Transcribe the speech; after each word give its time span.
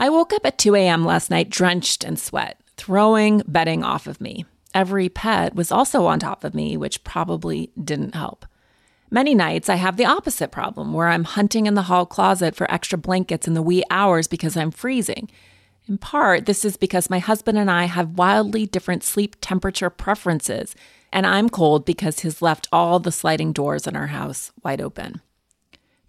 I 0.00 0.10
woke 0.10 0.32
up 0.32 0.46
at 0.46 0.58
2 0.58 0.76
a.m. 0.76 1.04
last 1.04 1.28
night 1.28 1.50
drenched 1.50 2.04
in 2.04 2.16
sweat, 2.16 2.60
throwing 2.76 3.42
bedding 3.48 3.82
off 3.82 4.06
of 4.06 4.20
me. 4.20 4.46
Every 4.72 5.08
pet 5.08 5.56
was 5.56 5.72
also 5.72 6.06
on 6.06 6.20
top 6.20 6.44
of 6.44 6.54
me, 6.54 6.76
which 6.76 7.02
probably 7.02 7.72
didn't 7.82 8.14
help. 8.14 8.46
Many 9.10 9.34
nights 9.34 9.68
I 9.68 9.74
have 9.74 9.96
the 9.96 10.06
opposite 10.06 10.52
problem 10.52 10.92
where 10.92 11.08
I'm 11.08 11.24
hunting 11.24 11.66
in 11.66 11.74
the 11.74 11.82
hall 11.82 12.06
closet 12.06 12.54
for 12.54 12.70
extra 12.70 12.96
blankets 12.96 13.48
in 13.48 13.54
the 13.54 13.62
wee 13.62 13.82
hours 13.90 14.28
because 14.28 14.56
I'm 14.56 14.70
freezing. 14.70 15.28
In 15.88 15.98
part, 15.98 16.46
this 16.46 16.64
is 16.64 16.76
because 16.76 17.10
my 17.10 17.18
husband 17.18 17.58
and 17.58 17.68
I 17.68 17.86
have 17.86 18.18
wildly 18.18 18.66
different 18.66 19.02
sleep 19.02 19.34
temperature 19.40 19.90
preferences, 19.90 20.76
and 21.12 21.26
I'm 21.26 21.48
cold 21.48 21.84
because 21.84 22.20
he's 22.20 22.40
left 22.40 22.68
all 22.70 23.00
the 23.00 23.10
sliding 23.10 23.52
doors 23.52 23.88
in 23.88 23.96
our 23.96 24.08
house 24.08 24.52
wide 24.62 24.80
open. 24.80 25.22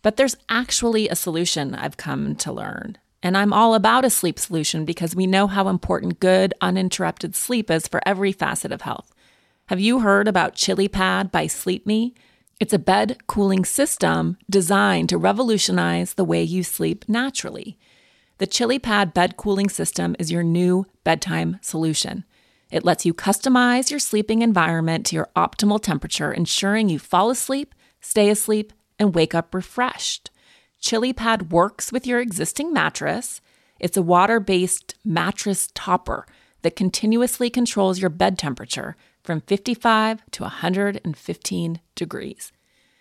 But 0.04 0.18
there's 0.18 0.38
actually 0.48 1.10
a 1.10 1.16
solution 1.16 1.74
I've 1.74 1.98
come 1.98 2.36
to 2.36 2.52
learn. 2.52 3.00
And 3.22 3.38
I'm 3.38 3.52
all 3.52 3.76
about 3.76 4.06
a 4.06 4.10
sleep 4.10 4.40
solution 4.40 4.86
because 4.86 5.16
we 5.16 5.28
know 5.28 5.48
how 5.48 5.68
important 5.68 6.20
good, 6.20 6.54
uninterrupted 6.62 7.36
sleep 7.36 7.70
is 7.70 7.88
for 7.88 8.02
every 8.06 8.32
facet 8.32 8.72
of 8.72 8.82
health. 8.82 9.14
Have 9.68 9.80
you 9.80 10.00
heard 10.00 10.28
about 10.28 10.56
ChiliPad 10.56 11.32
by 11.32 11.46
SleepMe? 11.46 12.14
It's 12.60 12.74
a 12.74 12.80
bed 12.80 13.18
cooling 13.28 13.66
system 13.66 14.38
designed 14.50 15.10
to 15.10 15.18
revolutionize 15.18 16.14
the 16.14 16.26
way 16.26 16.44
you 16.44 16.64
sleep 16.64 17.06
naturally. 17.08 17.78
The 18.40 18.48
ChiliPad 18.48 19.14
bed 19.14 19.38
cooling 19.38 19.70
system 19.70 20.16
is 20.18 20.32
your 20.32 20.44
new 20.44 20.86
bedtime 21.04 21.60
solution. 21.62 22.24
It 22.72 22.86
lets 22.86 23.06
you 23.06 23.14
customize 23.14 23.92
your 23.92 24.00
sleeping 24.00 24.42
environment 24.42 25.06
to 25.08 25.16
your 25.16 25.30
optimal 25.36 25.82
temperature, 25.82 26.32
ensuring 26.32 26.88
you 26.88 27.00
fall 27.00 27.30
asleep, 27.30 27.76
stay 28.00 28.30
asleep, 28.30 28.72
and 28.98 29.16
wake 29.16 29.36
up 29.36 29.54
refreshed. 29.54 30.32
ChiliPad 30.82 31.50
works 31.50 31.92
with 31.92 32.08
your 32.08 32.20
existing 32.20 32.72
mattress. 32.72 33.42
It's 33.80 33.98
a 33.98 34.02
water 34.02 34.40
based 34.40 34.96
mattress 35.04 35.70
topper 35.74 36.26
that 36.62 36.76
continuously 36.76 37.50
controls 37.50 38.00
your 38.00 38.10
bed 38.10 38.38
temperature 38.38 38.96
from 39.24 39.42
55 39.42 40.24
to 40.32 40.44
115 40.44 41.82
degrees. 41.96 42.52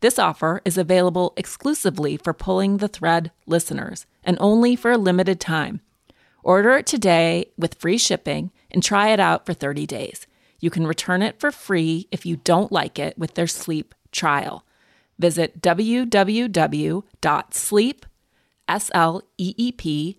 This 0.00 0.18
offer 0.18 0.60
is 0.64 0.76
available 0.76 1.32
exclusively 1.36 2.16
for 2.16 2.32
Pulling 2.32 2.78
the 2.78 2.88
Thread 2.88 3.30
listeners 3.46 4.06
and 4.22 4.36
only 4.40 4.76
for 4.76 4.92
a 4.92 4.98
limited 4.98 5.40
time. 5.40 5.80
Order 6.42 6.76
it 6.76 6.86
today 6.86 7.46
with 7.56 7.74
free 7.74 7.98
shipping 7.98 8.52
and 8.70 8.82
try 8.82 9.08
it 9.08 9.18
out 9.18 9.46
for 9.46 9.54
30 9.54 9.86
days. 9.86 10.26
You 10.60 10.70
can 10.70 10.86
return 10.86 11.22
it 11.22 11.40
for 11.40 11.50
free 11.50 12.06
if 12.10 12.24
you 12.24 12.36
don't 12.36 12.70
like 12.70 12.98
it 12.98 13.18
with 13.18 13.34
their 13.34 13.46
sleep 13.46 13.94
trial. 14.12 14.64
Visit 15.18 15.60
www.sleep.me 18.68 20.16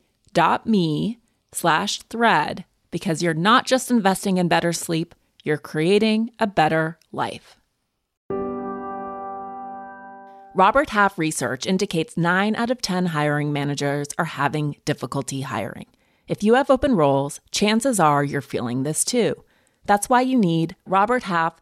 slash 1.52 2.02
thread 2.04 2.66
because 2.92 3.22
you're 3.22 3.34
not 3.34 3.66
just 3.66 3.92
investing 3.92 4.38
in 4.38 4.48
better 4.48 4.72
sleep, 4.74 5.16
you're 5.44 5.58
creating 5.58 6.32
a 6.40 6.48
better 6.48 6.98
life. 7.12 7.60
Robert 10.56 10.90
Half 10.90 11.20
research 11.20 11.68
indicates 11.68 12.18
9 12.18 12.56
out 12.56 12.72
of 12.72 12.82
10 12.82 13.08
hiring 13.08 13.52
managers 13.54 14.08
are 14.18 14.26
having 14.26 14.78
difficulty 14.86 15.42
hiring. 15.42 15.86
If 16.28 16.44
you 16.44 16.56
have 16.56 16.72
open 16.72 16.96
roles, 16.96 17.40
chances 17.52 18.00
are 18.00 18.24
you're 18.24 18.42
feeling 18.42 18.82
this 18.82 19.06
too. 19.06 19.44
That's 19.86 20.10
why 20.10 20.22
you 20.22 20.38
need 20.38 20.76
Robert 20.86 21.24
Half. 21.24 21.62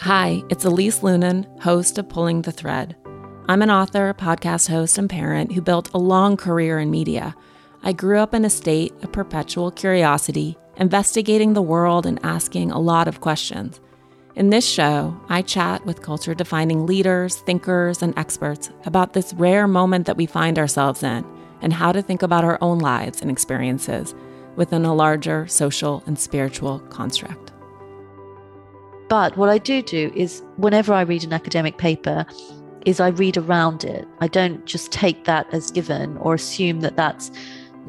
Hi, 0.00 0.44
it's 0.50 0.66
Elise 0.66 1.00
Loehnen, 1.00 1.46
host 1.62 1.96
of 1.96 2.08
Pulling 2.08 2.42
the 2.42 2.52
Thread. 2.52 2.94
I'm 3.48 3.62
an 3.62 3.70
author, 3.70 4.14
podcast 4.14 4.68
host, 4.68 4.98
and 4.98 5.08
parent 5.08 5.52
who 5.52 5.62
built 5.62 5.90
a 5.94 5.98
long 5.98 6.36
career 6.36 6.78
in 6.78 6.90
media. 6.90 7.34
I 7.82 7.92
grew 7.92 8.18
up 8.18 8.34
in 8.34 8.44
a 8.44 8.50
state 8.50 8.92
of 9.02 9.10
perpetual 9.10 9.70
curiosity, 9.70 10.58
investigating 10.76 11.54
the 11.54 11.62
world 11.62 12.04
and 12.04 12.20
asking 12.22 12.70
a 12.70 12.78
lot 12.78 13.08
of 13.08 13.22
questions. 13.22 13.80
In 14.34 14.50
this 14.50 14.68
show, 14.68 15.18
I 15.30 15.40
chat 15.40 15.86
with 15.86 16.02
culture 16.02 16.34
defining 16.34 16.84
leaders, 16.84 17.36
thinkers, 17.36 18.02
and 18.02 18.16
experts 18.18 18.68
about 18.84 19.14
this 19.14 19.32
rare 19.32 19.66
moment 19.66 20.04
that 20.06 20.18
we 20.18 20.26
find 20.26 20.58
ourselves 20.58 21.02
in 21.02 21.24
and 21.62 21.72
how 21.72 21.90
to 21.90 22.02
think 22.02 22.22
about 22.22 22.44
our 22.44 22.58
own 22.60 22.78
lives 22.80 23.22
and 23.22 23.30
experiences 23.30 24.14
within 24.56 24.84
a 24.84 24.94
larger 24.94 25.46
social 25.46 26.02
and 26.06 26.18
spiritual 26.18 26.80
construct. 26.90 27.45
But 29.08 29.36
what 29.36 29.48
I 29.48 29.58
do 29.58 29.82
do 29.82 30.10
is 30.14 30.42
whenever 30.56 30.92
I 30.92 31.02
read 31.02 31.24
an 31.24 31.32
academic 31.32 31.78
paper, 31.78 32.26
is 32.86 33.00
I 33.00 33.08
read 33.08 33.36
around 33.36 33.84
it. 33.84 34.06
I 34.20 34.28
don't 34.28 34.64
just 34.64 34.92
take 34.92 35.24
that 35.24 35.52
as 35.52 35.70
given 35.72 36.16
or 36.18 36.34
assume 36.34 36.80
that 36.80 36.96
that's, 36.96 37.32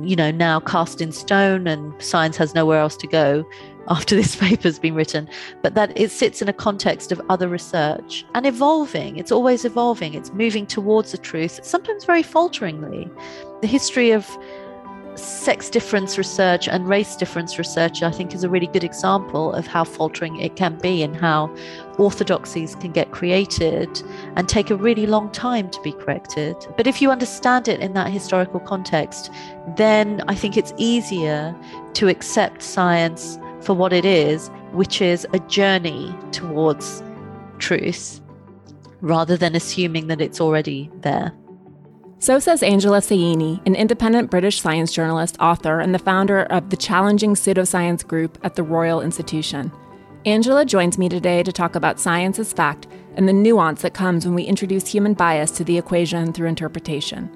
you 0.02 0.16
know, 0.16 0.32
now 0.32 0.60
cast 0.60 1.02
in 1.02 1.12
stone 1.12 1.68
and 1.68 1.94
science 2.02 2.36
has 2.38 2.56
nowhere 2.56 2.80
else 2.80 2.98
to 2.98 3.08
go 3.08 3.48
after 3.90 4.16
this 4.16 4.36
paper's 4.48 4.80
been 4.80 4.96
written, 4.96 5.30
but 5.62 5.76
that 5.76 5.98
it 5.98 6.12
sits 6.12 6.42
in 6.42 6.50
a 6.50 6.54
context 6.54 7.12
of 7.12 7.22
other 7.30 7.48
research 7.48 8.26
and 8.34 8.46
evolving. 8.46 9.18
It's 9.18 9.32
always 9.32 9.64
evolving. 9.64 10.16
It's 10.16 10.34
moving 10.34 10.66
towards 10.66 11.12
the 11.12 11.18
truth, 11.20 11.60
sometimes 11.64 12.04
very 12.04 12.24
falteringly. 12.24 13.10
The 13.62 13.68
history 13.68 14.12
of 14.12 14.28
sex 15.18 15.70
difference 15.70 16.18
research 16.18 16.68
and 16.68 16.88
race 16.88 17.16
difference 17.16 17.58
research, 17.58 18.04
I 18.04 18.12
think, 18.12 18.34
is 18.34 18.44
a 18.44 18.50
really 18.50 18.68
good 18.68 18.84
example 18.84 19.54
of 19.54 19.68
how 19.68 19.84
faltering 19.84 20.40
it 20.40 20.56
can 20.56 20.78
be 20.78 21.04
and 21.04 21.16
how 21.16 21.54
orthodoxies 21.98 22.76
can 22.76 22.92
get 22.92 23.12
created 23.12 24.02
and 24.36 24.48
take 24.48 24.70
a 24.70 24.76
really 24.76 25.06
long 25.06 25.32
time 25.32 25.70
to 25.72 25.82
be 25.82 25.92
corrected. 25.92 26.56
But 26.76 26.88
if 26.88 27.02
you 27.02 27.12
understand 27.12 27.68
it 27.68 27.80
in 27.80 27.94
that 27.94 28.12
historical 28.12 28.60
context, 28.60 29.32
then 29.76 30.22
I 30.28 30.36
think 30.36 30.58
it's 30.58 30.74
easier 30.78 31.56
to 31.94 32.08
accept 32.08 32.62
science 32.62 33.40
for 33.62 33.74
what 33.74 33.94
it 33.94 34.06
is, 34.06 34.50
which 34.72 35.02
is 35.02 35.28
a 35.34 35.40
journey 35.40 36.16
towards 36.32 37.02
truth, 37.58 38.22
rather 39.02 39.36
than 39.36 39.56
assuming 39.56 40.08
that 40.08 40.22
it's 40.22 40.40
already 40.40 40.92
there. 41.02 41.34
So 42.20 42.40
says 42.40 42.64
Angela 42.64 42.98
Saini, 42.98 43.66
an 43.68 43.76
independent 43.76 44.32
British 44.32 44.60
science 44.60 44.92
journalist, 44.92 45.38
author, 45.40 45.80
and 45.80 45.94
the 45.94 46.00
founder 46.00 46.44
of 46.44 46.72
the 46.72 46.78
Challenging 46.78 47.36
Pseudoscience 47.36 48.06
Group 48.06 48.40
at 48.44 48.56
the 48.56 48.64
Royal 48.64 49.02
Institution. 49.02 49.72
Angela 50.26 50.66
joins 50.66 50.98
me 50.98 51.10
today 51.10 51.44
to 51.44 51.52
talk 51.52 51.76
about 51.76 52.00
science 52.00 52.40
as 52.40 52.54
fact 52.54 52.88
and 53.16 53.30
the 53.30 53.34
nuance 53.34 53.84
that 53.84 53.94
comes 53.94 54.26
when 54.26 54.34
we 54.34 54.44
introduce 54.44 54.88
human 54.88 55.14
bias 55.14 55.52
to 55.52 55.64
the 55.64 55.78
equation 55.78 56.34
through 56.34 56.48
interpretation. 56.48 57.30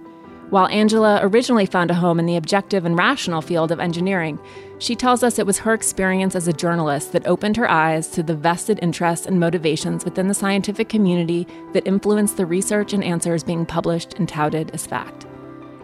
While 0.51 0.67
Angela 0.67 1.21
originally 1.23 1.65
found 1.65 1.91
a 1.91 1.93
home 1.93 2.19
in 2.19 2.25
the 2.25 2.35
objective 2.35 2.83
and 2.83 2.97
rational 2.97 3.41
field 3.41 3.71
of 3.71 3.79
engineering, 3.79 4.37
she 4.79 4.97
tells 4.97 5.23
us 5.23 5.39
it 5.39 5.45
was 5.45 5.59
her 5.59 5.73
experience 5.73 6.35
as 6.35 6.45
a 6.45 6.51
journalist 6.51 7.13
that 7.13 7.25
opened 7.25 7.55
her 7.55 7.71
eyes 7.71 8.09
to 8.09 8.21
the 8.21 8.35
vested 8.35 8.77
interests 8.81 9.25
and 9.25 9.39
motivations 9.39 10.03
within 10.03 10.27
the 10.27 10.33
scientific 10.33 10.89
community 10.89 11.47
that 11.71 11.87
influenced 11.87 12.35
the 12.35 12.45
research 12.45 12.91
and 12.91 13.01
answers 13.01 13.45
being 13.45 13.65
published 13.65 14.15
and 14.15 14.27
touted 14.27 14.71
as 14.71 14.85
fact. 14.85 15.25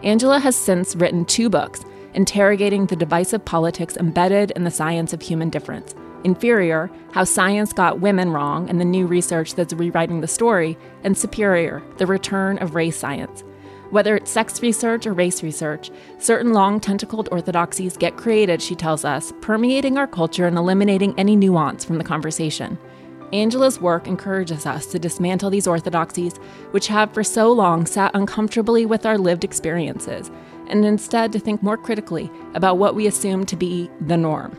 Angela 0.03 0.37
has 0.37 0.57
since 0.57 0.97
written 0.97 1.23
two 1.23 1.49
books 1.49 1.85
interrogating 2.13 2.87
the 2.87 2.95
divisive 2.97 3.45
politics 3.45 3.95
embedded 3.95 4.51
in 4.51 4.65
the 4.65 4.71
science 4.71 5.13
of 5.13 5.21
human 5.21 5.49
difference. 5.49 5.95
Inferior, 6.25 6.91
How 7.13 7.23
Science 7.23 7.71
Got 7.71 8.01
Women 8.01 8.31
Wrong 8.31 8.69
and 8.69 8.81
the 8.81 8.85
New 8.85 9.07
Research 9.07 9.55
That's 9.55 9.71
Rewriting 9.71 10.19
the 10.19 10.27
Story, 10.27 10.77
and 11.05 11.17
Superior, 11.17 11.81
The 11.99 12.05
Return 12.05 12.57
of 12.57 12.75
Race 12.75 12.97
Science 12.97 13.45
Whether 13.89 14.17
it's 14.17 14.31
sex 14.31 14.61
research 14.61 15.07
or 15.07 15.13
race 15.13 15.41
research, 15.41 15.91
certain 16.19 16.51
long 16.51 16.79
tentacled 16.81 17.29
orthodoxies 17.31 17.95
get 17.95 18.17
created, 18.17 18.61
she 18.61 18.75
tells 18.75 19.05
us, 19.05 19.31
permeating 19.39 19.97
our 19.97 20.07
culture 20.07 20.45
and 20.45 20.57
eliminating 20.57 21.17
any 21.17 21.37
nuance 21.37 21.85
from 21.85 21.97
the 21.97 22.03
conversation. 22.03 22.77
Angela's 23.31 23.79
work 23.79 24.07
encourages 24.07 24.65
us 24.65 24.85
to 24.87 24.99
dismantle 24.99 25.49
these 25.49 25.67
orthodoxies, 25.67 26.37
which 26.71 26.87
have 26.87 27.13
for 27.13 27.23
so 27.23 27.51
long 27.51 27.85
sat 27.85 28.11
uncomfortably 28.13 28.85
with 28.85 29.05
our 29.05 29.17
lived 29.17 29.43
experiences, 29.43 30.31
and 30.67 30.85
instead 30.85 31.31
to 31.31 31.39
think 31.39 31.63
more 31.63 31.77
critically 31.77 32.29
about 32.55 32.77
what 32.77 32.95
we 32.95 33.07
assume 33.07 33.45
to 33.45 33.55
be 33.55 33.89
the 34.01 34.17
norm. 34.17 34.55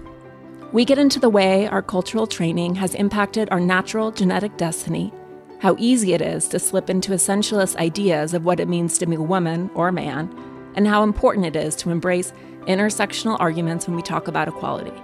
We 0.73 0.85
get 0.85 0.99
into 0.99 1.21
the 1.21 1.31
way 1.31 1.67
our 1.67 1.83
cultural 1.83 2.27
training 2.27 2.75
has 2.77 2.95
impacted 2.95 3.49
our 3.51 3.61
natural 3.61 4.11
genetic 4.11 4.57
destiny 4.57 5.13
how 5.61 5.75
easy 5.79 6.13
it 6.13 6.21
is 6.21 6.47
to 6.49 6.59
slip 6.59 6.89
into 6.89 7.13
essentialist 7.13 7.77
ideas 7.77 8.33
of 8.35 8.45
what 8.45 8.61
it 8.61 8.69
means 8.69 8.97
to 8.99 9.07
be 9.07 9.17
a 9.17 9.21
woman 9.21 9.71
or 9.75 9.89
a 9.89 9.93
man, 9.93 10.33
and 10.77 10.87
how 10.87 11.03
important 11.03 11.47
it 11.47 11.57
is 11.57 11.75
to 11.77 11.91
embrace 11.91 12.33
intersectional 12.67 13.37
arguments 13.41 13.87
when 13.87 13.97
we 13.97 14.03
talk 14.03 14.29
about 14.29 14.47
equality. 14.47 14.97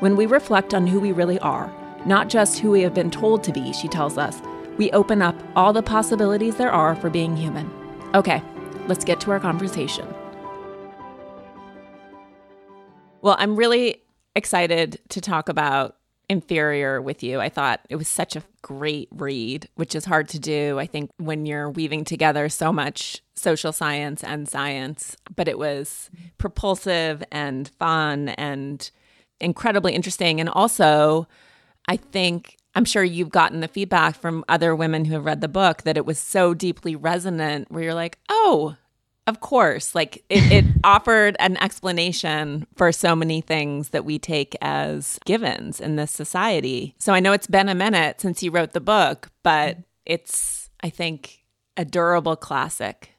When 0.00 0.16
we 0.16 0.26
reflect 0.26 0.72
on 0.72 0.86
who 0.86 1.00
we 1.00 1.12
really 1.12 1.38
are, 1.40 1.70
not 2.06 2.28
just 2.28 2.58
who 2.58 2.70
we 2.70 2.80
have 2.82 2.94
been 2.94 3.10
told 3.10 3.44
to 3.44 3.52
be, 3.52 3.72
she 3.72 3.88
tells 3.88 4.16
us, 4.16 4.40
we 4.78 4.90
open 4.92 5.20
up 5.20 5.34
all 5.56 5.72
the 5.72 5.82
possibilities 5.82 6.56
there 6.56 6.70
are 6.70 6.94
for 6.94 7.10
being 7.10 7.36
human. 7.36 7.70
Okay, 8.14 8.42
let's 8.86 9.04
get 9.04 9.20
to 9.20 9.32
our 9.32 9.40
conversation. 9.40 10.06
Well, 13.20 13.36
I'm 13.38 13.56
really 13.56 14.04
excited 14.36 15.00
to 15.10 15.20
talk 15.20 15.48
about 15.48 15.96
inferior 16.28 17.00
with 17.00 17.22
you. 17.22 17.40
I 17.40 17.48
thought 17.48 17.80
it 17.88 17.96
was 17.96 18.08
such 18.08 18.36
a 18.36 18.42
great 18.62 19.08
read, 19.10 19.68
which 19.76 19.94
is 19.94 20.04
hard 20.04 20.28
to 20.30 20.38
do, 20.38 20.78
I 20.78 20.86
think, 20.86 21.10
when 21.16 21.46
you're 21.46 21.70
weaving 21.70 22.04
together 22.04 22.48
so 22.48 22.72
much 22.72 23.22
social 23.34 23.72
science 23.72 24.22
and 24.22 24.48
science. 24.48 25.16
But 25.34 25.48
it 25.48 25.58
was 25.58 26.10
propulsive 26.36 27.22
and 27.32 27.68
fun 27.78 28.30
and 28.30 28.90
incredibly 29.40 29.94
interesting. 29.94 30.40
And 30.40 30.48
also, 30.48 31.26
I 31.86 31.96
think. 31.96 32.56
I'm 32.74 32.84
sure 32.84 33.02
you've 33.02 33.30
gotten 33.30 33.58
the 33.58 33.66
feedback 33.66 34.14
from 34.14 34.44
other 34.48 34.76
women 34.76 35.06
who 35.06 35.14
have 35.14 35.24
read 35.24 35.40
the 35.40 35.48
book 35.48 35.82
that 35.82 35.96
it 35.96 36.06
was 36.06 36.16
so 36.16 36.54
deeply 36.54 36.94
resonant 36.94 37.72
where 37.72 37.82
you're 37.82 37.94
like, 37.94 38.18
oh, 38.28 38.76
of 39.28 39.40
course, 39.40 39.94
like 39.94 40.24
it, 40.30 40.50
it 40.50 40.64
offered 40.84 41.36
an 41.38 41.58
explanation 41.58 42.66
for 42.76 42.90
so 42.90 43.14
many 43.14 43.42
things 43.42 43.90
that 43.90 44.06
we 44.06 44.18
take 44.18 44.56
as 44.62 45.18
givens 45.26 45.80
in 45.80 45.96
this 45.96 46.10
society. 46.10 46.94
So 46.98 47.12
I 47.12 47.20
know 47.20 47.32
it's 47.32 47.46
been 47.46 47.68
a 47.68 47.74
minute 47.74 48.22
since 48.22 48.42
you 48.42 48.50
wrote 48.50 48.72
the 48.72 48.80
book, 48.80 49.30
but 49.42 49.76
it's, 50.06 50.70
I 50.82 50.88
think, 50.88 51.44
a 51.76 51.84
durable 51.84 52.36
classic. 52.36 53.10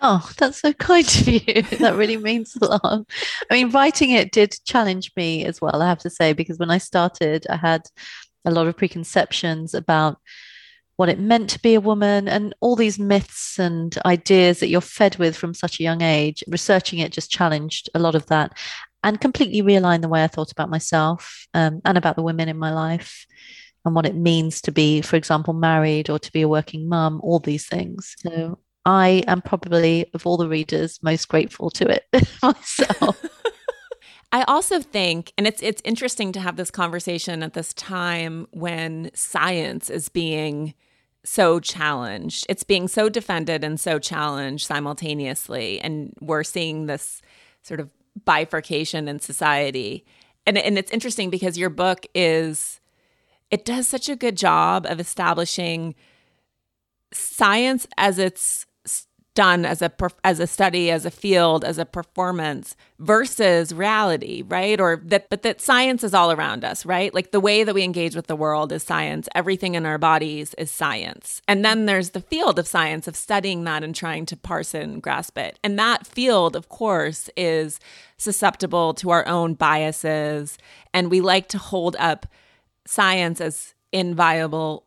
Oh, 0.00 0.26
that's 0.38 0.62
so 0.62 0.72
kind 0.72 1.06
of 1.06 1.28
you. 1.28 1.62
that 1.78 1.96
really 1.96 2.16
means 2.16 2.56
a 2.56 2.64
lot. 2.64 3.04
I 3.50 3.54
mean, 3.54 3.70
writing 3.70 4.10
it 4.10 4.32
did 4.32 4.56
challenge 4.64 5.12
me 5.16 5.44
as 5.44 5.60
well, 5.60 5.82
I 5.82 5.88
have 5.88 5.98
to 6.00 6.10
say, 6.10 6.32
because 6.32 6.58
when 6.58 6.70
I 6.70 6.78
started, 6.78 7.46
I 7.50 7.56
had 7.56 7.82
a 8.46 8.50
lot 8.50 8.68
of 8.68 8.76
preconceptions 8.76 9.74
about 9.74 10.18
what 10.98 11.08
it 11.08 11.20
meant 11.20 11.48
to 11.48 11.60
be 11.60 11.76
a 11.76 11.80
woman 11.80 12.26
and 12.26 12.52
all 12.58 12.74
these 12.74 12.98
myths 12.98 13.56
and 13.56 13.96
ideas 14.04 14.58
that 14.58 14.66
you're 14.66 14.80
fed 14.80 15.16
with 15.16 15.36
from 15.36 15.54
such 15.54 15.78
a 15.78 15.84
young 15.84 16.02
age. 16.02 16.42
Researching 16.48 16.98
it 16.98 17.12
just 17.12 17.30
challenged 17.30 17.88
a 17.94 18.00
lot 18.00 18.16
of 18.16 18.26
that 18.26 18.58
and 19.04 19.20
completely 19.20 19.62
realigned 19.62 20.02
the 20.02 20.08
way 20.08 20.24
I 20.24 20.26
thought 20.26 20.50
about 20.50 20.70
myself 20.70 21.46
um, 21.54 21.80
and 21.84 21.96
about 21.96 22.16
the 22.16 22.24
women 22.24 22.48
in 22.48 22.58
my 22.58 22.72
life 22.72 23.26
and 23.84 23.94
what 23.94 24.06
it 24.06 24.16
means 24.16 24.60
to 24.62 24.72
be, 24.72 25.00
for 25.00 25.14
example, 25.14 25.54
married 25.54 26.10
or 26.10 26.18
to 26.18 26.32
be 26.32 26.42
a 26.42 26.48
working 26.48 26.88
mum, 26.88 27.20
all 27.22 27.38
these 27.38 27.68
things. 27.68 28.16
So 28.18 28.58
I 28.84 29.22
am 29.28 29.40
probably, 29.40 30.10
of 30.14 30.26
all 30.26 30.36
the 30.36 30.48
readers, 30.48 30.98
most 31.00 31.28
grateful 31.28 31.70
to 31.70 31.88
it 31.88 32.06
myself. 32.42 33.24
I 34.32 34.42
also 34.42 34.80
think, 34.80 35.32
and 35.38 35.46
it's 35.46 35.62
it's 35.62 35.80
interesting 35.84 36.32
to 36.32 36.40
have 36.40 36.56
this 36.56 36.72
conversation 36.72 37.42
at 37.44 37.54
this 37.54 37.72
time 37.72 38.48
when 38.50 39.10
science 39.14 39.88
is 39.88 40.08
being 40.08 40.74
so 41.28 41.60
challenged. 41.60 42.46
It's 42.48 42.62
being 42.64 42.88
so 42.88 43.08
defended 43.08 43.62
and 43.64 43.78
so 43.78 43.98
challenged 43.98 44.66
simultaneously. 44.66 45.80
And 45.80 46.14
we're 46.20 46.44
seeing 46.44 46.86
this 46.86 47.22
sort 47.62 47.80
of 47.80 47.90
bifurcation 48.24 49.08
in 49.08 49.20
society. 49.20 50.04
And, 50.46 50.58
and 50.58 50.78
it's 50.78 50.90
interesting 50.90 51.30
because 51.30 51.58
your 51.58 51.70
book 51.70 52.06
is, 52.14 52.80
it 53.50 53.64
does 53.64 53.86
such 53.86 54.08
a 54.08 54.16
good 54.16 54.36
job 54.36 54.86
of 54.86 55.00
establishing 55.00 55.94
science 57.12 57.86
as 57.96 58.18
it's 58.18 58.66
done 59.38 59.64
as 59.64 59.80
a 59.82 59.92
as 60.24 60.40
a 60.40 60.48
study 60.48 60.90
as 60.90 61.06
a 61.06 61.12
field 61.12 61.64
as 61.64 61.78
a 61.78 61.86
performance 61.86 62.74
versus 62.98 63.72
reality 63.72 64.42
right? 64.48 64.80
Or 64.80 65.00
that 65.04 65.30
but 65.30 65.42
that 65.42 65.60
science 65.60 66.02
is 66.02 66.12
all 66.12 66.32
around 66.32 66.64
us 66.64 66.84
right? 66.84 67.14
Like 67.14 67.30
the 67.30 67.38
way 67.38 67.62
that 67.62 67.72
we 67.72 67.84
engage 67.84 68.16
with 68.16 68.26
the 68.26 68.34
world 68.34 68.72
is 68.72 68.82
science. 68.82 69.28
Everything 69.36 69.76
in 69.76 69.86
our 69.86 69.96
bodies 69.96 70.54
is 70.54 70.72
science. 70.72 71.40
And 71.46 71.64
then 71.64 71.86
there's 71.86 72.10
the 72.10 72.20
field 72.20 72.58
of 72.58 72.66
science 72.66 73.06
of 73.06 73.14
studying 73.14 73.62
that 73.62 73.84
and 73.84 73.94
trying 73.94 74.26
to 74.26 74.36
parse 74.36 74.74
it 74.74 74.82
and 74.82 75.00
grasp 75.00 75.38
it. 75.38 75.56
And 75.62 75.78
that 75.78 76.04
field 76.04 76.56
of 76.56 76.68
course 76.68 77.30
is 77.36 77.78
susceptible 78.16 78.92
to 78.94 79.10
our 79.10 79.24
own 79.28 79.54
biases. 79.54 80.58
And 80.92 81.12
we 81.12 81.20
like 81.20 81.46
to 81.50 81.58
hold 81.58 81.94
up 82.00 82.26
science 82.86 83.40
as 83.40 83.74
inviolable 83.92 84.84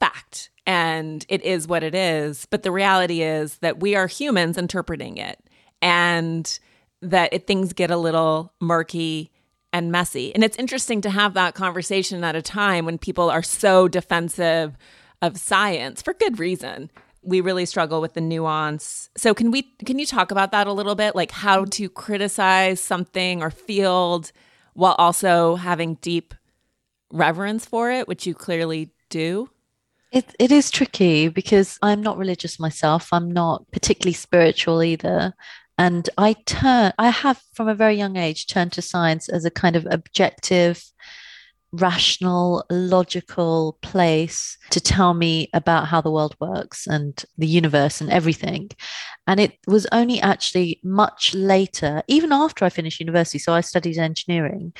fact 0.00 0.50
and 0.68 1.24
it 1.30 1.42
is 1.42 1.66
what 1.66 1.82
it 1.82 1.94
is. 1.94 2.46
But 2.50 2.62
the 2.62 2.70
reality 2.70 3.22
is 3.22 3.56
that 3.58 3.80
we 3.80 3.96
are 3.96 4.06
humans 4.06 4.58
interpreting 4.58 5.16
it 5.16 5.40
and 5.80 6.58
that 7.00 7.32
it, 7.32 7.46
things 7.46 7.72
get 7.72 7.90
a 7.90 7.96
little 7.96 8.52
murky 8.60 9.32
and 9.72 9.90
messy. 9.90 10.34
And 10.34 10.44
it's 10.44 10.58
interesting 10.58 11.00
to 11.00 11.10
have 11.10 11.32
that 11.34 11.54
conversation 11.54 12.22
at 12.22 12.36
a 12.36 12.42
time 12.42 12.84
when 12.84 12.98
people 12.98 13.30
are 13.30 13.42
so 13.42 13.88
defensive 13.88 14.76
of 15.22 15.38
science 15.38 16.02
for 16.02 16.12
good 16.12 16.38
reason. 16.38 16.90
We 17.22 17.40
really 17.40 17.64
struggle 17.64 18.02
with 18.02 18.12
the 18.12 18.20
nuance. 18.20 19.08
So 19.16 19.32
can 19.32 19.50
we 19.50 19.62
can 19.86 19.98
you 19.98 20.04
talk 20.04 20.30
about 20.30 20.52
that 20.52 20.66
a 20.66 20.72
little 20.72 20.94
bit 20.94 21.16
like 21.16 21.30
how 21.30 21.64
to 21.64 21.88
criticize 21.88 22.78
something 22.78 23.42
or 23.42 23.50
field 23.50 24.32
while 24.74 24.96
also 24.98 25.56
having 25.56 25.94
deep 26.02 26.34
reverence 27.10 27.64
for 27.64 27.90
it, 27.90 28.06
which 28.06 28.26
you 28.26 28.34
clearly 28.34 28.92
do? 29.08 29.48
It, 30.10 30.34
it 30.38 30.50
is 30.50 30.70
tricky 30.70 31.28
because 31.28 31.78
I'm 31.82 32.02
not 32.02 32.16
religious 32.16 32.58
myself. 32.58 33.08
I'm 33.12 33.30
not 33.30 33.70
particularly 33.72 34.14
spiritual 34.14 34.82
either. 34.82 35.34
And 35.76 36.08
I 36.16 36.34
turn, 36.46 36.92
I 36.98 37.10
have 37.10 37.40
from 37.54 37.68
a 37.68 37.74
very 37.74 37.94
young 37.94 38.16
age 38.16 38.46
turned 38.46 38.72
to 38.72 38.82
science 38.82 39.28
as 39.28 39.44
a 39.44 39.50
kind 39.50 39.76
of 39.76 39.86
objective, 39.90 40.82
rational, 41.72 42.64
logical 42.70 43.78
place 43.82 44.56
to 44.70 44.80
tell 44.80 45.12
me 45.14 45.50
about 45.52 45.86
how 45.86 46.00
the 46.00 46.10
world 46.10 46.34
works 46.40 46.86
and 46.86 47.22
the 47.36 47.46
universe 47.46 48.00
and 48.00 48.10
everything. 48.10 48.70
And 49.26 49.38
it 49.38 49.58
was 49.66 49.86
only 49.92 50.20
actually 50.20 50.80
much 50.82 51.34
later, 51.34 52.02
even 52.08 52.32
after 52.32 52.64
I 52.64 52.70
finished 52.70 52.98
university. 53.00 53.38
So 53.38 53.52
I 53.52 53.60
studied 53.60 53.98
engineering. 53.98 54.72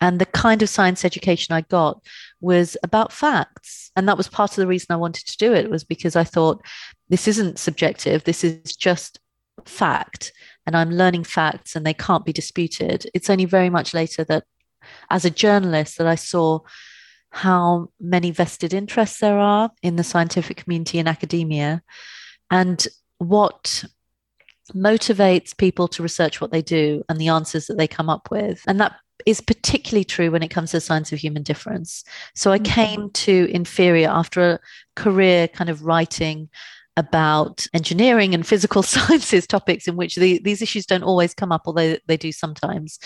And 0.00 0.18
the 0.18 0.26
kind 0.26 0.62
of 0.62 0.68
science 0.68 1.04
education 1.04 1.54
I 1.54 1.60
got 1.60 2.02
was 2.42 2.76
about 2.82 3.12
facts. 3.12 3.90
And 3.96 4.06
that 4.08 4.18
was 4.18 4.28
part 4.28 4.50
of 4.50 4.56
the 4.56 4.66
reason 4.66 4.88
I 4.90 4.96
wanted 4.96 5.26
to 5.26 5.38
do 5.38 5.54
it, 5.54 5.70
was 5.70 5.84
because 5.84 6.16
I 6.16 6.24
thought 6.24 6.62
this 7.08 7.26
isn't 7.26 7.58
subjective, 7.58 8.24
this 8.24 8.44
is 8.44 8.76
just 8.76 9.18
fact. 9.64 10.32
And 10.66 10.76
I'm 10.76 10.90
learning 10.90 11.24
facts 11.24 11.74
and 11.74 11.86
they 11.86 11.94
can't 11.94 12.26
be 12.26 12.32
disputed. 12.32 13.06
It's 13.14 13.30
only 13.30 13.46
very 13.46 13.70
much 13.70 13.94
later 13.94 14.24
that, 14.24 14.44
as 15.10 15.24
a 15.24 15.30
journalist, 15.30 15.98
that 15.98 16.06
I 16.06 16.16
saw 16.16 16.60
how 17.30 17.88
many 17.98 18.30
vested 18.30 18.74
interests 18.74 19.20
there 19.20 19.38
are 19.38 19.70
in 19.82 19.96
the 19.96 20.04
scientific 20.04 20.58
community 20.58 20.98
and 20.98 21.08
academia 21.08 21.82
and 22.50 22.86
what 23.18 23.84
motivates 24.74 25.56
people 25.56 25.88
to 25.88 26.02
research 26.02 26.40
what 26.40 26.50
they 26.50 26.62
do 26.62 27.02
and 27.08 27.18
the 27.18 27.28
answers 27.28 27.66
that 27.66 27.78
they 27.78 27.88
come 27.88 28.10
up 28.10 28.30
with. 28.30 28.62
And 28.66 28.80
that 28.80 28.96
is 29.26 29.40
particularly 29.40 30.04
true 30.04 30.30
when 30.30 30.42
it 30.42 30.48
comes 30.48 30.70
to 30.70 30.80
science 30.80 31.12
of 31.12 31.18
human 31.18 31.42
difference. 31.42 32.04
So 32.34 32.52
I 32.52 32.58
mm-hmm. 32.58 32.72
came 32.72 33.10
to 33.10 33.48
Inferior 33.50 34.08
after 34.08 34.40
a 34.40 34.60
career 34.96 35.48
kind 35.48 35.70
of 35.70 35.84
writing 35.84 36.48
about 36.96 37.66
engineering 37.72 38.34
and 38.34 38.46
physical 38.46 38.82
sciences 38.82 39.46
topics 39.46 39.88
in 39.88 39.96
which 39.96 40.16
the, 40.16 40.40
these 40.44 40.62
issues 40.62 40.86
don't 40.86 41.02
always 41.02 41.34
come 41.34 41.52
up, 41.52 41.62
although 41.66 41.96
they 42.06 42.16
do 42.16 42.32
sometimes. 42.32 42.98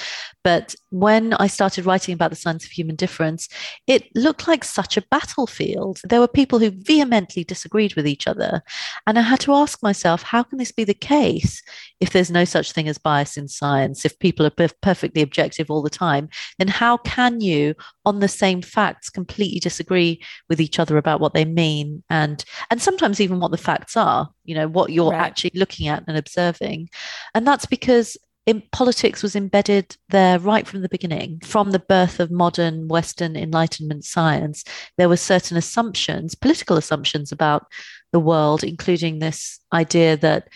But 0.42 0.74
when 0.90 1.34
I 1.34 1.46
started 1.46 1.86
writing 1.86 2.14
about 2.14 2.30
the 2.30 2.36
science 2.36 2.64
of 2.64 2.70
human 2.70 2.96
difference, 2.96 3.48
it 3.86 4.04
looked 4.14 4.48
like 4.48 4.64
such 4.64 4.96
a 4.96 5.04
battlefield. 5.10 6.00
There 6.04 6.20
were 6.20 6.28
people 6.28 6.58
who 6.58 6.70
vehemently 6.70 7.44
disagreed 7.44 7.94
with 7.94 8.06
each 8.06 8.26
other. 8.26 8.62
And 9.06 9.18
I 9.18 9.22
had 9.22 9.40
to 9.40 9.54
ask 9.54 9.82
myself, 9.82 10.22
how 10.22 10.42
can 10.42 10.58
this 10.58 10.72
be 10.72 10.84
the 10.84 10.94
case 10.94 11.62
if 12.00 12.10
there's 12.10 12.30
no 12.30 12.44
such 12.44 12.72
thing 12.72 12.88
as 12.88 12.98
bias 12.98 13.36
in 13.36 13.48
science? 13.48 14.04
If 14.04 14.18
people 14.18 14.46
are 14.46 14.68
perfectly 14.82 15.22
objective 15.22 15.70
all 15.70 15.82
the 15.82 15.90
time, 15.90 16.28
then 16.58 16.68
how 16.68 16.96
can 16.98 17.40
you, 17.40 17.74
on 18.04 18.20
the 18.20 18.28
same 18.28 18.62
facts, 18.62 19.10
completely 19.10 19.60
disagree 19.60 20.20
with 20.48 20.60
each 20.60 20.78
other 20.78 20.96
about 20.96 21.20
what 21.20 21.34
they 21.34 21.44
mean 21.44 22.02
and, 22.10 22.44
and 22.70 22.82
sometimes 22.82 23.20
even 23.20 23.40
what 23.40 23.50
the 23.50 23.58
facts 23.58 23.75
facts 23.76 23.97
are, 23.97 24.30
you 24.45 24.54
know, 24.54 24.68
what 24.68 24.90
you're 24.90 25.11
right. 25.11 25.21
actually 25.21 25.52
looking 25.54 25.88
at 25.88 26.04
and 26.06 26.16
observing. 26.16 26.88
And 27.35 27.47
that's 27.47 27.66
because 27.66 28.16
in, 28.47 28.62
politics 28.73 29.23
was 29.23 29.37
embedded 29.37 29.97
there 30.09 30.38
right 30.38 30.66
from 30.66 30.83
the 30.83 30.88
beginning. 30.88 31.40
From 31.45 31.73
the 31.73 31.78
birth 31.80 32.21
of 32.21 32.30
modern 32.30 32.88
Western 32.88 33.37
Enlightenment 33.37 34.04
science, 34.04 34.64
there 34.97 35.09
were 35.09 35.16
certain 35.16 35.56
assumptions, 35.56 36.35
political 36.35 36.76
assumptions 36.76 37.33
about 37.33 37.66
the 38.12 38.21
world, 38.21 38.62
including 38.62 39.18
this 39.18 39.59
idea 39.73 40.16
that 40.18 40.49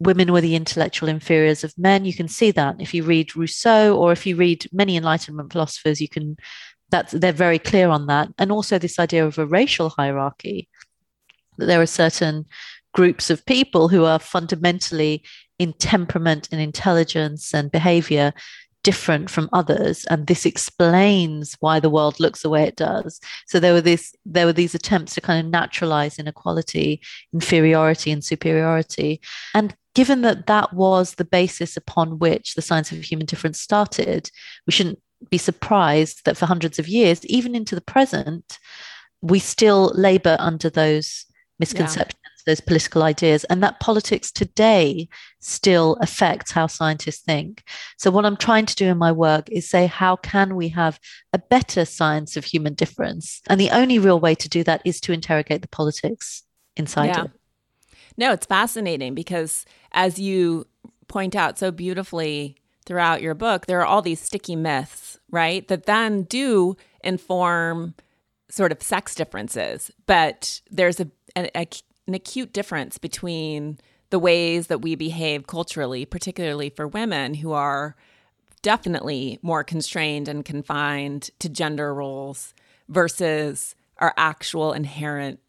women 0.00 0.32
were 0.32 0.40
the 0.40 0.56
intellectual 0.56 1.08
inferiors 1.08 1.62
of 1.62 1.72
men. 1.78 2.04
You 2.04 2.14
can 2.14 2.28
see 2.28 2.50
that 2.50 2.76
if 2.80 2.92
you 2.92 3.04
read 3.04 3.36
Rousseau 3.36 3.96
or 3.96 4.10
if 4.10 4.26
you 4.26 4.34
read 4.34 4.66
many 4.72 4.96
Enlightenment 4.96 5.52
philosophers, 5.52 6.00
you 6.00 6.08
can 6.08 6.36
that's 6.90 7.12
they're 7.12 7.32
very 7.32 7.58
clear 7.58 7.88
on 7.88 8.06
that. 8.06 8.28
And 8.38 8.52
also 8.52 8.78
this 8.78 8.98
idea 8.98 9.26
of 9.26 9.38
a 9.38 9.46
racial 9.46 9.90
hierarchy, 9.90 10.68
that 11.58 11.66
there 11.66 11.80
are 11.80 11.86
certain 11.86 12.46
groups 12.92 13.30
of 13.30 13.44
people 13.46 13.88
who 13.88 14.04
are 14.04 14.18
fundamentally 14.18 15.22
in 15.58 15.72
temperament 15.74 16.48
and 16.50 16.60
intelligence 16.60 17.54
and 17.54 17.70
behavior 17.70 18.32
different 18.82 19.30
from 19.30 19.48
others 19.52 20.04
and 20.10 20.26
this 20.26 20.44
explains 20.44 21.56
why 21.60 21.80
the 21.80 21.88
world 21.88 22.20
looks 22.20 22.42
the 22.42 22.50
way 22.50 22.64
it 22.64 22.76
does. 22.76 23.18
So 23.46 23.58
there 23.58 23.72
were 23.72 23.80
these 23.80 24.14
there 24.26 24.46
were 24.46 24.52
these 24.52 24.74
attempts 24.74 25.14
to 25.14 25.22
kind 25.22 25.44
of 25.44 25.50
naturalize 25.50 26.18
inequality 26.18 27.00
inferiority 27.32 28.12
and 28.12 28.22
superiority. 28.22 29.20
And 29.54 29.74
given 29.94 30.20
that 30.22 30.46
that 30.46 30.74
was 30.74 31.14
the 31.14 31.24
basis 31.24 31.76
upon 31.76 32.18
which 32.18 32.54
the 32.54 32.62
science 32.62 32.92
of 32.92 33.02
human 33.02 33.26
difference 33.26 33.58
started 33.58 34.30
we 34.66 34.72
shouldn't 34.72 35.00
be 35.30 35.38
surprised 35.38 36.26
that 36.26 36.36
for 36.36 36.44
hundreds 36.44 36.78
of 36.78 36.86
years 36.86 37.24
even 37.26 37.54
into 37.54 37.74
the 37.74 37.80
present 37.80 38.58
we 39.22 39.38
still 39.38 39.92
labor 39.94 40.36
under 40.38 40.68
those 40.68 41.24
misconceptions 41.58 42.20
those 42.44 42.60
political 42.60 43.02
ideas, 43.02 43.44
and 43.44 43.62
that 43.62 43.80
politics 43.80 44.30
today 44.30 45.08
still 45.40 45.96
affects 46.00 46.52
how 46.52 46.66
scientists 46.66 47.22
think. 47.22 47.64
So, 47.98 48.10
what 48.10 48.26
I'm 48.26 48.36
trying 48.36 48.66
to 48.66 48.74
do 48.74 48.86
in 48.86 48.98
my 48.98 49.12
work 49.12 49.48
is 49.50 49.68
say, 49.68 49.86
how 49.86 50.16
can 50.16 50.56
we 50.56 50.68
have 50.70 51.00
a 51.32 51.38
better 51.38 51.84
science 51.84 52.36
of 52.36 52.44
human 52.44 52.74
difference? 52.74 53.40
And 53.48 53.60
the 53.60 53.70
only 53.70 53.98
real 53.98 54.20
way 54.20 54.34
to 54.36 54.48
do 54.48 54.62
that 54.64 54.82
is 54.84 55.00
to 55.02 55.12
interrogate 55.12 55.62
the 55.62 55.68
politics 55.68 56.42
inside 56.76 57.06
yeah. 57.06 57.24
it. 57.24 57.30
No, 58.16 58.32
it's 58.32 58.46
fascinating 58.46 59.14
because, 59.14 59.64
as 59.92 60.18
you 60.18 60.66
point 61.08 61.34
out 61.34 61.58
so 61.58 61.70
beautifully 61.70 62.56
throughout 62.86 63.22
your 63.22 63.34
book, 63.34 63.66
there 63.66 63.80
are 63.80 63.86
all 63.86 64.02
these 64.02 64.20
sticky 64.20 64.56
myths, 64.56 65.18
right? 65.30 65.66
That 65.68 65.86
then 65.86 66.22
do 66.24 66.76
inform 67.02 67.94
sort 68.50 68.70
of 68.70 68.82
sex 68.82 69.14
differences, 69.14 69.90
but 70.06 70.60
there's 70.70 71.00
a, 71.00 71.10
a, 71.36 71.50
a 71.56 71.68
an 72.06 72.14
acute 72.14 72.52
difference 72.52 72.98
between 72.98 73.78
the 74.10 74.18
ways 74.18 74.66
that 74.66 74.82
we 74.82 74.94
behave 74.94 75.46
culturally, 75.46 76.04
particularly 76.04 76.68
for 76.68 76.86
women 76.86 77.34
who 77.34 77.52
are 77.52 77.96
definitely 78.62 79.38
more 79.42 79.64
constrained 79.64 80.28
and 80.28 80.44
confined 80.44 81.30
to 81.38 81.48
gender 81.48 81.94
roles 81.94 82.54
versus 82.88 83.74
our 83.98 84.14
actual 84.16 84.72
inherent 84.72 85.40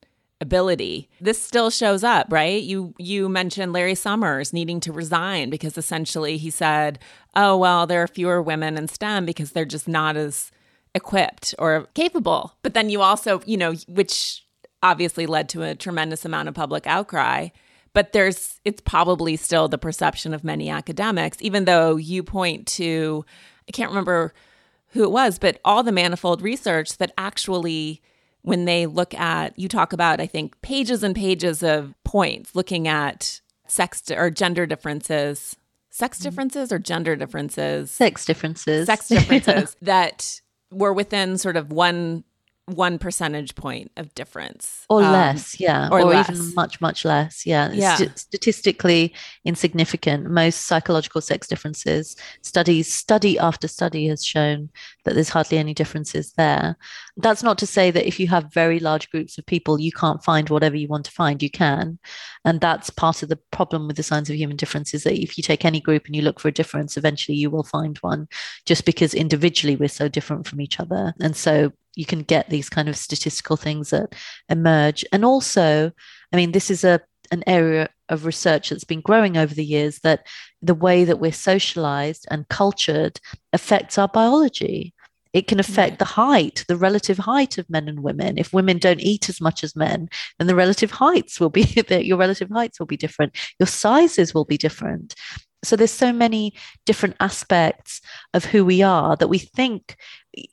ability. 0.42 1.10
This 1.22 1.42
still 1.42 1.70
shows 1.70 2.04
up, 2.04 2.28
right? 2.30 2.62
You 2.62 2.94
you 2.98 3.30
mentioned 3.30 3.74
Larry 3.74 3.96
Summers 3.96 4.54
needing 4.54 4.80
to 4.82 4.92
resign 4.92 5.50
because 5.50 5.78
essentially 5.78 6.38
he 6.38 6.50
said, 6.50 7.00
"Oh, 7.36 7.58
well, 7.58 7.88
there 7.88 8.04
are 8.04 8.08
fewer 8.08 8.42
women 8.42 8.78
in 8.78 8.88
STEM 8.88 9.26
because 9.26 9.52
they're 9.52 9.66
just 9.66 9.88
not 9.88 10.18
as 10.18 10.52
equipped 10.94 11.56
or 11.58 11.88
capable." 11.94 12.56
But 12.62 12.74
then 12.74 12.90
you 12.90 13.02
also, 13.02 13.42
you 13.46 13.58
know, 13.58 13.74
which 13.88 14.45
obviously 14.86 15.26
led 15.26 15.50
to 15.50 15.64
a 15.64 15.74
tremendous 15.74 16.26
amount 16.26 16.48
of 16.48 16.54
public 16.54 16.86
outcry 16.86 17.50
but 17.94 18.12
there's 18.12 18.60
it's 18.66 18.82
probably 18.82 19.36
still 19.36 19.68
the 19.68 19.80
perception 19.80 20.32
of 20.32 20.44
many 20.44 20.70
academics 20.70 21.38
even 21.42 21.66
though 21.66 21.96
you 21.96 22.22
point 22.22 22.68
to 22.68 23.26
i 23.68 23.72
can't 23.72 23.90
remember 23.90 24.32
who 24.90 25.04
it 25.04 25.10
was 25.12 25.40
but 25.40 25.60
all 25.66 25.82
the 25.82 25.92
manifold 25.92 26.44
research 26.44 26.98
that 26.98 27.12
actually 27.18 28.00
when 28.44 28.66
they 28.66 28.86
look 28.86 29.16
at 29.16 29.58
you 29.58 29.68
talk 29.68 29.92
about 29.92 30.22
i 30.22 30.28
think 30.28 30.60
pages 30.62 31.02
and 31.02 31.16
pages 31.16 31.64
of 31.64 31.96
points 32.04 32.56
looking 32.56 32.88
at 32.88 33.42
sex 33.66 34.04
or 34.12 34.30
gender 34.30 34.68
differences 34.68 35.56
sex 35.90 36.20
mm-hmm. 36.20 36.26
differences 36.26 36.72
or 36.72 36.78
gender 36.78 37.16
differences 37.16 37.90
sex 37.90 38.24
differences 38.24 38.86
sex 38.86 39.08
differences 39.08 39.76
that 39.82 40.42
were 40.70 40.94
within 40.94 41.40
sort 41.40 41.58
of 41.58 41.72
one 41.72 42.24
one 42.68 42.98
percentage 42.98 43.54
point 43.54 43.92
of 43.96 44.14
difference 44.16 44.86
or 44.90 45.04
um, 45.04 45.12
less 45.12 45.60
yeah 45.60 45.88
or, 45.92 46.02
or 46.02 46.16
even 46.16 46.54
much 46.56 46.82
much 46.82 47.06
less 47.06 47.46
yeah, 47.46 47.72
yeah. 47.72 47.96
St- 47.96 48.18
statistically 48.18 49.14
insignificant. 49.44 50.32
Most 50.32 50.62
psychological 50.62 51.22
sex 51.22 51.48
differences 51.48 52.16
studies 52.42 52.92
study 52.92 53.38
after 53.38 53.68
study 53.68 54.08
has 54.08 54.26
shown 54.26 54.70
that 55.04 55.14
there's 55.14 55.30
hardly 55.30 55.60
any 55.60 55.76
differences 55.76 56.34
there. 56.34 56.76
That's 57.18 57.44
not 57.44 57.60
to 57.60 57.68
say 57.68 57.92
that 57.92 58.08
if 58.08 58.20
you 58.20 58.28
have 58.30 58.52
very 58.52 58.80
large 58.80 59.12
groups 59.12 59.38
of 59.38 59.46
people 59.46 59.80
you 59.80 59.92
can't 59.92 60.24
find 60.24 60.50
whatever 60.50 60.76
you 60.76 60.88
want 60.88 61.06
to 61.06 61.12
find 61.12 61.44
you 61.44 61.52
can. 61.52 62.00
And 62.46 62.62
that's 62.62 62.90
part 62.90 63.22
of 63.22 63.30
the 63.30 63.40
problem 63.52 63.86
with 63.86 63.98
the 63.98 64.04
science 64.04 64.30
of 64.30 64.38
human 64.38 64.58
difference 64.58 64.96
is 64.96 65.04
that 65.04 65.22
if 65.22 65.38
you 65.38 65.44
take 65.44 65.66
any 65.66 65.80
group 65.80 66.08
and 66.08 66.16
you 66.16 66.24
look 66.24 66.40
for 66.40 66.48
a 66.48 66.52
difference 66.52 66.98
eventually 66.98 67.38
you 67.38 67.52
will 67.52 67.64
find 67.64 67.98
one 68.00 68.28
just 68.66 68.86
because 68.86 69.14
individually 69.14 69.76
we're 69.76 69.88
so 69.88 70.08
different 70.08 70.48
from 70.48 70.62
each 70.62 70.80
other. 70.80 71.14
And 71.20 71.36
so 71.36 71.72
you 71.96 72.06
can 72.06 72.20
get 72.20 72.50
these 72.50 72.70
kind 72.70 72.90
of 72.90 72.98
statistical 72.98 73.58
things 73.58 73.90
that 73.90 74.14
emerge. 74.50 75.06
And 75.12 75.26
also, 75.26 75.92
I 76.32 76.36
mean, 76.36 76.52
this 76.52 76.70
is 76.70 76.84
a 76.84 77.02
an 77.32 77.44
area 77.48 77.90
of 78.10 78.26
research 78.26 78.70
that's 78.70 78.84
been 78.84 79.02
growing 79.02 79.38
over 79.38 79.54
the 79.54 79.66
years 79.66 80.00
that 80.00 80.28
the 80.62 80.76
way 80.76 81.04
that 81.04 81.20
we're 81.20 81.32
socialized 81.32 82.28
and 82.30 82.48
cultured 82.50 83.20
affects 83.54 83.98
our 83.98 84.08
biology. 84.08 84.94
It 85.34 85.48
can 85.48 85.60
affect 85.60 86.00
the 86.00 86.06
height, 86.06 86.64
the 86.70 86.78
relative 86.78 87.18
height 87.18 87.58
of 87.58 87.70
men 87.70 87.90
and 87.90 88.04
women. 88.04 88.38
If 88.38 88.54
women 88.54 88.78
don't 88.78 89.02
eat 89.02 89.28
as 89.28 89.42
much 89.42 89.66
as 89.66 89.76
men, 89.76 90.08
then 90.40 90.48
the 90.48 90.56
relative 90.56 90.92
heights 90.92 91.40
will 91.40 91.50
be 91.50 91.64
your 91.90 92.18
relative 92.18 92.50
heights 92.50 92.80
will 92.80 92.86
be 92.86 92.96
different. 92.96 93.36
Your 93.60 93.68
sizes 93.68 94.34
will 94.34 94.46
be 94.46 94.58
different. 94.58 95.14
So 95.64 95.76
there's 95.76 95.92
so 95.92 96.14
many 96.14 96.54
different 96.86 97.16
aspects 97.20 98.00
of 98.34 98.46
who 98.46 98.64
we 98.64 98.82
are 98.82 99.16
that 99.18 99.28
we 99.28 99.40
think, 99.40 99.98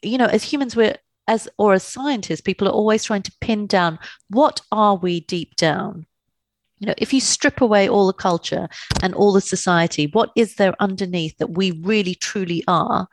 you 0.03 0.19
know, 0.19 0.27
as 0.27 0.43
humans, 0.43 0.75
we're 0.75 0.97
as 1.29 1.49
or 1.59 1.75
as 1.75 1.83
scientists, 1.83 2.41
people 2.41 2.69
are 2.69 2.73
always 2.73 3.05
trying 3.05 3.23
to 3.23 3.33
pin 3.41 3.67
down 3.67 3.99
what 4.29 4.61
are 4.71 4.97
we 4.97 5.21
deep 5.21 5.57
down. 5.57 6.07
You 6.83 6.87
know, 6.87 6.95
if 6.99 7.13
you 7.13 7.21
strip 7.21 7.61
away 7.61 7.89
all 7.89 8.09
the 8.09 8.13
culture 8.13 8.69
and 9.05 9.15
all 9.15 9.33
the 9.33 9.41
society, 9.41 10.09
what 10.15 10.31
is 10.35 10.57
there 10.57 10.75
underneath 10.81 11.39
that 11.39 11.53
we 11.57 11.71
really 11.71 12.17
truly 12.17 12.65
are? 12.67 13.07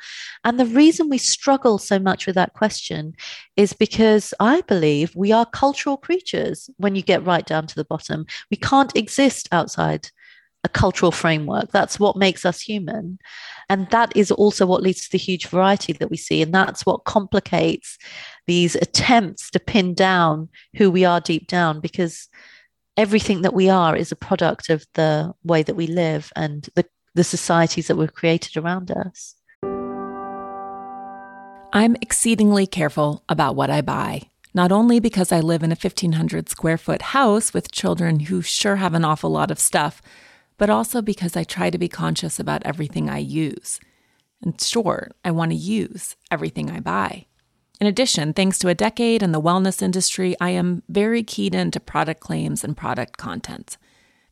And 0.44 0.60
the 0.60 0.66
reason 0.66 1.08
we 1.08 1.20
struggle 1.20 1.78
so 1.78 2.00
much 2.00 2.26
with 2.26 2.34
that 2.34 2.54
question 2.54 3.14
is 3.58 3.74
because 3.74 4.34
I 4.40 4.62
believe 4.62 5.16
we 5.16 5.32
are 5.32 5.46
cultural 5.46 5.98
creatures 5.98 6.68
when 6.78 6.96
you 6.96 7.04
get 7.04 7.24
right 7.24 7.46
down 7.46 7.68
to 7.68 7.76
the 7.76 7.84
bottom. 7.84 8.26
We 8.50 8.58
can't 8.58 8.96
exist 8.96 9.48
outside 9.52 10.10
a 10.64 10.70
cultural 10.70 11.12
framework. 11.12 11.72
That's 11.72 12.00
what 12.00 12.18
makes 12.18 12.46
us 12.46 12.62
human. 12.62 13.20
And 13.70 13.90
that 13.92 14.12
is 14.16 14.32
also 14.32 14.66
what 14.66 14.82
leads 14.82 15.06
to 15.06 15.12
the 15.12 15.18
huge 15.18 15.48
variety 15.48 15.94
that 15.94 16.10
we 16.10 16.18
see. 16.18 16.42
And 16.42 16.54
that's 16.54 16.86
what 16.86 17.06
complicates 17.06 17.98
these 18.46 18.76
attempts 18.76 19.50
to 19.52 19.60
pin 19.60 19.94
down 19.94 20.50
who 20.76 20.92
we 20.92 21.06
are 21.06 21.22
deep 21.22 21.48
down, 21.48 21.80
because 21.80 22.28
everything 22.98 23.44
that 23.44 23.54
we 23.54 23.70
are 23.70 23.96
is 23.96 24.12
a 24.12 24.18
product 24.18 24.70
of 24.70 24.86
the 24.96 25.34
way 25.44 25.64
that 25.64 25.76
we 25.76 25.88
live 25.88 26.32
and 26.36 26.68
the, 26.76 26.86
the 27.16 27.24
societies 27.24 27.88
that 27.88 27.96
we've 27.96 28.14
created 28.14 28.58
around 28.58 28.92
us. 28.92 29.36
I'm 31.72 31.96
exceedingly 32.02 32.66
careful 32.66 33.24
about 33.30 33.56
what 33.56 33.70
I 33.70 33.82
buy. 33.82 34.24
Not 34.54 34.72
only 34.72 35.00
because 35.00 35.32
I 35.32 35.40
live 35.40 35.62
in 35.62 35.72
a 35.72 35.76
1500 35.76 36.50
square 36.50 36.78
foot 36.78 37.02
house 37.04 37.54
with 37.54 37.72
children 37.72 38.22
who 38.22 38.42
sure 38.42 38.78
have 38.78 38.96
an 38.96 39.06
awful 39.06 39.30
lot 39.30 39.52
of 39.52 39.60
stuff, 39.60 40.02
but 40.60 40.70
also 40.70 41.02
because 41.02 41.36
I 41.36 41.44
try 41.44 41.72
to 41.72 41.80
be 41.80 41.88
conscious 41.88 42.40
about 42.40 42.62
everything 42.66 43.10
I 43.10 43.18
use. 43.18 43.80
And 44.44 44.60
sure, 44.62 45.10
I 45.26 45.32
want 45.32 45.52
to 45.52 45.58
use 45.58 46.16
everything 46.30 46.70
I 46.70 46.80
buy. 46.82 47.26
In 47.82 47.88
addition, 47.88 48.34
thanks 48.34 48.60
to 48.60 48.68
a 48.68 48.76
decade 48.76 49.24
in 49.24 49.32
the 49.32 49.42
wellness 49.42 49.82
industry, 49.82 50.36
I 50.42 50.50
am 50.50 50.84
very 50.90 51.24
keyed 51.24 51.56
into 51.56 51.80
product 51.80 52.20
claims 52.20 52.64
and 52.64 52.76
product 52.76 53.18
content. 53.18 53.78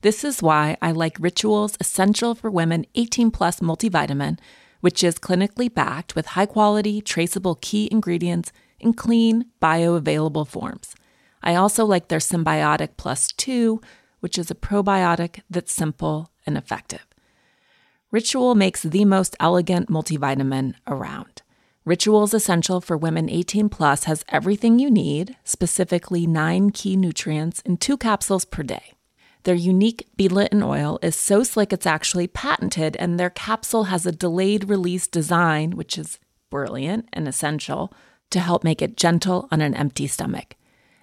This 0.01 0.25
is 0.25 0.43
why 0.43 0.77
I 0.81 0.91
like 0.91 1.17
Ritual's 1.17 1.77
Essential 1.79 2.35
for 2.35 2.51
Women 2.51 2.85
18 2.95 3.31
Plus 3.31 3.61
multivitamin, 3.61 4.37
which 4.81 5.03
is 5.03 5.17
clinically 5.17 5.73
backed 5.73 6.13
with 6.13 6.27
high 6.27 6.45
quality, 6.45 7.01
traceable 7.01 7.55
key 7.55 7.87
ingredients 7.89 8.51
in 8.81 8.93
clean, 8.93 9.45
bioavailable 9.61 10.47
forms. 10.47 10.93
I 11.41 11.55
also 11.55 11.85
like 11.85 12.09
their 12.09 12.19
Synbiotic 12.19 12.89
Plus 12.97 13.31
2, 13.31 13.81
which 14.27 14.37
is 14.37 14.51
a 14.51 14.55
probiotic 14.55 15.39
that's 15.49 15.71
simple 15.71 16.29
and 16.45 16.57
effective. 16.57 17.07
Ritual 18.11 18.55
makes 18.55 18.83
the 18.83 19.05
most 19.05 19.37
elegant 19.39 19.87
multivitamin 19.89 20.73
around. 20.85 21.41
Rituals 21.85 22.33
Essential 22.33 22.81
for 22.81 22.97
Women 22.97 23.29
18 23.29 23.69
Plus 23.69 24.03
has 24.03 24.25
everything 24.27 24.79
you 24.79 24.91
need, 24.91 25.37
specifically 25.45 26.27
nine 26.27 26.71
key 26.71 26.97
nutrients 26.97 27.61
in 27.61 27.77
two 27.77 27.95
capsules 27.95 28.43
per 28.43 28.63
day. 28.63 28.95
Their 29.43 29.55
unique 29.55 30.09
beadlet 30.17 30.61
oil 30.61 30.99
is 31.01 31.15
so 31.15 31.41
slick 31.43 31.71
it's 31.71 31.87
actually 31.87 32.27
patented, 32.27 32.97
and 32.97 33.17
their 33.17 33.29
capsule 33.29 33.85
has 33.85 34.05
a 34.05 34.11
delayed 34.11 34.67
release 34.67 35.07
design, 35.07 35.77
which 35.77 35.97
is 35.97 36.19
brilliant 36.49 37.07
and 37.13 37.29
essential 37.29 37.93
to 38.31 38.41
help 38.41 38.65
make 38.65 38.81
it 38.81 38.97
gentle 38.97 39.47
on 39.53 39.61
an 39.61 39.73
empty 39.73 40.05
stomach. 40.05 40.56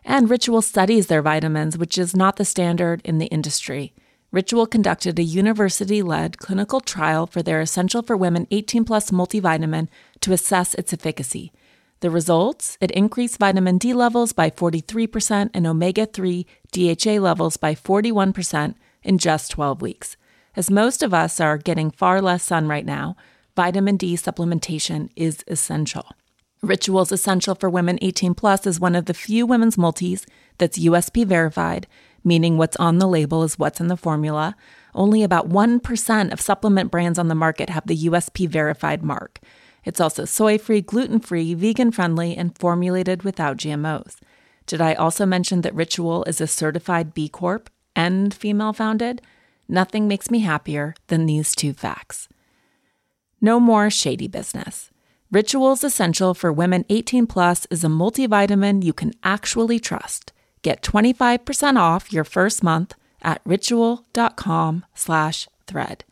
And 0.05 0.29
Ritual 0.29 0.61
studies 0.61 1.07
their 1.07 1.23
vitamins, 1.23 1.79
which 1.79 1.97
is 1.97 2.15
not 2.15 2.37
the 2.37 2.45
standard 2.45 3.01
in 3.05 3.19
the 3.19 3.27
industry. 3.27 3.95
Ritual 4.31 4.67
conducted 4.67 5.19
a 5.19 5.23
university 5.23 6.03
led 6.03 6.39
clinical 6.39 6.81
trial 6.81 7.27
for 7.27 7.43
their 7.43 7.61
Essential 7.61 8.03
for 8.03 8.17
Women 8.17 8.47
18 8.51 8.85
Plus 8.85 9.11
multivitamin 9.11 9.89
to 10.21 10.33
assess 10.33 10.75
its 10.75 10.93
efficacy. 10.93 11.53
The 12.01 12.11
results? 12.11 12.77
It 12.81 12.91
increased 12.91 13.39
vitamin 13.39 13.79
D 13.79 13.95
levels 13.95 14.33
by 14.33 14.51
43% 14.51 15.51
and 15.55 15.67
omega 15.67 16.05
3 16.05 16.47
DHA 16.73 17.13
levels 17.13 17.57
by 17.57 17.75
41% 17.75 18.75
in 19.05 19.19
just 19.19 19.53
12 19.53 19.81
weeks. 19.81 20.17
As 20.57 20.71
most 20.71 21.03
of 21.03 21.15
us 21.15 21.41
are 21.41 21.57
getting 21.57 21.91
far 21.91 22.21
less 22.21 22.43
sun 22.43 22.69
right 22.69 22.85
now, 22.85 23.17
vitamin 23.57 23.97
D 23.97 24.17
supplementation 24.17 25.09
is 25.17 25.45
essential. 25.47 26.07
Rituals 26.65 27.13
Essential 27.13 27.55
for 27.55 27.71
Women 27.71 27.99
18 28.03 28.35
Plus 28.35 28.67
is 28.67 28.81
one 28.81 28.95
of 28.95 29.07
the 29.07 29.15
few 29.15 29.47
women's 29.47 29.79
multis 29.79 30.27
that's 30.59 30.79
USP 30.79 31.27
verified 31.27 31.87
meaning 32.25 32.57
what's 32.57 32.77
on 32.77 32.99
the 32.99 33.07
label 33.07 33.45
is 33.45 33.59
what's 33.59 33.81
in 33.81 33.89
the 33.89 33.97
formula. 33.97 34.57
Only 34.95 35.23
about 35.23 35.49
1% 35.49 36.33
of 36.33 36.41
supplement 36.41 36.91
brands 36.91 37.19
on 37.19 37.29
the 37.29 37.35
market 37.35 37.69
have 37.69 37.87
the 37.87 38.07
USP 38.07 38.49
verified 38.49 39.03
mark. 39.03 39.41
It's 39.85 40.01
also 40.01 40.25
soy 40.25 40.57
free, 40.57 40.81
gluten 40.81 41.21
free, 41.21 41.53
vegan 41.53 41.93
friendly, 41.93 42.35
and 42.35 42.57
formulated 42.57 43.23
without 43.23 43.59
GMOs. 43.59 44.17
Did 44.67 44.81
I 44.81 44.95
also 44.95 45.27
mention 45.27 45.61
that 45.61 45.75
Ritual 45.75 46.25
is 46.25 46.41
a 46.41 46.47
certified 46.47 47.13
B 47.13 47.29
Corp 47.29 47.69
and 47.95 48.33
female 48.33 48.73
founded? 48.73 49.21
Nothing 49.69 50.09
makes 50.09 50.31
me 50.31 50.41
happier 50.41 50.95
than 51.09 51.27
these 51.27 51.55
two 51.55 51.75
facts. 51.75 52.29
No 53.43 53.61
more 53.61 53.91
shady 53.91 54.29
business. 54.29 54.91
Rituals 55.35 55.83
Essential 55.83 56.33
for 56.33 56.53
Women 56.53 56.85
18 56.89 57.27
Plus 57.27 57.67
is 57.69 57.83
a 57.83 57.89
multivitamin 57.89 58.85
you 58.85 58.93
can 58.93 59.13
actually 59.25 59.81
trust. 59.81 60.33
Get 60.63 60.81
25% 60.81 61.77
off 61.77 62.13
your 62.13 62.23
first 62.23 62.63
month 62.63 62.95
at 63.21 63.41
ritual.com 63.45 64.85
slash 64.95 65.49
thread. 65.67 66.05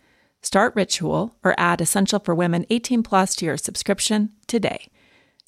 Start 0.42 0.74
Ritual 0.74 1.36
or 1.44 1.54
add 1.56 1.80
Essential 1.80 2.18
for 2.18 2.34
Women 2.34 2.66
18 2.68 3.04
plus 3.04 3.36
to 3.36 3.44
your 3.44 3.56
subscription 3.56 4.30
today. 4.48 4.88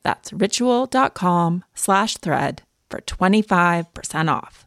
That's 0.04 0.32
ritual.com 0.32 1.64
slash 1.74 2.18
thread 2.18 2.62
for 2.88 3.00
25% 3.00 4.30
off. 4.30 4.66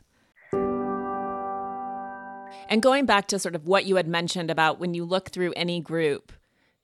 And 2.70 2.82
going 2.82 3.06
back 3.06 3.30
to 3.30 3.40
sort 3.40 3.56
of 3.56 3.66
what 3.66 3.86
you 3.86 3.96
had 3.96 4.10
mentioned 4.10 4.52
about 4.52 4.82
when 4.82 4.94
you 4.94 5.06
look 5.06 5.30
through 5.30 5.54
any 5.56 5.80
group, 5.80 6.34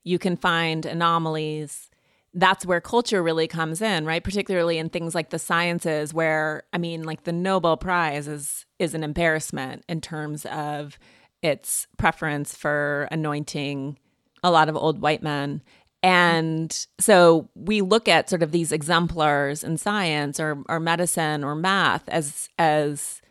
you 0.06 0.18
can 0.18 0.38
find 0.38 0.86
anomalies 0.86 1.90
that's 2.34 2.66
where 2.66 2.82
culture 2.82 3.22
really 3.22 3.48
comes 3.48 3.82
in, 3.82 4.06
right? 4.06 4.24
Particularly 4.24 4.78
in 4.78 4.90
things 4.90 5.14
like 5.14 5.30
the 5.30 5.40
sciences 5.40 6.14
where 6.14 6.64
I 6.74 6.78
mean 6.78 7.04
like 7.04 7.24
the 7.24 7.32
Nobel 7.32 7.78
Prize 7.78 8.28
is 8.28 8.66
is 8.80 8.94
an 8.94 9.04
embarrassment 9.04 9.84
in 9.88 10.02
terms 10.02 10.46
of 10.46 10.98
its 11.42 11.88
preference 11.98 12.56
for 12.56 13.08
anointing 13.12 13.98
a 14.44 14.52
lot 14.52 14.70
of 14.70 14.76
old 14.76 15.00
white 15.02 15.22
men. 15.22 15.62
And 16.02 16.86
so 17.00 17.50
we 17.56 17.82
look 17.82 18.10
at 18.10 18.30
sort 18.30 18.44
of 18.44 18.52
these 18.52 18.74
exemplars 18.74 19.64
in 19.64 19.78
science 19.78 20.40
or, 20.40 20.62
or 20.68 20.80
medicine 20.80 21.44
or 21.44 21.56
math 21.56 22.08
as 22.10 22.50
as 22.58 23.22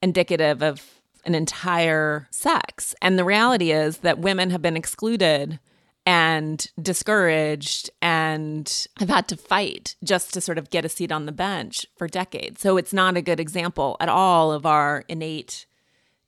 indicative 0.00 0.62
of 0.62 0.82
an 1.24 1.34
entire 1.34 2.28
sex. 2.30 2.94
And 3.02 3.18
the 3.18 3.24
reality 3.24 3.70
is 3.70 3.98
that 3.98 4.18
women 4.18 4.50
have 4.50 4.62
been 4.62 4.76
excluded 4.76 5.60
and 6.04 6.66
discouraged 6.80 7.90
and 8.00 8.88
I've 9.00 9.08
had 9.08 9.28
to 9.28 9.36
fight 9.36 9.94
just 10.02 10.34
to 10.34 10.40
sort 10.40 10.58
of 10.58 10.70
get 10.70 10.84
a 10.84 10.88
seat 10.88 11.12
on 11.12 11.26
the 11.26 11.32
bench 11.32 11.86
for 11.96 12.08
decades. 12.08 12.60
So 12.60 12.76
it's 12.76 12.92
not 12.92 13.16
a 13.16 13.22
good 13.22 13.38
example 13.38 13.96
at 14.00 14.08
all 14.08 14.52
of 14.52 14.66
our 14.66 15.04
innate 15.08 15.66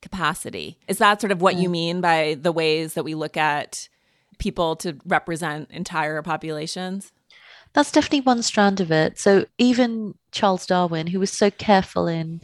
capacity. 0.01 0.77
Is 0.87 0.99
that 0.99 1.19
sort 1.19 1.31
of 1.31 1.41
what 1.41 1.55
you 1.55 1.67
mm. 1.67 1.73
mean 1.73 2.01
by 2.01 2.37
the 2.39 2.51
ways 2.51 2.93
that 2.93 3.03
we 3.03 3.15
look 3.15 3.35
at 3.35 3.89
people 4.37 4.75
to 4.77 4.97
represent 5.05 5.69
entire 5.71 6.21
populations? 6.21 7.11
That's 7.73 7.91
definitely 7.91 8.21
one 8.21 8.41
strand 8.43 8.79
of 8.79 8.91
it. 8.91 9.19
So 9.19 9.45
even 9.57 10.15
Charles 10.31 10.65
Darwin, 10.65 11.07
who 11.07 11.19
was 11.19 11.31
so 11.31 11.51
careful 11.51 12.07
in 12.07 12.39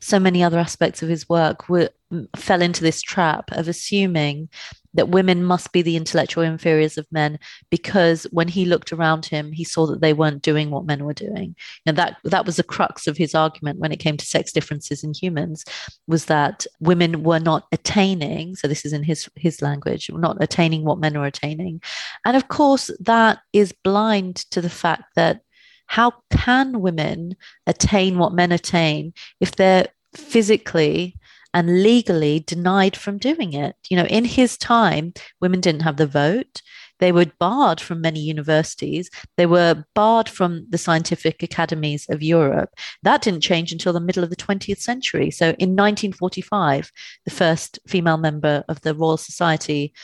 so 0.00 0.18
many 0.18 0.42
other 0.42 0.58
aspects 0.58 1.02
of 1.02 1.08
his 1.08 1.28
work, 1.28 1.68
were, 1.68 1.90
fell 2.36 2.62
into 2.62 2.82
this 2.82 3.02
trap 3.02 3.50
of 3.52 3.68
assuming 3.68 4.48
that 4.96 5.10
women 5.10 5.44
must 5.44 5.72
be 5.72 5.82
the 5.82 5.96
intellectual 5.96 6.42
inferiors 6.42 6.96
of 6.96 7.06
men 7.10 7.38
because 7.70 8.24
when 8.32 8.48
he 8.48 8.64
looked 8.64 8.92
around 8.92 9.26
him 9.26 9.52
he 9.52 9.62
saw 9.62 9.86
that 9.86 10.00
they 10.00 10.12
weren't 10.12 10.42
doing 10.42 10.70
what 10.70 10.86
men 10.86 11.04
were 11.04 11.12
doing. 11.12 11.54
And 11.84 11.96
that 11.98 12.16
that 12.24 12.46
was 12.46 12.56
the 12.56 12.62
crux 12.62 13.06
of 13.06 13.16
his 13.16 13.34
argument 13.34 13.78
when 13.78 13.92
it 13.92 13.98
came 13.98 14.16
to 14.16 14.26
sex 14.26 14.52
differences 14.52 15.04
in 15.04 15.12
humans 15.14 15.64
was 16.06 16.24
that 16.26 16.66
women 16.80 17.22
were 17.22 17.38
not 17.38 17.66
attaining 17.72 18.56
so 18.56 18.66
this 18.66 18.84
is 18.84 18.92
in 18.92 19.02
his 19.02 19.28
his 19.36 19.62
language 19.62 20.10
not 20.12 20.38
attaining 20.40 20.84
what 20.84 20.98
men 20.98 21.16
are 21.16 21.26
attaining. 21.26 21.80
And 22.24 22.36
of 22.36 22.48
course 22.48 22.90
that 23.00 23.38
is 23.52 23.74
blind 23.84 24.36
to 24.50 24.60
the 24.60 24.70
fact 24.70 25.14
that 25.14 25.42
how 25.86 26.12
can 26.30 26.80
women 26.80 27.36
attain 27.66 28.18
what 28.18 28.32
men 28.32 28.52
attain 28.52 29.12
if 29.40 29.52
they're 29.56 29.88
physically 30.14 31.16
and 31.56 31.82
legally 31.82 32.40
denied 32.40 32.94
from 32.94 33.16
doing 33.16 33.54
it. 33.54 33.76
You 33.88 33.96
know, 33.96 34.04
in 34.04 34.26
his 34.26 34.58
time, 34.58 35.14
women 35.40 35.60
didn't 35.60 35.82
have 35.82 35.96
the 35.96 36.06
vote. 36.06 36.60
They 36.98 37.12
were 37.12 37.32
barred 37.38 37.80
from 37.80 38.02
many 38.02 38.20
universities. 38.20 39.08
They 39.38 39.46
were 39.46 39.84
barred 39.94 40.28
from 40.28 40.66
the 40.68 40.76
scientific 40.76 41.42
academies 41.42 42.06
of 42.10 42.22
Europe. 42.22 42.70
That 43.02 43.22
didn't 43.22 43.40
change 43.40 43.72
until 43.72 43.94
the 43.94 44.00
middle 44.00 44.22
of 44.22 44.28
the 44.28 44.36
20th 44.36 44.80
century. 44.80 45.30
So 45.30 45.46
in 45.58 45.70
1945, 45.70 46.92
the 47.24 47.30
first 47.30 47.78
female 47.86 48.18
member 48.18 48.62
of 48.68 48.82
the 48.82 48.94
Royal 48.94 49.16
Society 49.16 49.94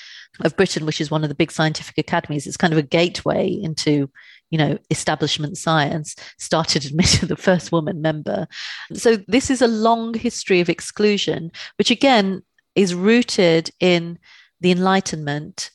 of 0.42 0.56
Britain, 0.56 0.86
which 0.86 1.02
is 1.02 1.10
one 1.10 1.22
of 1.22 1.28
the 1.28 1.34
big 1.34 1.52
scientific 1.52 1.98
academies, 1.98 2.46
it's 2.46 2.56
kind 2.56 2.72
of 2.72 2.78
a 2.78 2.82
gateway 2.82 3.48
into 3.50 4.10
you 4.52 4.58
know, 4.58 4.78
establishment 4.90 5.56
science, 5.56 6.14
started 6.38 6.84
admitting 6.84 7.26
the 7.28 7.36
first 7.36 7.72
woman 7.72 8.00
member. 8.02 8.46
So 8.92 9.16
this 9.26 9.50
is 9.50 9.62
a 9.62 9.66
long 9.66 10.14
history 10.14 10.60
of 10.60 10.68
exclusion, 10.68 11.50
which 11.78 11.90
again 11.90 12.42
is 12.76 12.94
rooted 12.94 13.70
in 13.80 14.18
the 14.60 14.70
Enlightenment, 14.70 15.70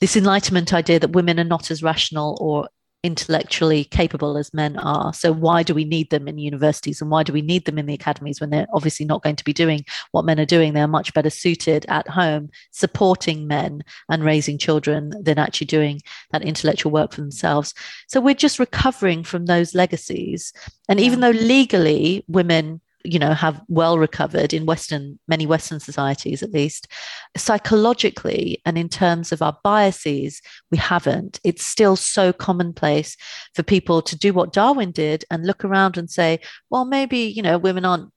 this 0.00 0.16
Enlightenment 0.16 0.72
idea 0.72 1.00
that 1.00 1.10
women 1.10 1.40
are 1.40 1.44
not 1.44 1.70
as 1.72 1.82
rational 1.82 2.38
or 2.40 2.68
intellectually 3.04 3.84
capable 3.84 4.36
as 4.36 4.52
men 4.52 4.76
are. 4.76 5.12
So 5.14 5.32
why 5.32 5.62
do 5.62 5.72
we 5.72 5.84
need 5.84 6.10
them 6.10 6.26
in 6.26 6.38
universities 6.38 7.00
and 7.00 7.10
why 7.10 7.22
do 7.22 7.32
we 7.32 7.42
need 7.42 7.64
them 7.64 7.78
in 7.78 7.86
the 7.86 7.94
academies 7.94 8.40
when 8.40 8.50
they're 8.50 8.66
obviously 8.72 9.06
not 9.06 9.22
going 9.22 9.36
to 9.36 9.44
be 9.44 9.52
doing 9.52 9.84
what 10.10 10.24
men 10.24 10.40
are 10.40 10.44
doing? 10.44 10.72
They're 10.72 10.88
much 10.88 11.14
better 11.14 11.30
suited 11.30 11.86
at 11.88 12.08
home 12.08 12.50
supporting 12.72 13.46
men 13.46 13.84
and 14.10 14.24
raising 14.24 14.58
children 14.58 15.12
than 15.22 15.38
actually 15.38 15.68
doing 15.68 16.00
that 16.32 16.42
intellectual 16.42 16.90
work 16.90 17.12
for 17.12 17.20
themselves. 17.20 17.72
So 18.08 18.20
we're 18.20 18.34
just 18.34 18.58
recovering 18.58 19.22
from 19.22 19.46
those 19.46 19.74
legacies. 19.74 20.52
And 20.88 20.98
even 20.98 21.20
though 21.20 21.30
legally 21.30 22.24
women 22.26 22.80
you 23.04 23.18
know 23.18 23.32
have 23.32 23.60
well 23.68 23.98
recovered 23.98 24.52
in 24.52 24.66
western 24.66 25.18
many 25.28 25.46
western 25.46 25.80
societies 25.80 26.42
at 26.42 26.52
least. 26.52 26.88
Psychologically 27.36 28.60
and 28.64 28.76
in 28.76 28.88
terms 28.88 29.32
of 29.32 29.42
our 29.42 29.56
biases 29.62 30.40
we 30.70 30.78
haven't. 30.78 31.40
It's 31.44 31.64
still 31.64 31.96
so 31.96 32.32
commonplace 32.32 33.16
for 33.54 33.62
people 33.62 34.02
to 34.02 34.16
do 34.16 34.32
what 34.32 34.52
darwin 34.52 34.90
did 34.90 35.24
and 35.30 35.46
look 35.46 35.64
around 35.64 35.96
and 35.96 36.10
say 36.10 36.40
well 36.70 36.84
maybe 36.84 37.18
you 37.18 37.42
know 37.42 37.58
women 37.58 37.84
aren't 37.84 38.10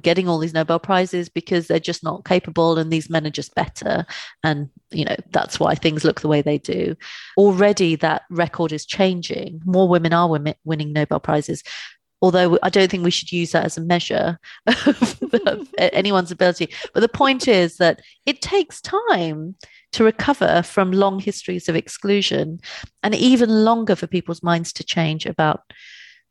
getting 0.00 0.28
all 0.28 0.38
these 0.38 0.52
nobel 0.52 0.78
prizes 0.78 1.28
because 1.28 1.66
they're 1.66 1.80
just 1.80 2.04
not 2.04 2.24
capable 2.24 2.78
and 2.78 2.92
these 2.92 3.08
men 3.08 3.26
are 3.26 3.30
just 3.30 3.54
better. 3.54 4.04
And 4.44 4.68
you 4.90 5.04
know 5.04 5.16
that's 5.30 5.58
why 5.58 5.74
things 5.74 6.04
look 6.04 6.20
the 6.20 6.28
way 6.28 6.42
they 6.42 6.58
do. 6.58 6.94
Already 7.36 7.96
that 7.96 8.22
record 8.30 8.72
is 8.72 8.84
changing. 8.84 9.60
More 9.64 9.88
women 9.88 10.12
are 10.12 10.28
women 10.28 10.54
winning 10.64 10.92
nobel 10.92 11.20
prizes 11.20 11.62
although 12.20 12.58
I 12.62 12.70
don't 12.70 12.90
think 12.90 13.04
we 13.04 13.10
should 13.10 13.32
use 13.32 13.52
that 13.52 13.64
as 13.64 13.78
a 13.78 13.82
measure 13.82 14.38
of 14.66 15.68
anyone's 15.78 16.30
ability. 16.30 16.70
But 16.94 17.00
the 17.00 17.08
point 17.08 17.46
is 17.46 17.76
that 17.76 18.00
it 18.26 18.42
takes 18.42 18.80
time 18.80 19.54
to 19.92 20.04
recover 20.04 20.62
from 20.62 20.92
long 20.92 21.20
histories 21.20 21.68
of 21.68 21.76
exclusion 21.76 22.60
and 23.02 23.14
even 23.14 23.64
longer 23.64 23.96
for 23.96 24.06
people's 24.06 24.42
minds 24.42 24.72
to 24.74 24.84
change 24.84 25.26
about 25.26 25.62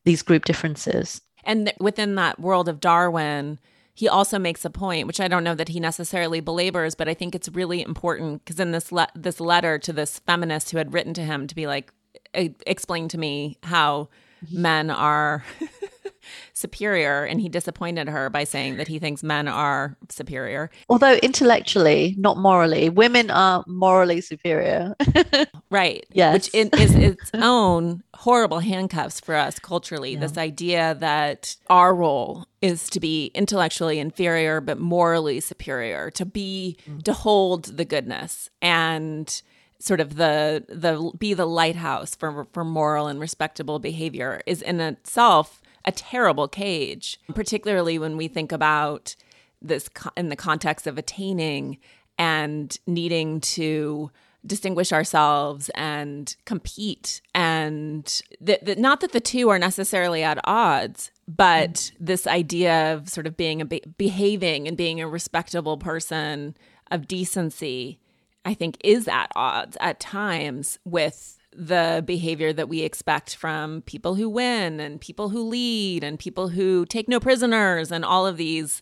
these 0.05 0.21
group 0.21 0.45
differences. 0.45 1.21
And 1.43 1.73
within 1.79 2.15
that 2.15 2.39
world 2.39 2.67
of 2.67 2.79
Darwin, 2.79 3.59
he 3.93 4.07
also 4.07 4.37
makes 4.37 4.63
a 4.63 4.69
point, 4.69 5.07
which 5.07 5.19
I 5.19 5.27
don't 5.27 5.43
know 5.43 5.55
that 5.55 5.69
he 5.69 5.79
necessarily 5.79 6.39
belabors, 6.39 6.93
but 6.93 7.09
I 7.09 7.13
think 7.13 7.33
it's 7.33 7.49
really 7.49 7.81
important 7.81 8.43
because 8.43 8.59
in 8.59 8.71
this 8.71 8.91
le- 8.91 9.07
this 9.15 9.39
letter 9.39 9.79
to 9.79 9.93
this 9.93 10.19
feminist 10.19 10.69
who 10.69 10.77
had 10.77 10.93
written 10.93 11.13
to 11.15 11.23
him 11.23 11.47
to 11.47 11.55
be 11.55 11.65
like, 11.65 11.91
explain 12.33 13.07
to 13.09 13.17
me 13.17 13.57
how. 13.63 14.09
men 14.51 14.89
are 14.89 15.43
superior 16.53 17.23
and 17.23 17.39
he 17.39 17.49
disappointed 17.49 18.07
her 18.09 18.29
by 18.29 18.43
saying 18.43 18.77
that 18.77 18.87
he 18.87 18.99
thinks 18.99 19.23
men 19.23 19.47
are 19.47 19.97
superior. 20.09 20.69
Although 20.89 21.15
intellectually, 21.15 22.15
not 22.17 22.37
morally, 22.37 22.89
women 22.89 23.29
are 23.29 23.63
morally 23.67 24.21
superior. 24.21 24.95
right. 25.69 26.05
Yes. 26.11 26.51
Which 26.53 26.55
is 26.79 26.95
its 26.95 27.31
own 27.33 28.03
horrible 28.15 28.59
handcuffs 28.59 29.19
for 29.19 29.35
us 29.35 29.59
culturally. 29.59 30.13
Yeah. 30.13 30.19
This 30.19 30.37
idea 30.37 30.95
that 30.99 31.55
our 31.69 31.93
role 31.93 32.47
is 32.61 32.89
to 32.89 32.99
be 32.99 33.27
intellectually 33.35 33.99
inferior 33.99 34.61
but 34.61 34.79
morally 34.79 35.39
superior, 35.39 36.09
to 36.11 36.25
be 36.25 36.77
mm. 36.89 37.03
to 37.03 37.13
hold 37.13 37.65
the 37.77 37.85
goodness 37.85 38.49
and 38.61 39.41
sort 39.79 39.99
of 39.99 40.15
the 40.15 40.65
the 40.67 41.11
be 41.17 41.33
the 41.33 41.45
lighthouse 41.45 42.15
for 42.15 42.47
for 42.51 42.63
moral 42.63 43.07
and 43.07 43.19
respectable 43.19 43.79
behavior 43.79 44.41
is 44.45 44.61
in 44.61 44.79
itself 44.79 45.61
a 45.85 45.91
terrible 45.91 46.47
cage, 46.47 47.19
particularly 47.33 47.97
when 47.97 48.17
we 48.17 48.27
think 48.27 48.51
about 48.51 49.15
this 49.61 49.89
in 50.15 50.29
the 50.29 50.35
context 50.35 50.85
of 50.85 50.97
attaining 50.97 51.77
and 52.17 52.77
needing 52.85 53.39
to 53.39 54.11
distinguish 54.45 54.93
ourselves 54.93 55.69
and 55.75 56.35
compete 56.45 57.21
and 57.33 58.21
that 58.39 58.65
th- 58.65 58.77
not 58.77 59.01
that 59.01 59.11
the 59.11 59.19
two 59.19 59.49
are 59.49 59.59
necessarily 59.59 60.23
at 60.23 60.39
odds 60.45 61.11
but 61.27 61.73
mm. 61.73 61.91
this 61.99 62.25
idea 62.27 62.93
of 62.93 63.09
sort 63.09 63.27
of 63.27 63.35
being 63.35 63.59
a 63.59 63.65
be- 63.65 63.83
behaving 63.97 64.67
and 64.67 64.77
being 64.77 65.01
a 65.01 65.07
respectable 65.07 65.75
person 65.75 66.55
of 66.91 67.07
decency 67.07 67.99
i 68.47 68.53
think 68.53 68.77
is 68.83 69.07
at 69.07 69.31
odds 69.35 69.77
at 69.79 69.99
times 69.99 70.79
with 70.85 71.37
the 71.57 72.03
behavior 72.05 72.53
that 72.53 72.69
we 72.69 72.81
expect 72.81 73.35
from 73.35 73.81
people 73.81 74.13
who 74.15 74.29
win 74.29 74.79
and 74.79 75.01
people 75.01 75.29
who 75.29 75.41
lead 75.41 76.03
and 76.03 76.19
people 76.19 76.49
who 76.49 76.85
take 76.85 77.07
no 77.07 77.19
prisoners 77.19 77.91
and 77.91 78.05
all 78.05 78.27
of 78.27 78.37
these 78.37 78.81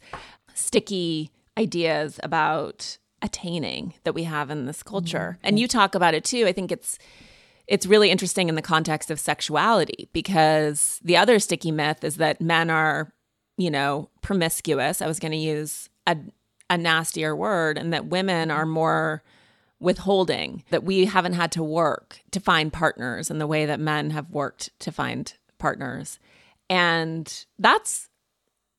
sticky 0.53 1.31
ideas 1.57 2.19
about 2.21 2.97
attaining 3.21 3.93
that 4.03 4.13
we 4.13 4.23
have 4.23 4.49
in 4.49 4.65
this 4.65 4.83
culture. 4.83 5.37
Mm-hmm. 5.37 5.47
And 5.47 5.59
you 5.59 5.67
talk 5.67 5.95
about 5.95 6.13
it 6.13 6.25
too. 6.25 6.45
I 6.45 6.51
think 6.51 6.71
it's 6.71 6.99
it's 7.67 7.85
really 7.85 8.11
interesting 8.11 8.49
in 8.49 8.55
the 8.55 8.61
context 8.61 9.09
of 9.09 9.19
sexuality 9.19 10.07
because 10.13 10.99
the 11.03 11.17
other 11.17 11.39
sticky 11.39 11.71
myth 11.71 12.03
is 12.03 12.17
that 12.17 12.39
men 12.39 12.69
are, 12.69 13.11
you 13.57 13.71
know, 13.71 14.09
promiscuous. 14.21 15.01
I 15.01 15.07
was 15.07 15.19
going 15.19 15.31
to 15.31 15.37
use 15.37 15.89
a 16.05 16.17
a 16.69 16.77
nastier 16.77 17.35
word 17.35 17.77
and 17.77 17.93
that 17.93 18.07
women 18.07 18.51
are 18.51 18.65
more 18.65 19.23
withholding, 19.79 20.63
that 20.69 20.83
we 20.83 21.05
haven't 21.05 21.33
had 21.33 21.51
to 21.53 21.63
work 21.63 22.21
to 22.31 22.39
find 22.39 22.71
partners 22.71 23.29
in 23.29 23.37
the 23.37 23.47
way 23.47 23.65
that 23.65 23.79
men 23.79 24.09
have 24.11 24.29
worked 24.29 24.77
to 24.79 24.91
find 24.91 25.33
partners. 25.57 26.19
And 26.69 27.45
that's 27.59 28.09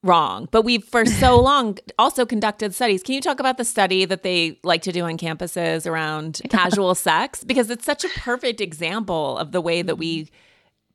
wrong. 0.03 0.49
But 0.51 0.63
we've 0.63 0.85
for 0.85 1.05
so 1.07 1.41
long 1.41 1.79
also 1.99 2.25
conducted 2.25 2.75
studies. 2.75 3.03
Can 3.03 3.15
you 3.15 3.21
talk 3.21 3.41
about 3.41 3.59
the 3.59 3.65
study 3.65 4.05
that 4.05 4.23
they 4.23 4.59
like 4.63 4.83
to 4.83 4.93
do 4.93 5.05
on 5.05 5.19
campuses 5.19 5.87
around 5.87 6.41
casual 6.51 6.95
sex? 6.95 7.45
Because 7.45 7.71
it's 7.71 7.85
such 7.85 8.05
a 8.05 8.09
perfect 8.21 8.61
example 8.61 9.37
of 9.39 9.53
the 9.53 9.61
way 9.61 9.83
that 9.83 9.97
we 9.97 10.31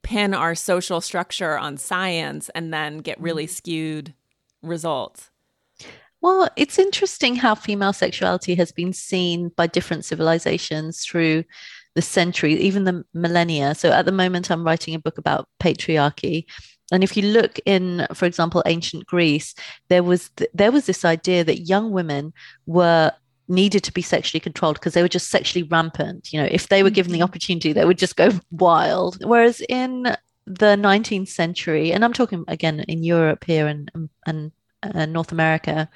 pin 0.02 0.34
our 0.34 0.56
social 0.56 1.00
structure 1.00 1.58
on 1.58 1.78
science 1.78 2.50
and 2.56 2.74
then 2.74 3.00
get 3.00 3.20
really 3.22 3.46
mm-hmm. 3.46 3.54
skewed 3.54 4.14
results. 4.64 5.30
Well, 6.22 6.50
it's 6.56 6.78
interesting 6.78 7.36
how 7.36 7.56
female 7.56 7.94
sexuality 7.94 8.56
has 8.56 8.72
been 8.72 8.94
seen 8.94 9.50
by 9.50 9.68
different 9.68 10.06
civilizations 10.06 11.04
through 11.04 11.44
the 11.96 12.02
centuries, 12.02 12.60
even 12.60 12.84
the 12.84 13.04
millennia. 13.14 13.76
So 13.76 13.92
at 13.92 14.06
the 14.06 14.12
moment, 14.12 14.52
I'm 14.52 14.64
writing 14.64 14.94
a 14.94 15.00
book 15.00 15.18
about 15.18 15.48
patriarchy. 15.60 16.46
And 16.92 17.04
if 17.04 17.18
you 17.18 17.24
look 17.24 17.60
in, 17.66 18.06
for 18.14 18.26
example, 18.26 18.62
ancient 18.66 19.08
Greece, 19.08 19.56
there 19.90 20.04
was 20.04 20.30
th- 20.36 20.50
there 20.54 20.72
was 20.72 20.86
this 20.86 21.04
idea 21.06 21.44
that 21.44 21.62
young 21.62 21.92
women 21.92 22.34
were 22.66 23.12
needed 23.48 23.84
to 23.84 23.94
be 23.94 24.02
sexually 24.02 24.40
controlled 24.40 24.76
because 24.76 24.94
they 24.94 25.02
were 25.02 25.08
just 25.08 25.30
sexually 25.30 25.64
rampant. 25.64 26.32
You 26.32 26.42
know, 26.42 26.48
if 26.52 26.70
they 26.70 26.84
were 26.84 26.90
given 26.90 27.12
the 27.12 27.20
mm-hmm. 27.20 27.24
opportunity, 27.24 27.74
they 27.74 27.86
would 27.86 27.98
just 27.98 28.16
go 28.16 28.32
wild. 28.52 29.24
Whereas 29.26 29.62
in 29.70 30.04
the 30.46 30.76
19th 30.76 31.30
century, 31.30 31.92
and 31.92 32.06
I'm 32.06 32.14
talking 32.14 32.44
again 32.48 32.82
in 32.82 33.04
Europe 33.04 33.44
here 33.46 33.68
and 33.68 33.90
and 34.26 34.52
uh, 34.84 35.06
North 35.06 35.32
America, 35.32 35.90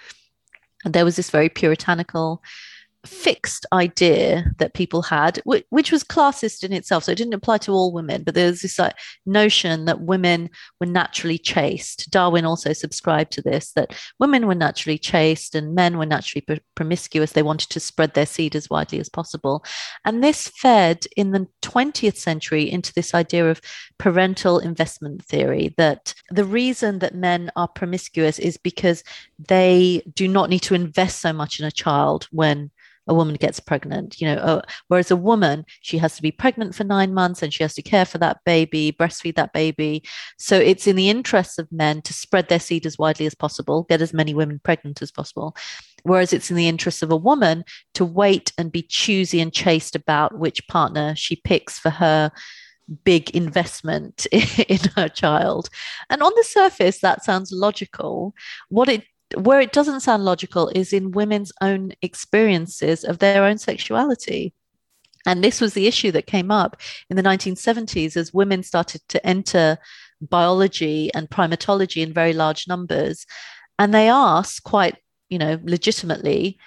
and 0.83 0.93
there 0.93 1.05
was 1.05 1.15
this 1.15 1.29
very 1.29 1.49
puritanical 1.49 2.41
fixed 3.05 3.65
idea 3.71 4.45
that 4.57 4.73
people 4.73 5.01
had, 5.01 5.39
which, 5.43 5.65
which, 5.69 5.91
was 5.91 6.03
classist 6.03 6.63
in 6.63 6.73
itself. 6.73 7.03
So 7.03 7.11
it 7.11 7.17
didn't 7.17 7.33
apply 7.33 7.59
to 7.59 7.71
all 7.71 7.93
women, 7.93 8.23
but 8.23 8.35
there 8.35 8.47
was 8.47 8.61
this 8.61 8.79
like, 8.79 8.95
notion 9.25 9.85
that 9.85 10.01
women 10.01 10.49
were 10.79 10.87
naturally 10.87 11.37
chaste. 11.37 12.09
Darwin 12.11 12.45
also 12.45 12.73
subscribed 12.73 13.31
to 13.33 13.41
this 13.41 13.71
that 13.73 13.95
women 14.19 14.47
were 14.47 14.55
naturally 14.55 14.97
chaste 14.97 15.55
and 15.55 15.75
men 15.75 15.97
were 15.97 16.05
naturally 16.05 16.41
pr- 16.41 16.63
promiscuous. 16.75 17.31
They 17.31 17.43
wanted 17.43 17.69
to 17.69 17.79
spread 17.79 18.13
their 18.13 18.25
seed 18.25 18.55
as 18.55 18.69
widely 18.69 18.99
as 18.99 19.09
possible. 19.09 19.63
And 20.03 20.23
this 20.23 20.47
fed 20.47 21.05
in 21.15 21.31
the 21.31 21.47
20th 21.61 22.17
century 22.17 22.69
into 22.69 22.93
this 22.93 23.13
idea 23.13 23.49
of 23.49 23.61
parental 23.97 24.59
investment 24.59 25.23
theory 25.23 25.73
that 25.77 26.13
the 26.29 26.45
reason 26.45 26.99
that 26.99 27.15
men 27.15 27.51
are 27.55 27.67
promiscuous 27.67 28.39
is 28.39 28.57
because 28.57 29.03
they 29.47 30.01
do 30.13 30.27
not 30.27 30.49
need 30.49 30.61
to 30.61 30.75
invest 30.75 31.21
so 31.21 31.33
much 31.33 31.59
in 31.59 31.65
a 31.65 31.71
child 31.71 32.27
when 32.31 32.71
a 33.07 33.13
woman 33.13 33.35
gets 33.35 33.59
pregnant 33.59 34.19
you 34.19 34.27
know 34.27 34.35
uh, 34.35 34.61
whereas 34.87 35.11
a 35.11 35.15
woman 35.15 35.65
she 35.81 35.97
has 35.97 36.15
to 36.15 36.21
be 36.21 36.31
pregnant 36.31 36.73
for 36.73 36.83
nine 36.83 37.13
months 37.13 37.41
and 37.41 37.53
she 37.53 37.63
has 37.63 37.73
to 37.73 37.81
care 37.81 38.05
for 38.05 38.17
that 38.17 38.37
baby 38.45 38.91
breastfeed 38.91 39.35
that 39.35 39.53
baby 39.53 40.03
so 40.37 40.57
it's 40.57 40.87
in 40.87 40.95
the 40.95 41.09
interests 41.09 41.57
of 41.57 41.71
men 41.71 42.01
to 42.01 42.13
spread 42.13 42.47
their 42.49 42.59
seed 42.59 42.85
as 42.85 42.97
widely 42.97 43.25
as 43.25 43.35
possible 43.35 43.83
get 43.83 44.01
as 44.01 44.13
many 44.13 44.33
women 44.33 44.59
pregnant 44.63 45.01
as 45.01 45.11
possible 45.11 45.55
whereas 46.03 46.33
it's 46.33 46.49
in 46.49 46.57
the 46.57 46.67
interests 46.67 47.01
of 47.01 47.11
a 47.11 47.17
woman 47.17 47.63
to 47.93 48.05
wait 48.05 48.51
and 48.57 48.71
be 48.71 48.81
choosy 48.81 49.41
and 49.41 49.53
chaste 49.53 49.95
about 49.95 50.37
which 50.37 50.67
partner 50.67 51.15
she 51.15 51.35
picks 51.35 51.79
for 51.79 51.89
her 51.89 52.31
big 53.03 53.29
investment 53.31 54.25
in 54.31 54.79
her 54.95 55.09
child. 55.09 55.69
And 56.09 56.21
on 56.21 56.31
the 56.35 56.43
surface, 56.43 56.99
that 56.99 57.23
sounds 57.23 57.51
logical. 57.51 58.33
What 58.69 58.89
it 58.89 59.03
where 59.35 59.59
it 59.59 59.73
doesn't 59.73 60.01
sound 60.01 60.23
logical 60.23 60.69
is 60.75 60.93
in 60.93 61.11
women's 61.11 61.51
own 61.61 61.93
experiences 62.01 63.03
of 63.03 63.19
their 63.19 63.43
own 63.43 63.57
sexuality. 63.57 64.53
And 65.25 65.43
this 65.43 65.59
was 65.59 65.73
the 65.73 65.87
issue 65.87 66.11
that 66.11 66.27
came 66.27 66.51
up 66.51 66.77
in 67.09 67.17
the 67.17 67.23
1970s 67.23 68.15
as 68.15 68.33
women 68.33 68.61
started 68.61 69.01
to 69.09 69.25
enter 69.25 69.77
biology 70.21 71.11
and 71.13 71.29
primatology 71.29 72.03
in 72.03 72.13
very 72.13 72.33
large 72.33 72.67
numbers. 72.67 73.25
And 73.79 73.93
they 73.93 74.07
asked 74.07 74.63
quite, 74.63 74.97
you 75.29 75.39
know, 75.39 75.59
legitimately, 75.63 76.59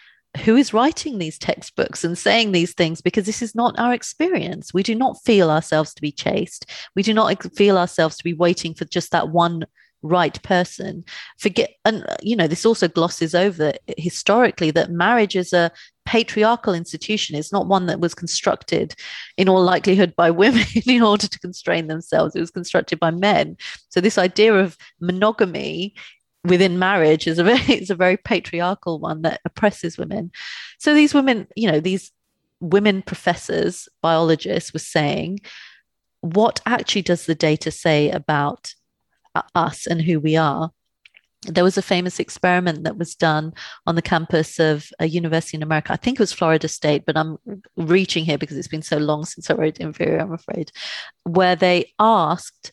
who 0.44 0.56
is 0.56 0.74
writing 0.74 1.18
these 1.18 1.38
textbooks 1.38 2.04
and 2.04 2.18
saying 2.18 2.52
these 2.52 2.74
things 2.74 3.00
because 3.00 3.26
this 3.26 3.42
is 3.42 3.54
not 3.54 3.78
our 3.78 3.94
experience. 3.94 4.74
We 4.74 4.82
do 4.82 4.94
not 4.94 5.22
feel 5.24 5.50
ourselves 5.50 5.94
to 5.94 6.02
be 6.02 6.12
chaste. 6.12 6.66
We 6.94 7.02
do 7.02 7.14
not 7.14 7.54
feel 7.54 7.78
ourselves 7.78 8.16
to 8.18 8.24
be 8.24 8.34
waiting 8.34 8.74
for 8.74 8.84
just 8.84 9.10
that 9.12 9.30
one 9.30 9.66
right 10.02 10.40
person. 10.42 11.04
Forget 11.38 11.70
and 11.84 12.04
you 12.22 12.36
know 12.36 12.46
this 12.46 12.66
also 12.66 12.88
glosses 12.88 13.34
over 13.34 13.72
historically 13.96 14.70
that 14.72 14.90
marriage 14.90 15.36
is 15.36 15.52
a 15.52 15.70
patriarchal 16.06 16.74
institution. 16.74 17.36
It's 17.36 17.52
not 17.52 17.66
one 17.66 17.86
that 17.86 18.00
was 18.00 18.14
constructed 18.14 18.94
in 19.36 19.48
all 19.48 19.62
likelihood 19.62 20.14
by 20.16 20.30
women 20.30 20.64
in 20.86 21.02
order 21.02 21.28
to 21.28 21.38
constrain 21.40 21.88
themselves. 21.88 22.34
It 22.34 22.40
was 22.40 22.50
constructed 22.50 22.98
by 22.98 23.10
men. 23.10 23.56
So 23.90 24.00
this 24.00 24.18
idea 24.18 24.54
of 24.54 24.76
monogamy 25.00 25.94
within 26.44 26.78
marriage 26.78 27.26
is 27.26 27.38
a 27.38 27.44
very 27.44 27.60
it's 27.68 27.90
a 27.90 27.94
very 27.94 28.16
patriarchal 28.16 28.98
one 28.98 29.22
that 29.22 29.40
oppresses 29.44 29.98
women. 29.98 30.30
So 30.78 30.94
these 30.94 31.14
women 31.14 31.48
you 31.56 31.70
know 31.70 31.80
these 31.80 32.12
women 32.60 33.02
professors 33.02 33.88
biologists 34.02 34.72
were 34.72 34.80
saying 34.80 35.38
what 36.20 36.60
actually 36.66 37.02
does 37.02 37.26
the 37.26 37.34
data 37.34 37.70
say 37.70 38.10
about 38.10 38.74
Uh, 39.34 39.42
us 39.54 39.86
and 39.86 40.02
who 40.02 40.20
we 40.20 40.36
are. 40.36 40.70
There 41.42 41.64
was 41.64 41.78
a 41.78 41.82
famous 41.82 42.18
experiment 42.18 42.84
that 42.84 42.98
was 42.98 43.14
done 43.14 43.52
on 43.86 43.94
the 43.94 44.02
campus 44.02 44.58
of 44.58 44.90
a 44.98 45.06
university 45.06 45.56
in 45.56 45.62
America. 45.62 45.92
I 45.92 45.96
think 45.96 46.18
it 46.18 46.22
was 46.22 46.32
Florida 46.32 46.66
State, 46.66 47.04
but 47.06 47.16
I'm 47.16 47.38
reaching 47.76 48.24
here 48.24 48.38
because 48.38 48.56
it's 48.56 48.68
been 48.68 48.82
so 48.82 48.96
long 48.96 49.24
since 49.24 49.48
I 49.48 49.54
wrote 49.54 49.78
Inferior, 49.78 50.18
I'm 50.18 50.32
afraid, 50.32 50.72
where 51.24 51.54
they 51.54 51.92
asked 51.98 52.72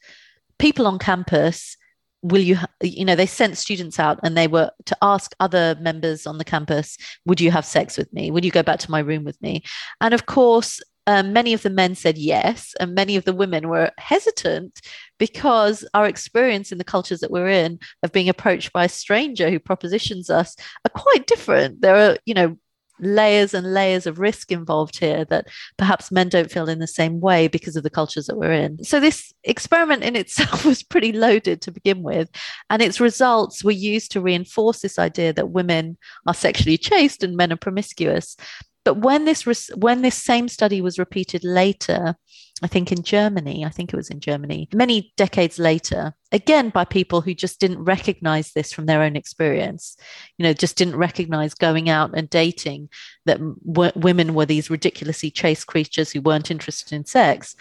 people 0.57 0.87
on 0.87 0.97
campus 0.97 1.77
will 2.21 2.41
you 2.41 2.57
you 2.81 3.05
know 3.05 3.15
they 3.15 3.27
sent 3.27 3.55
students 3.55 3.99
out 3.99 4.19
and 4.23 4.35
they 4.35 4.47
were 4.47 4.71
to 4.85 4.97
ask 5.01 5.35
other 5.39 5.77
members 5.79 6.25
on 6.25 6.39
the 6.39 6.45
campus 6.45 6.97
would 7.25 7.39
you 7.39 7.51
have 7.51 7.65
sex 7.65 7.97
with 7.97 8.11
me 8.13 8.31
would 8.31 8.43
you 8.43 8.49
go 8.49 8.63
back 8.63 8.79
to 8.79 8.89
my 8.89 8.99
room 8.99 9.23
with 9.23 9.39
me 9.43 9.61
and 10.01 10.11
of 10.11 10.25
course 10.25 10.81
um, 11.07 11.33
many 11.33 11.53
of 11.53 11.61
the 11.61 11.69
men 11.69 11.95
said 11.95 12.17
yes, 12.17 12.73
and 12.79 12.95
many 12.95 13.15
of 13.15 13.25
the 13.25 13.33
women 13.33 13.69
were 13.69 13.91
hesitant 13.97 14.81
because 15.19 15.87
our 15.93 16.07
experience 16.07 16.71
in 16.71 16.77
the 16.77 16.83
cultures 16.83 17.19
that 17.19 17.31
we're 17.31 17.49
in 17.49 17.79
of 18.03 18.11
being 18.11 18.29
approached 18.29 18.73
by 18.73 18.85
a 18.85 18.89
stranger 18.89 19.49
who 19.49 19.59
propositions 19.59 20.29
us 20.29 20.55
are 20.85 21.01
quite 21.01 21.27
different. 21.27 21.81
There 21.81 21.95
are, 21.95 22.17
you 22.25 22.33
know, 22.33 22.57
layers 22.99 23.53
and 23.53 23.73
layers 23.73 24.07
of 24.07 24.19
risk 24.19 24.51
involved 24.51 24.97
here 24.99 25.25
that 25.25 25.47
perhaps 25.77 26.11
men 26.11 26.29
don't 26.29 26.51
feel 26.51 26.69
in 26.69 26.79
the 26.79 26.87
same 26.87 27.19
way 27.19 27.47
because 27.47 27.75
of 27.75 27.83
the 27.83 27.89
cultures 27.89 28.25
that 28.27 28.37
we're 28.37 28.53
in. 28.53 28.83
So, 28.83 28.99
this 28.99 29.33
experiment 29.43 30.03
in 30.03 30.15
itself 30.15 30.65
was 30.65 30.83
pretty 30.83 31.11
loaded 31.11 31.61
to 31.61 31.71
begin 31.71 32.03
with. 32.03 32.29
And 32.69 32.81
its 32.81 32.99
results 32.99 33.63
were 33.63 33.71
used 33.71 34.11
to 34.11 34.21
reinforce 34.21 34.81
this 34.81 34.97
idea 34.97 35.33
that 35.33 35.49
women 35.49 35.97
are 36.25 36.33
sexually 36.33 36.77
chaste 36.77 37.23
and 37.23 37.35
men 37.35 37.51
are 37.51 37.57
promiscuous. 37.57 38.37
But 38.85 38.97
when 38.97 39.25
this 39.25 39.45
when 39.75 40.03
this 40.03 40.15
same 40.15 40.47
study 40.47 40.79
was 40.79 40.99
repeated 40.99 41.43
later, 41.43 42.15
I 42.61 42.67
think 42.67 42.91
in 42.91 43.01
Germany, 43.01 43.65
I 43.65 43.69
think 43.69 43.91
it 43.91 43.97
was 43.97 44.11
in 44.11 44.21
Germany, 44.21 44.69
many 44.73 45.11
decades 45.17 45.59
later, 45.59 46.13
again 46.31 46.69
by 46.69 46.85
people 46.85 47.19
who 47.19 47.33
just 47.33 47.59
didn't 47.59 47.83
recognize 47.83 48.53
this 48.53 48.71
from 48.71 48.85
their 48.85 49.01
own 49.01 49.15
experience, 49.15 49.97
you 50.37 50.43
know, 50.43 50.53
just 50.53 50.77
didn't 50.77 50.95
recognize 50.97 51.55
going 51.55 51.89
out 51.89 52.11
and 52.15 52.29
dating 52.29 52.89
that 53.25 53.39
w- 53.65 53.91
women 53.95 54.35
were 54.35 54.45
these 54.45 54.69
ridiculously 54.69 55.31
chaste 55.31 55.65
creatures 55.65 56.11
who 56.11 56.21
weren't 56.21 56.51
interested 56.51 56.93
in 56.93 57.05
sex. 57.05 57.55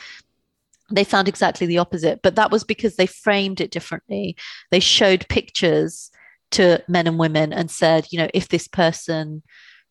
They 0.91 1.05
found 1.05 1.27
exactly 1.27 1.67
the 1.67 1.79
opposite, 1.79 2.21
but 2.23 2.37
that 2.37 2.51
was 2.51 2.65
because 2.65 2.97
they 2.97 3.07
framed 3.07 3.63
it 3.63 3.71
differently. 3.71 4.37
They 4.71 4.81
showed 4.81 5.27
pictures 5.29 6.11
to 6.51 6.85
men 6.87 7.07
and 7.07 7.19
women 7.19 7.55
and 7.55 7.71
said, 7.71 8.07
you 8.11 8.19
know, 8.19 8.29
if 8.35 8.49
this 8.49 8.69
person 8.69 9.43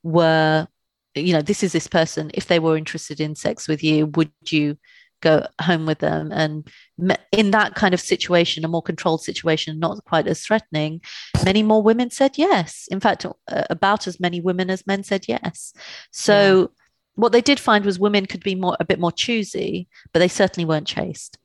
were 0.03 0.67
you 1.15 1.33
know, 1.33 1.41
this 1.41 1.63
is 1.63 1.71
this 1.73 1.87
person. 1.87 2.31
If 2.33 2.47
they 2.47 2.59
were 2.59 2.77
interested 2.77 3.19
in 3.19 3.35
sex 3.35 3.67
with 3.67 3.83
you, 3.83 4.07
would 4.07 4.31
you 4.49 4.77
go 5.21 5.47
home 5.61 5.85
with 5.85 5.99
them? 5.99 6.31
And 6.31 6.69
in 7.31 7.51
that 7.51 7.75
kind 7.75 7.93
of 7.93 8.01
situation, 8.01 8.65
a 8.65 8.67
more 8.67 8.81
controlled 8.81 9.23
situation, 9.23 9.79
not 9.79 10.03
quite 10.05 10.27
as 10.27 10.41
threatening, 10.41 11.01
many 11.45 11.63
more 11.63 11.81
women 11.81 12.09
said 12.09 12.37
yes. 12.37 12.87
In 12.91 12.99
fact, 12.99 13.25
about 13.47 14.07
as 14.07 14.19
many 14.19 14.41
women 14.41 14.69
as 14.69 14.85
men 14.87 15.03
said 15.03 15.25
yes. 15.27 15.73
So, 16.11 16.61
yeah. 16.61 16.67
what 17.15 17.31
they 17.31 17.41
did 17.41 17.59
find 17.59 17.85
was 17.85 17.99
women 17.99 18.25
could 18.25 18.43
be 18.43 18.55
more 18.55 18.77
a 18.79 18.85
bit 18.85 18.99
more 18.99 19.11
choosy, 19.11 19.87
but 20.11 20.19
they 20.19 20.27
certainly 20.27 20.65
weren't 20.65 20.87
chaste. 20.87 21.37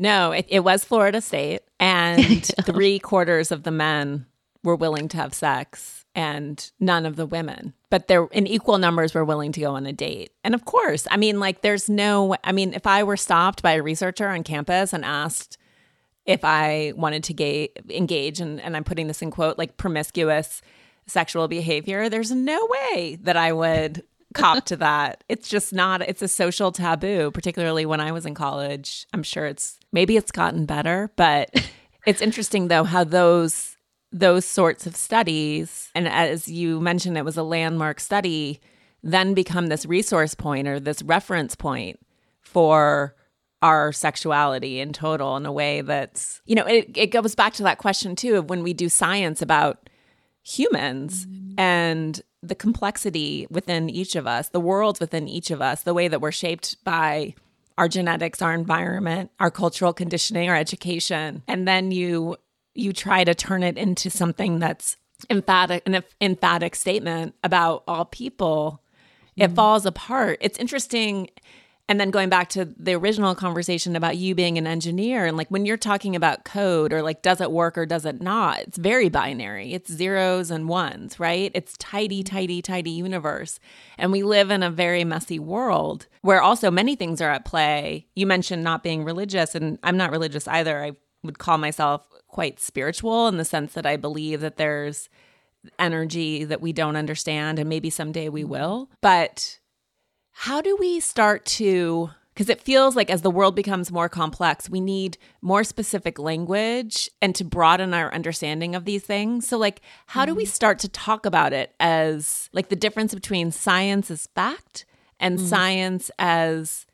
No, 0.00 0.30
it, 0.30 0.46
it 0.48 0.60
was 0.60 0.84
Florida 0.84 1.20
State, 1.20 1.62
and 1.80 2.44
three 2.64 3.00
quarters 3.00 3.50
of 3.50 3.64
the 3.64 3.72
men 3.72 4.26
were 4.62 4.76
willing 4.76 5.08
to 5.08 5.16
have 5.16 5.34
sex 5.34 6.04
and 6.14 6.70
none 6.78 7.06
of 7.06 7.16
the 7.16 7.26
women 7.26 7.74
but 7.90 8.08
they're 8.08 8.26
in 8.26 8.46
equal 8.46 8.78
numbers 8.78 9.14
were 9.14 9.24
willing 9.24 9.52
to 9.52 9.60
go 9.60 9.74
on 9.74 9.86
a 9.86 9.92
date. 9.92 10.30
And 10.44 10.54
of 10.54 10.64
course 10.64 11.06
i 11.10 11.16
mean 11.16 11.40
like 11.40 11.62
there's 11.62 11.88
no 11.88 12.36
i 12.44 12.52
mean 12.52 12.74
if 12.74 12.86
i 12.86 13.02
were 13.02 13.16
stopped 13.16 13.62
by 13.62 13.72
a 13.72 13.82
researcher 13.82 14.28
on 14.28 14.42
campus 14.42 14.92
and 14.92 15.04
asked 15.04 15.58
if 16.26 16.44
i 16.44 16.92
wanted 16.96 17.24
to 17.24 17.34
ga- 17.34 17.72
engage 17.90 18.40
and, 18.40 18.60
and 18.60 18.76
i'm 18.76 18.84
putting 18.84 19.06
this 19.06 19.22
in 19.22 19.30
quote 19.30 19.58
like 19.58 19.76
promiscuous 19.76 20.62
sexual 21.06 21.48
behavior 21.48 22.08
there's 22.08 22.30
no 22.30 22.68
way 22.70 23.18
that 23.22 23.36
i 23.36 23.52
would 23.52 24.02
cop 24.34 24.64
to 24.66 24.76
that. 24.76 25.24
It's 25.28 25.48
just 25.48 25.72
not 25.72 26.02
it's 26.02 26.22
a 26.22 26.28
social 26.28 26.72
taboo 26.72 27.30
particularly 27.30 27.86
when 27.86 28.00
i 28.00 28.12
was 28.12 28.26
in 28.26 28.34
college. 28.34 29.06
I'm 29.12 29.22
sure 29.22 29.46
it's 29.46 29.78
maybe 29.92 30.16
it's 30.16 30.30
gotten 30.30 30.66
better 30.66 31.10
but 31.16 31.50
it's 32.06 32.20
interesting 32.20 32.68
though 32.68 32.84
how 32.84 33.04
those 33.04 33.77
those 34.12 34.44
sorts 34.44 34.86
of 34.86 34.96
studies, 34.96 35.90
and 35.94 36.08
as 36.08 36.48
you 36.48 36.80
mentioned, 36.80 37.18
it 37.18 37.24
was 37.24 37.36
a 37.36 37.42
landmark 37.42 38.00
study, 38.00 38.60
then 39.02 39.34
become 39.34 39.66
this 39.66 39.86
resource 39.86 40.34
point 40.34 40.66
or 40.66 40.80
this 40.80 41.02
reference 41.02 41.54
point 41.54 42.00
for 42.40 43.14
our 43.60 43.92
sexuality 43.92 44.80
in 44.80 44.92
total 44.92 45.36
in 45.36 45.44
a 45.44 45.52
way 45.52 45.80
that's, 45.80 46.40
you 46.46 46.54
know, 46.54 46.64
it, 46.64 46.96
it 46.96 47.08
goes 47.08 47.34
back 47.34 47.52
to 47.54 47.62
that 47.64 47.78
question 47.78 48.14
too 48.14 48.36
of 48.36 48.48
when 48.48 48.62
we 48.62 48.72
do 48.72 48.88
science 48.88 49.42
about 49.42 49.90
humans 50.42 51.26
mm-hmm. 51.26 51.58
and 51.58 52.22
the 52.42 52.54
complexity 52.54 53.46
within 53.50 53.90
each 53.90 54.14
of 54.14 54.26
us, 54.26 54.48
the 54.50 54.60
worlds 54.60 55.00
within 55.00 55.26
each 55.26 55.50
of 55.50 55.60
us, 55.60 55.82
the 55.82 55.94
way 55.94 56.08
that 56.08 56.20
we're 56.20 56.32
shaped 56.32 56.82
by 56.84 57.34
our 57.76 57.88
genetics, 57.88 58.40
our 58.40 58.54
environment, 58.54 59.30
our 59.40 59.50
cultural 59.50 59.92
conditioning, 59.92 60.48
our 60.48 60.56
education. 60.56 61.42
And 61.48 61.66
then 61.66 61.90
you 61.90 62.36
you 62.78 62.92
try 62.92 63.24
to 63.24 63.34
turn 63.34 63.62
it 63.62 63.76
into 63.76 64.10
something 64.10 64.58
that's 64.58 64.96
emphatic 65.30 65.82
an 65.86 66.02
emphatic 66.20 66.74
statement 66.74 67.34
about 67.42 67.82
all 67.88 68.04
people 68.04 68.82
mm-hmm. 69.36 69.50
it 69.50 69.54
falls 69.54 69.84
apart. 69.84 70.38
It's 70.40 70.58
interesting 70.58 71.28
and 71.90 71.98
then 71.98 72.10
going 72.10 72.28
back 72.28 72.50
to 72.50 72.66
the 72.66 72.92
original 72.92 73.34
conversation 73.34 73.96
about 73.96 74.18
you 74.18 74.34
being 74.34 74.58
an 74.58 74.66
engineer 74.66 75.24
and 75.24 75.38
like 75.38 75.48
when 75.48 75.64
you're 75.64 75.78
talking 75.78 76.14
about 76.14 76.44
code 76.44 76.92
or 76.92 77.00
like 77.02 77.22
does 77.22 77.40
it 77.40 77.50
work 77.50 77.78
or 77.78 77.86
does 77.86 78.04
it 78.04 78.20
not 78.20 78.60
it's 78.60 78.78
very 78.78 79.08
binary. 79.08 79.72
It's 79.72 79.90
zeros 79.90 80.50
and 80.50 80.68
ones 80.68 81.18
right? 81.18 81.50
It's 81.54 81.76
tidy 81.78 82.22
tidy 82.22 82.62
tidy 82.62 82.90
universe. 82.90 83.58
And 83.96 84.12
we 84.12 84.22
live 84.22 84.50
in 84.50 84.62
a 84.62 84.70
very 84.70 85.02
messy 85.02 85.40
world 85.40 86.06
where 86.20 86.42
also 86.42 86.70
many 86.70 86.94
things 86.94 87.20
are 87.20 87.30
at 87.30 87.44
play. 87.44 88.06
You 88.14 88.26
mentioned 88.26 88.62
not 88.62 88.84
being 88.84 89.02
religious 89.02 89.56
and 89.56 89.78
i'm 89.82 89.96
not 89.96 90.12
religious 90.12 90.46
either. 90.46 90.80
I 90.80 90.92
would 91.24 91.38
call 91.38 91.58
myself 91.58 92.06
quite 92.28 92.60
spiritual 92.60 93.28
in 93.28 93.36
the 93.36 93.44
sense 93.44 93.72
that 93.72 93.86
I 93.86 93.96
believe 93.96 94.40
that 94.40 94.56
there's 94.56 95.08
energy 95.78 96.44
that 96.44 96.60
we 96.60 96.72
don't 96.72 96.96
understand 96.96 97.58
and 97.58 97.68
maybe 97.68 97.90
someday 97.90 98.28
we 98.28 98.44
will. 98.44 98.88
But 99.00 99.58
how 100.30 100.60
do 100.60 100.76
we 100.76 101.00
start 101.00 101.44
to 101.46 102.10
because 102.38 102.48
it 102.48 102.60
feels 102.60 102.94
like 102.94 103.10
as 103.10 103.22
the 103.22 103.32
world 103.32 103.56
becomes 103.56 103.90
more 103.90 104.08
complex, 104.08 104.70
we 104.70 104.80
need 104.80 105.18
more 105.42 105.64
specific 105.64 106.20
language 106.20 107.10
and 107.20 107.34
to 107.34 107.42
broaden 107.42 107.92
our 107.92 108.14
understanding 108.14 108.76
of 108.76 108.84
these 108.84 109.02
things. 109.02 109.48
So, 109.48 109.58
like, 109.58 109.80
how 110.06 110.24
do 110.24 110.36
we 110.36 110.44
mm-hmm. 110.44 110.50
start 110.50 110.78
to 110.78 110.88
talk 110.88 111.26
about 111.26 111.52
it 111.52 111.74
as 111.80 112.48
like 112.52 112.68
the 112.68 112.76
difference 112.76 113.12
between 113.12 113.50
science 113.50 114.08
as 114.08 114.28
fact 114.36 114.86
and 115.18 115.36
mm. 115.36 115.48
science 115.48 116.12
as 116.20 116.86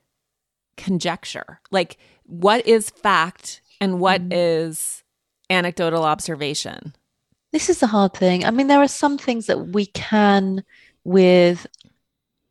conjecture? 0.78 1.60
Like, 1.70 1.98
what 2.22 2.66
is 2.66 2.88
fact 2.88 3.60
and 3.82 4.00
what 4.00 4.22
mm. 4.26 4.32
is 4.32 5.03
anecdotal 5.54 6.04
observation? 6.04 6.94
This 7.52 7.70
is 7.70 7.80
the 7.80 7.86
hard 7.86 8.14
thing. 8.14 8.44
I 8.44 8.50
mean, 8.50 8.66
there 8.66 8.82
are 8.82 8.88
some 8.88 9.16
things 9.16 9.46
that 9.46 9.68
we 9.68 9.86
can, 9.86 10.64
with 11.04 11.66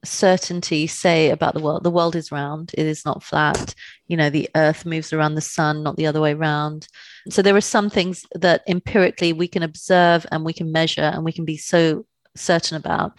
certainty, 0.05 0.87
say 0.87 1.29
about 1.29 1.53
the 1.53 1.61
world. 1.61 1.83
The 1.83 1.91
world 1.91 2.15
is 2.15 2.31
round, 2.31 2.71
it 2.77 2.85
is 2.85 3.05
not 3.05 3.23
flat. 3.23 3.75
You 4.07 4.17
know, 4.17 4.29
the 4.29 4.49
earth 4.55 4.85
moves 4.85 5.13
around 5.13 5.35
the 5.35 5.41
sun, 5.41 5.83
not 5.83 5.97
the 5.97 6.07
other 6.07 6.21
way 6.21 6.33
around. 6.33 6.87
So 7.29 7.41
there 7.41 7.55
are 7.55 7.61
some 7.61 7.89
things 7.89 8.25
that 8.33 8.63
empirically 8.67 9.33
we 9.33 9.47
can 9.47 9.63
observe 9.63 10.25
and 10.31 10.43
we 10.43 10.53
can 10.53 10.71
measure 10.71 11.01
and 11.01 11.23
we 11.23 11.31
can 11.31 11.45
be 11.45 11.57
so 11.57 12.05
certain 12.35 12.77
about. 12.77 13.13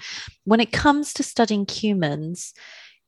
When 0.44 0.61
it 0.61 0.73
comes 0.73 1.12
to 1.14 1.23
studying 1.23 1.66
humans, 1.66 2.53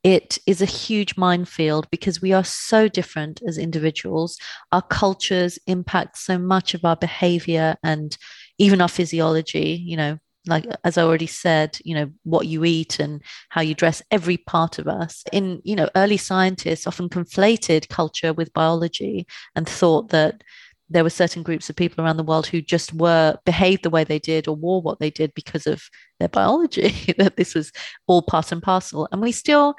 it 0.02 0.38
is 0.46 0.62
a 0.62 0.66
huge 0.66 1.16
minefield 1.16 1.88
because 1.90 2.22
we 2.22 2.32
are 2.32 2.44
so 2.44 2.88
different 2.88 3.40
as 3.46 3.58
individuals. 3.58 4.38
Our 4.72 4.82
cultures 4.82 5.58
impact 5.66 6.18
so 6.18 6.38
much 6.38 6.74
of 6.74 6.84
our 6.84 6.96
behavior 6.96 7.76
and 7.82 8.16
even 8.58 8.80
our 8.80 8.88
physiology, 8.88 9.82
you 9.84 9.96
know, 9.96 10.18
like 10.46 10.64
as 10.84 10.96
I 10.96 11.02
already 11.02 11.26
said, 11.26 11.78
you 11.84 11.94
know, 11.94 12.10
what 12.22 12.46
you 12.46 12.64
eat 12.64 13.00
and 13.00 13.20
how 13.48 13.60
you 13.62 13.74
dress, 13.74 14.00
every 14.10 14.36
part 14.36 14.78
of 14.78 14.86
us. 14.86 15.24
In, 15.32 15.60
you 15.64 15.74
know, 15.74 15.88
early 15.96 16.16
scientists 16.16 16.86
often 16.86 17.08
conflated 17.08 17.88
culture 17.88 18.32
with 18.32 18.52
biology 18.52 19.26
and 19.56 19.68
thought 19.68 20.10
that 20.10 20.42
there 20.88 21.02
were 21.02 21.10
certain 21.10 21.42
groups 21.42 21.68
of 21.68 21.76
people 21.76 22.04
around 22.04 22.16
the 22.16 22.22
world 22.22 22.46
who 22.46 22.60
just 22.60 22.92
were 22.94 23.36
behaved 23.44 23.82
the 23.82 23.90
way 23.90 24.04
they 24.04 24.18
did 24.18 24.46
or 24.46 24.54
wore 24.54 24.80
what 24.80 25.00
they 25.00 25.10
did 25.10 25.34
because 25.34 25.66
of 25.66 25.82
their 26.20 26.28
biology 26.28 27.12
that 27.18 27.36
this 27.36 27.54
was 27.54 27.72
all 28.06 28.22
part 28.22 28.52
and 28.52 28.62
parcel 28.62 29.08
and 29.10 29.20
we 29.20 29.32
still 29.32 29.74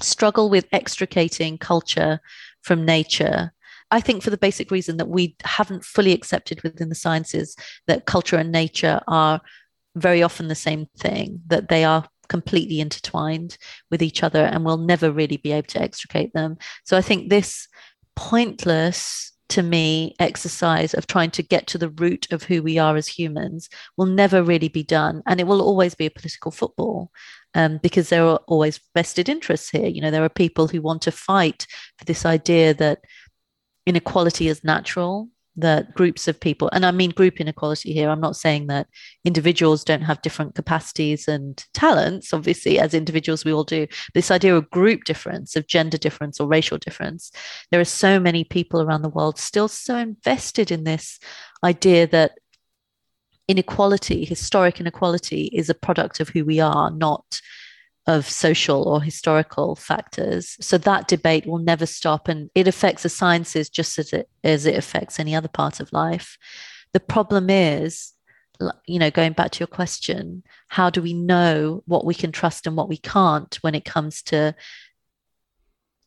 struggle 0.00 0.48
with 0.48 0.66
extricating 0.72 1.58
culture 1.58 2.20
from 2.62 2.84
nature 2.84 3.52
I 3.90 4.00
think 4.00 4.22
for 4.22 4.30
the 4.30 4.36
basic 4.36 4.70
reason 4.70 4.96
that 4.96 5.08
we 5.08 5.36
haven't 5.44 5.84
fully 5.84 6.12
accepted 6.12 6.62
within 6.62 6.88
the 6.88 6.94
sciences 6.94 7.56
that 7.86 8.06
culture 8.06 8.36
and 8.36 8.50
nature 8.50 9.00
are 9.06 9.40
very 9.94 10.22
often 10.22 10.48
the 10.48 10.54
same 10.54 10.86
thing, 10.98 11.40
that 11.46 11.68
they 11.68 11.84
are 11.84 12.06
completely 12.28 12.80
intertwined 12.80 13.56
with 13.90 14.02
each 14.02 14.22
other 14.22 14.44
and 14.44 14.64
we'll 14.64 14.76
never 14.76 15.12
really 15.12 15.36
be 15.36 15.52
able 15.52 15.68
to 15.68 15.80
extricate 15.80 16.32
them. 16.32 16.56
So 16.84 16.96
I 16.96 17.00
think 17.00 17.30
this 17.30 17.68
pointless 18.16 19.32
to 19.48 19.62
me 19.62 20.14
exercise 20.18 20.94
of 20.94 21.06
trying 21.06 21.30
to 21.32 21.42
get 21.42 21.66
to 21.68 21.78
the 21.78 21.90
root 21.90 22.26
of 22.32 22.42
who 22.42 22.62
we 22.62 22.78
are 22.78 22.96
as 22.96 23.06
humans 23.06 23.68
will 23.96 24.06
never 24.06 24.42
really 24.42 24.68
be 24.68 24.82
done. 24.82 25.22
And 25.26 25.40
it 25.40 25.46
will 25.46 25.62
always 25.62 25.94
be 25.94 26.06
a 26.06 26.10
political 26.10 26.50
football 26.50 27.10
um, 27.54 27.78
because 27.82 28.08
there 28.08 28.24
are 28.24 28.40
always 28.48 28.80
vested 28.94 29.28
interests 29.28 29.70
here. 29.70 29.86
You 29.86 30.00
know 30.00 30.10
there 30.10 30.24
are 30.24 30.28
people 30.28 30.68
who 30.68 30.82
want 30.82 31.02
to 31.02 31.12
fight 31.12 31.66
for 31.98 32.04
this 32.04 32.26
idea 32.26 32.74
that 32.74 33.00
inequality 33.86 34.48
is 34.48 34.64
natural 34.64 35.28
that 35.56 35.94
groups 35.94 36.28
of 36.28 36.38
people, 36.38 36.68
and 36.72 36.84
I 36.84 36.90
mean 36.90 37.10
group 37.10 37.40
inequality 37.40 37.92
here, 37.92 38.10
I'm 38.10 38.20
not 38.20 38.36
saying 38.36 38.66
that 38.66 38.88
individuals 39.24 39.84
don't 39.84 40.02
have 40.02 40.22
different 40.22 40.54
capacities 40.54 41.28
and 41.28 41.64
talents, 41.72 42.32
obviously, 42.32 42.78
as 42.78 42.94
individuals 42.94 43.44
we 43.44 43.52
all 43.52 43.64
do. 43.64 43.86
This 44.14 44.30
idea 44.30 44.56
of 44.56 44.70
group 44.70 45.04
difference, 45.04 45.56
of 45.56 45.66
gender 45.66 45.98
difference 45.98 46.40
or 46.40 46.48
racial 46.48 46.78
difference, 46.78 47.32
there 47.70 47.80
are 47.80 47.84
so 47.84 48.20
many 48.20 48.44
people 48.44 48.82
around 48.82 49.02
the 49.02 49.08
world 49.08 49.38
still 49.38 49.68
so 49.68 49.96
invested 49.96 50.70
in 50.70 50.84
this 50.84 51.18
idea 51.64 52.06
that 52.06 52.38
inequality, 53.48 54.24
historic 54.24 54.80
inequality, 54.80 55.50
is 55.52 55.70
a 55.70 55.74
product 55.74 56.20
of 56.20 56.28
who 56.28 56.44
we 56.44 56.60
are, 56.60 56.90
not 56.90 57.24
of 58.06 58.28
social 58.28 58.84
or 58.88 59.02
historical 59.02 59.74
factors. 59.74 60.56
So 60.60 60.78
that 60.78 61.08
debate 61.08 61.46
will 61.46 61.58
never 61.58 61.86
stop 61.86 62.28
and 62.28 62.50
it 62.54 62.68
affects 62.68 63.02
the 63.02 63.08
sciences 63.08 63.68
just 63.68 63.98
as 63.98 64.12
it 64.12 64.28
as 64.44 64.64
it 64.64 64.76
affects 64.76 65.18
any 65.18 65.34
other 65.34 65.48
part 65.48 65.80
of 65.80 65.92
life. 65.92 66.38
The 66.92 67.00
problem 67.00 67.50
is, 67.50 68.12
you 68.86 68.98
know, 68.98 69.10
going 69.10 69.32
back 69.32 69.50
to 69.52 69.58
your 69.58 69.66
question, 69.66 70.44
how 70.68 70.88
do 70.88 71.02
we 71.02 71.14
know 71.14 71.82
what 71.86 72.04
we 72.04 72.14
can 72.14 72.32
trust 72.32 72.66
and 72.66 72.76
what 72.76 72.88
we 72.88 72.96
can't 72.96 73.54
when 73.56 73.74
it 73.74 73.84
comes 73.84 74.22
to 74.22 74.54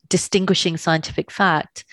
distinguishing 0.08 0.78
scientific 0.78 1.30
fact? 1.30 1.84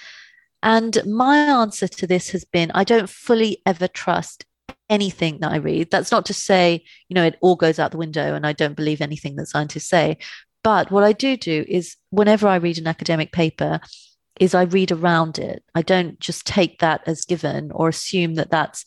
And 0.64 0.98
my 1.06 1.38
answer 1.38 1.88
to 1.88 2.08
this 2.08 2.30
has 2.30 2.46
been 2.46 2.72
I 2.74 2.86
don't 2.86 3.10
fully 3.10 3.62
ever 3.66 3.88
trust 3.88 4.46
anything 4.90 5.40
that 5.40 5.52
I 5.52 5.58
read. 5.58 5.92
That's 5.92 6.12
not 6.12 6.26
to 6.28 6.34
say, 6.34 6.84
you 7.10 7.16
know, 7.16 7.24
it 7.24 7.38
all 7.42 7.56
goes 7.56 7.80
out 7.80 7.92
the 7.92 7.98
window 7.98 8.36
and 8.36 8.46
I 8.46 8.54
don't 8.54 8.76
believe 8.76 9.02
anything 9.02 9.36
that 9.36 9.48
scientists 9.48 9.90
say. 9.90 10.18
But 10.64 10.92
what 10.92 11.04
I 11.04 11.14
do 11.14 11.38
do 11.38 11.66
is 11.68 11.96
whenever 12.10 12.48
I 12.48 12.56
read 12.56 12.78
an 12.78 12.88
academic 12.88 13.32
paper, 13.32 13.80
is 14.40 14.54
I 14.54 14.64
read 14.64 14.92
around 14.92 15.40
it. 15.40 15.64
I 15.76 15.82
don't 15.82 16.20
just 16.20 16.46
take 16.46 16.80
that 16.80 17.02
as 17.08 17.26
given 17.26 17.72
or 17.72 17.90
assume 17.90 18.36
that 18.36 18.52
that's, 18.52 18.86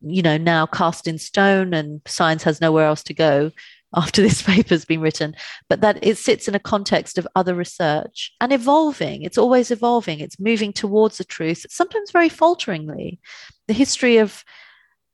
you 0.00 0.22
know, 0.22 0.36
now 0.36 0.66
cast 0.66 1.06
in 1.06 1.18
stone 1.18 1.74
and 1.74 2.00
science 2.06 2.42
has 2.42 2.60
nowhere 2.60 2.86
else 2.86 3.02
to 3.04 3.14
go 3.14 3.50
after 3.96 4.22
this 4.22 4.42
paper's 4.46 4.84
been 4.84 5.00
written, 5.00 5.34
but 5.68 5.80
that 5.80 5.98
it 6.02 6.16
sits 6.16 6.48
in 6.48 6.54
a 6.54 6.60
context 6.60 7.18
of 7.18 7.26
other 7.34 7.54
research 7.54 8.32
and 8.40 8.52
evolving. 8.52 9.22
It's 9.22 9.38
always 9.38 9.70
evolving. 9.70 10.20
It's 10.20 10.38
moving 10.38 10.72
towards 10.72 11.18
the 11.18 11.24
truth, 11.24 11.66
sometimes 11.68 12.10
very 12.10 12.28
falteringly. 12.28 13.20
The 13.66 13.74
history 13.74 14.18
of 14.18 14.44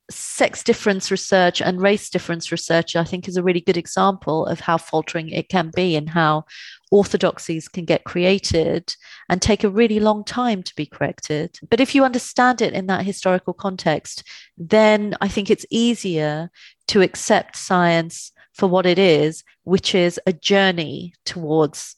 sex 0.09 0.63
difference 0.63 1.11
research 1.11 1.61
and 1.61 1.81
race 1.81 2.09
difference 2.09 2.51
research, 2.51 2.95
I 2.95 3.03
think, 3.03 3.27
is 3.27 3.37
a 3.37 3.43
really 3.43 3.61
good 3.61 3.77
example 3.77 4.45
of 4.45 4.59
how 4.59 4.77
faltering 4.77 5.29
it 5.29 5.49
can 5.49 5.71
be 5.75 5.95
and 5.95 6.09
how 6.09 6.45
orthodoxies 6.91 7.67
can 7.67 7.83
get 7.85 8.05
created 8.05 8.95
and 9.29 9.41
take 9.41 9.63
a 9.63 9.69
really 9.69 9.99
long 9.99 10.23
time 10.23 10.63
to 10.63 10.75
be 10.75 10.85
corrected. 10.85 11.59
But 11.69 11.81
if 11.81 11.93
you 11.93 12.05
understand 12.05 12.61
it 12.61 12.73
in 12.73 12.87
that 12.87 13.05
historical 13.05 13.53
context, 13.53 14.23
then 14.57 15.15
I 15.19 15.27
think 15.27 15.49
it's 15.49 15.65
easier 15.69 16.49
to 16.87 17.01
accept 17.01 17.57
science 17.57 18.31
for 18.53 18.67
what 18.67 18.85
it 18.85 18.97
is, 18.97 19.43
which 19.63 19.93
is 19.93 20.19
a 20.25 20.33
journey 20.33 21.13
towards 21.25 21.95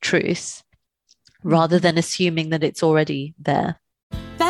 truth, 0.00 0.62
rather 1.42 1.78
than 1.78 1.96
assuming 1.98 2.50
that 2.50 2.62
it's 2.62 2.82
already 2.82 3.34
there. 3.38 3.80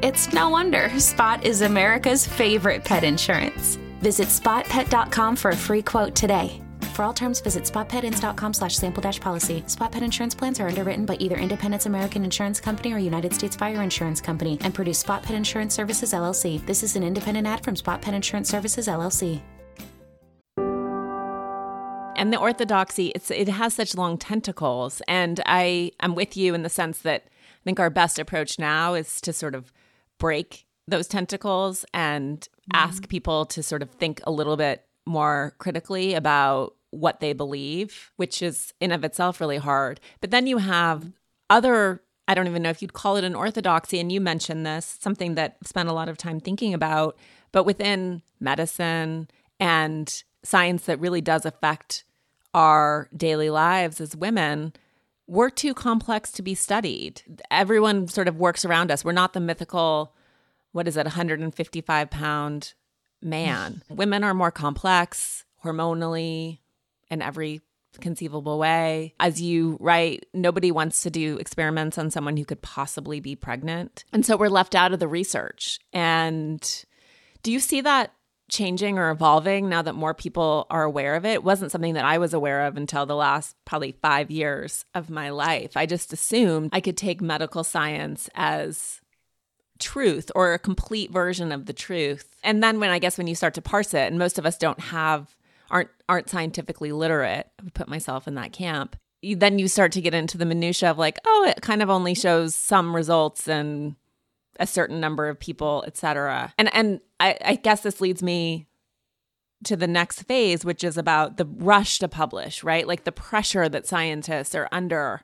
It's 0.00 0.32
no 0.32 0.48
wonder 0.48 0.96
Spot 1.00 1.42
is 1.42 1.62
America's 1.62 2.24
favorite 2.24 2.84
pet 2.84 3.02
insurance. 3.02 3.76
Visit 4.00 4.28
spotpet.com 4.28 5.34
for 5.34 5.50
a 5.50 5.56
free 5.56 5.82
quote 5.82 6.14
today. 6.14 6.62
For 6.94 7.02
all 7.02 7.12
terms, 7.12 7.40
visit 7.40 7.64
spotpetins.com 7.64 8.54
slash 8.54 8.76
sample 8.76 9.02
dash 9.02 9.18
policy. 9.18 9.64
Spot 9.66 9.90
pet 9.90 10.04
insurance 10.04 10.36
plans 10.36 10.60
are 10.60 10.68
underwritten 10.68 11.04
by 11.04 11.16
either 11.16 11.34
Independence 11.34 11.86
American 11.86 12.22
Insurance 12.22 12.60
Company 12.60 12.92
or 12.92 12.98
United 12.98 13.34
States 13.34 13.56
Fire 13.56 13.82
Insurance 13.82 14.20
Company 14.20 14.56
and 14.60 14.72
produce 14.72 15.00
Spot 15.00 15.20
Pet 15.20 15.34
Insurance 15.34 15.74
Services 15.74 16.12
LLC. 16.12 16.64
This 16.64 16.84
is 16.84 16.94
an 16.94 17.02
independent 17.02 17.48
ad 17.48 17.64
from 17.64 17.74
Spot 17.74 18.00
Pet 18.00 18.14
Insurance 18.14 18.48
Services 18.48 18.86
LLC. 18.86 19.40
And 22.16 22.32
the 22.32 22.38
orthodoxy, 22.38 23.08
it's 23.16 23.32
it 23.32 23.48
has 23.48 23.74
such 23.74 23.96
long 23.96 24.16
tentacles. 24.16 25.02
And 25.08 25.40
I 25.44 25.90
am 25.98 26.14
with 26.14 26.36
you 26.36 26.54
in 26.54 26.62
the 26.62 26.68
sense 26.68 27.00
that 27.00 27.24
I 27.26 27.64
think 27.64 27.80
our 27.80 27.90
best 27.90 28.20
approach 28.20 28.60
now 28.60 28.94
is 28.94 29.20
to 29.22 29.32
sort 29.32 29.56
of 29.56 29.72
break 30.18 30.66
those 30.86 31.06
tentacles 31.06 31.84
and 31.92 32.40
mm-hmm. 32.40 32.70
ask 32.74 33.08
people 33.08 33.46
to 33.46 33.62
sort 33.62 33.82
of 33.82 33.90
think 33.90 34.20
a 34.24 34.32
little 34.32 34.56
bit 34.56 34.84
more 35.06 35.54
critically 35.58 36.14
about 36.14 36.74
what 36.90 37.20
they 37.20 37.32
believe, 37.32 38.10
which 38.16 38.42
is 38.42 38.72
in 38.80 38.92
of 38.92 39.04
itself 39.04 39.40
really 39.40 39.58
hard. 39.58 40.00
But 40.20 40.30
then 40.30 40.46
you 40.46 40.58
have 40.58 41.12
other 41.50 42.02
I 42.28 42.34
don't 42.34 42.46
even 42.46 42.62
know 42.62 42.68
if 42.68 42.82
you'd 42.82 42.92
call 42.92 43.16
it 43.16 43.24
an 43.24 43.34
orthodoxy 43.34 43.98
and 43.98 44.12
you 44.12 44.20
mentioned 44.20 44.66
this, 44.66 44.98
something 45.00 45.34
that 45.36 45.56
I've 45.62 45.66
spent 45.66 45.88
a 45.88 45.94
lot 45.94 46.10
of 46.10 46.18
time 46.18 46.40
thinking 46.40 46.74
about, 46.74 47.16
but 47.52 47.64
within 47.64 48.20
medicine 48.38 49.28
and 49.58 50.22
science 50.44 50.84
that 50.84 51.00
really 51.00 51.22
does 51.22 51.46
affect 51.46 52.04
our 52.52 53.08
daily 53.16 53.48
lives 53.48 53.98
as 53.98 54.14
women, 54.14 54.74
we're 55.28 55.50
too 55.50 55.74
complex 55.74 56.32
to 56.32 56.42
be 56.42 56.54
studied. 56.54 57.22
Everyone 57.50 58.08
sort 58.08 58.26
of 58.26 58.38
works 58.38 58.64
around 58.64 58.90
us. 58.90 59.04
We're 59.04 59.12
not 59.12 59.34
the 59.34 59.40
mythical, 59.40 60.14
what 60.72 60.88
is 60.88 60.96
it, 60.96 61.04
155 61.04 62.10
pound 62.10 62.72
man. 63.22 63.82
Women 63.90 64.24
are 64.24 64.34
more 64.34 64.50
complex 64.50 65.44
hormonally 65.62 66.58
in 67.10 67.20
every 67.20 67.60
conceivable 68.00 68.58
way. 68.58 69.14
As 69.20 69.40
you 69.40 69.76
write, 69.80 70.26
nobody 70.32 70.70
wants 70.70 71.02
to 71.02 71.10
do 71.10 71.36
experiments 71.36 71.98
on 71.98 72.10
someone 72.10 72.36
who 72.36 72.44
could 72.44 72.62
possibly 72.62 73.20
be 73.20 73.36
pregnant. 73.36 74.04
And 74.12 74.24
so 74.24 74.36
we're 74.36 74.48
left 74.48 74.74
out 74.74 74.92
of 74.92 74.98
the 74.98 75.08
research. 75.08 75.78
And 75.92 76.84
do 77.42 77.52
you 77.52 77.60
see 77.60 77.80
that 77.82 78.12
changing 78.48 78.98
or 78.98 79.10
evolving 79.10 79.68
now 79.68 79.82
that 79.82 79.94
more 79.94 80.14
people 80.14 80.66
are 80.70 80.82
aware 80.82 81.14
of 81.14 81.24
it. 81.24 81.34
it. 81.34 81.44
wasn't 81.44 81.70
something 81.70 81.94
that 81.94 82.04
I 82.04 82.18
was 82.18 82.32
aware 82.32 82.66
of 82.66 82.76
until 82.76 83.06
the 83.06 83.14
last 83.14 83.56
probably 83.64 83.92
five 83.92 84.30
years 84.30 84.84
of 84.94 85.10
my 85.10 85.30
life. 85.30 85.76
I 85.76 85.86
just 85.86 86.12
assumed 86.12 86.70
I 86.72 86.80
could 86.80 86.96
take 86.96 87.20
medical 87.20 87.62
science 87.62 88.28
as 88.34 89.00
truth 89.78 90.30
or 90.34 90.54
a 90.54 90.58
complete 90.58 91.10
version 91.10 91.52
of 91.52 91.66
the 91.66 91.72
truth. 91.72 92.34
And 92.42 92.62
then 92.62 92.80
when 92.80 92.90
I 92.90 92.98
guess 92.98 93.18
when 93.18 93.26
you 93.26 93.34
start 93.34 93.54
to 93.54 93.62
parse 93.62 93.94
it, 93.94 94.08
and 94.08 94.18
most 94.18 94.38
of 94.38 94.46
us 94.46 94.58
don't 94.58 94.80
have 94.80 95.34
aren't 95.70 95.90
aren't 96.08 96.30
scientifically 96.30 96.92
literate, 96.92 97.48
I 97.60 97.70
put 97.74 97.88
myself 97.88 98.26
in 98.26 98.34
that 98.36 98.52
camp. 98.52 98.96
You, 99.20 99.36
then 99.36 99.58
you 99.58 99.68
start 99.68 99.92
to 99.92 100.00
get 100.00 100.14
into 100.14 100.38
the 100.38 100.46
minutia 100.46 100.90
of 100.90 100.98
like, 100.98 101.18
oh, 101.26 101.44
it 101.48 101.60
kind 101.60 101.82
of 101.82 101.90
only 101.90 102.14
shows 102.14 102.54
some 102.54 102.94
results 102.94 103.48
and 103.48 103.96
a 104.58 104.66
certain 104.66 105.00
number 105.00 105.28
of 105.28 105.38
people, 105.38 105.84
etc. 105.86 106.52
And 106.58 106.72
and 106.74 107.00
I, 107.20 107.36
I 107.44 107.54
guess 107.56 107.82
this 107.82 108.00
leads 108.00 108.22
me 108.22 108.66
to 109.64 109.76
the 109.76 109.86
next 109.86 110.22
phase, 110.22 110.64
which 110.64 110.84
is 110.84 110.96
about 110.96 111.36
the 111.36 111.44
rush 111.44 111.98
to 111.98 112.08
publish, 112.08 112.62
right? 112.62 112.86
Like 112.86 113.04
the 113.04 113.12
pressure 113.12 113.68
that 113.68 113.86
scientists 113.86 114.54
are 114.54 114.68
under 114.70 115.22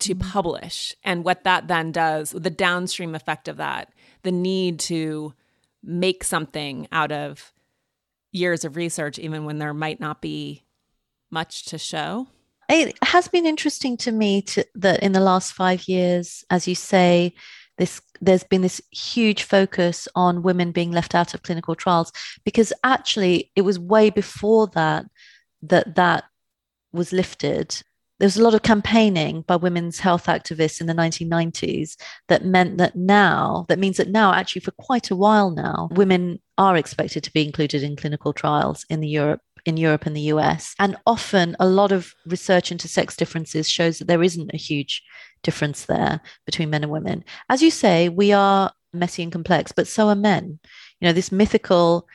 to 0.00 0.14
mm-hmm. 0.14 0.30
publish 0.30 0.94
and 1.02 1.24
what 1.24 1.44
that 1.44 1.68
then 1.68 1.92
does, 1.92 2.30
the 2.30 2.50
downstream 2.50 3.14
effect 3.14 3.48
of 3.48 3.56
that, 3.56 3.92
the 4.22 4.32
need 4.32 4.78
to 4.80 5.34
make 5.82 6.22
something 6.22 6.86
out 6.92 7.10
of 7.10 7.52
years 8.30 8.64
of 8.64 8.76
research, 8.76 9.18
even 9.18 9.44
when 9.44 9.58
there 9.58 9.74
might 9.74 10.00
not 10.00 10.20
be 10.20 10.64
much 11.30 11.64
to 11.66 11.78
show. 11.78 12.28
It 12.68 12.96
has 13.02 13.28
been 13.28 13.46
interesting 13.46 13.96
to 13.98 14.12
me 14.12 14.42
to, 14.42 14.64
that 14.76 15.02
in 15.02 15.12
the 15.12 15.20
last 15.20 15.52
five 15.52 15.88
years, 15.88 16.44
as 16.48 16.68
you 16.68 16.74
say, 16.74 17.34
this 17.78 18.00
there's 18.20 18.44
been 18.44 18.62
this 18.62 18.80
huge 18.90 19.42
focus 19.42 20.06
on 20.14 20.42
women 20.42 20.72
being 20.72 20.92
left 20.92 21.14
out 21.14 21.34
of 21.34 21.42
clinical 21.42 21.74
trials 21.74 22.12
because 22.44 22.72
actually 22.84 23.50
it 23.56 23.62
was 23.62 23.78
way 23.78 24.10
before 24.10 24.66
that 24.68 25.06
that 25.62 25.94
that 25.94 26.24
was 26.92 27.12
lifted 27.12 27.82
there 28.18 28.26
was 28.26 28.36
a 28.36 28.42
lot 28.42 28.54
of 28.54 28.62
campaigning 28.62 29.42
by 29.42 29.56
women's 29.56 29.98
health 29.98 30.26
activists 30.26 30.80
in 30.80 30.86
the 30.86 30.94
1990s 30.94 31.96
that 32.28 32.44
meant 32.44 32.78
that 32.78 32.94
now 32.94 33.64
that 33.68 33.78
means 33.78 33.96
that 33.96 34.10
now 34.10 34.32
actually 34.32 34.60
for 34.60 34.70
quite 34.72 35.10
a 35.10 35.16
while 35.16 35.50
now 35.50 35.88
women 35.92 36.40
are 36.58 36.76
expected 36.76 37.24
to 37.24 37.32
be 37.32 37.44
included 37.44 37.82
in 37.82 37.96
clinical 37.96 38.32
trials 38.32 38.84
in 38.90 39.00
the 39.00 39.08
Europe 39.08 39.40
in 39.64 39.76
Europe 39.76 40.06
and 40.06 40.16
the 40.16 40.32
US. 40.32 40.74
And 40.78 40.96
often 41.06 41.56
a 41.60 41.66
lot 41.66 41.92
of 41.92 42.14
research 42.26 42.72
into 42.72 42.88
sex 42.88 43.16
differences 43.16 43.68
shows 43.68 43.98
that 43.98 44.08
there 44.08 44.22
isn't 44.22 44.50
a 44.52 44.56
huge 44.56 45.02
difference 45.42 45.86
there 45.86 46.20
between 46.46 46.70
men 46.70 46.82
and 46.82 46.92
women. 46.92 47.24
As 47.48 47.62
you 47.62 47.70
say, 47.70 48.08
we 48.08 48.32
are 48.32 48.72
messy 48.92 49.22
and 49.22 49.32
complex, 49.32 49.72
but 49.72 49.88
so 49.88 50.08
are 50.08 50.14
men. 50.14 50.58
You 51.00 51.08
know, 51.08 51.12
this 51.12 51.32
mythical 51.32 52.06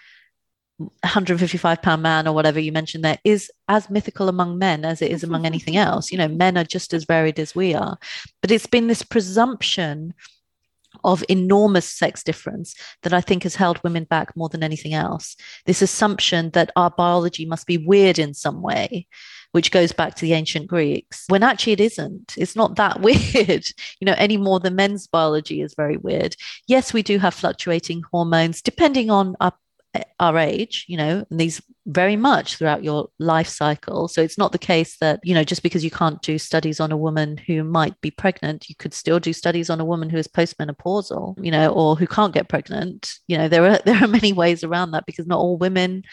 155 0.78 1.82
pound 1.82 2.04
man 2.04 2.28
or 2.28 2.34
whatever 2.34 2.60
you 2.60 2.72
mentioned 2.72 3.04
there 3.04 3.18
is 3.24 3.52
as 3.68 3.90
mythical 3.90 4.30
among 4.30 4.60
men 4.60 4.86
as 4.86 5.02
it 5.02 5.12
is 5.12 5.24
among 5.24 5.40
mm-hmm. 5.40 5.48
anything 5.48 5.78
else. 5.78 6.12
You 6.12 6.20
know, 6.20 6.28
men 6.28 6.58
are 6.58 6.64
just 6.64 6.94
as 6.94 7.06
varied 7.06 7.40
as 7.40 7.56
we 7.56 7.74
are. 7.74 7.98
But 8.42 8.52
it's 8.52 8.68
been 8.68 8.88
this 8.88 9.04
presumption 9.04 10.14
of 11.08 11.24
enormous 11.30 11.88
sex 11.88 12.22
difference 12.22 12.76
that 13.02 13.14
I 13.14 13.22
think 13.22 13.44
has 13.44 13.56
held 13.56 13.82
women 13.82 14.04
back 14.04 14.36
more 14.36 14.50
than 14.50 14.62
anything 14.62 14.94
else. 14.94 15.38
This 15.66 15.82
assumption 15.82 16.52
that 16.52 16.70
our 16.76 16.92
biology 16.92 17.46
must 17.46 17.66
be 17.66 17.78
weird 17.78 18.20
in 18.20 18.34
some 18.34 18.62
way, 18.62 19.08
which 19.54 19.72
goes 19.72 19.94
back 19.94 20.16
to 20.16 20.22
the 20.22 20.34
ancient 20.34 20.68
Greeks, 20.68 21.24
when 21.30 21.44
actually 21.44 21.72
it 21.74 21.80
isn't. 21.80 22.36
It's 22.38 22.58
not 22.58 22.76
that 22.76 23.00
weird, 23.08 23.66
you 24.00 24.06
know, 24.06 24.16
any 24.18 24.36
more 24.36 24.60
than 24.60 24.76
men's 24.76 25.08
biology 25.08 25.62
is 25.62 25.74
very 25.76 25.96
weird. 25.96 26.36
Yes, 26.68 26.92
we 26.92 27.02
do 27.02 27.18
have 27.20 27.34
fluctuating 27.34 28.04
hormones 28.12 28.62
depending 28.62 29.10
on 29.10 29.38
our 29.40 29.54
eh, 29.94 30.04
our 30.20 30.38
age, 30.38 30.84
you 30.90 30.98
know, 30.98 31.26
and 31.30 31.40
these 31.40 31.62
very 31.88 32.18
much 32.18 32.58
throughout 32.58 32.84
your 32.84 33.08
life 33.18 33.48
cycle. 33.48 34.10
So 34.10 34.22
it's 34.22 34.38
not 34.38 34.52
the 34.52 34.58
case 34.60 34.98
that, 34.98 35.22
you 35.24 35.34
know, 35.34 35.46
just 35.46 35.64
because 35.64 35.86
you 35.86 35.92
can't 35.92 36.22
do 36.22 36.38
studies 36.38 36.82
on 36.82 36.92
a 36.92 36.98
woman 36.98 37.38
who 37.38 37.64
might 37.64 38.00
be 38.02 38.12
pregnant, 38.12 38.68
you 38.68 38.76
could 38.76 38.94
still 38.94 39.20
do 39.20 39.32
studies 39.32 39.70
on 39.70 39.80
a 39.80 39.86
woman 39.86 40.10
who 40.10 40.18
is 40.18 40.28
postmenopausal, 40.28 41.44
you 41.44 41.50
know, 41.50 41.70
or 41.70 41.96
who 41.96 42.06
can't 42.06 42.34
get 42.34 42.50
pregnant. 42.50 43.14
You 43.28 43.38
know, 43.38 43.48
there 43.48 43.66
are 43.66 43.80
there 43.86 44.04
are 44.04 44.08
many 44.08 44.34
ways 44.34 44.64
around 44.64 44.92
that 44.92 45.06
because 45.06 45.28
not 45.28 45.40
all 45.40 45.58
women 45.58 46.04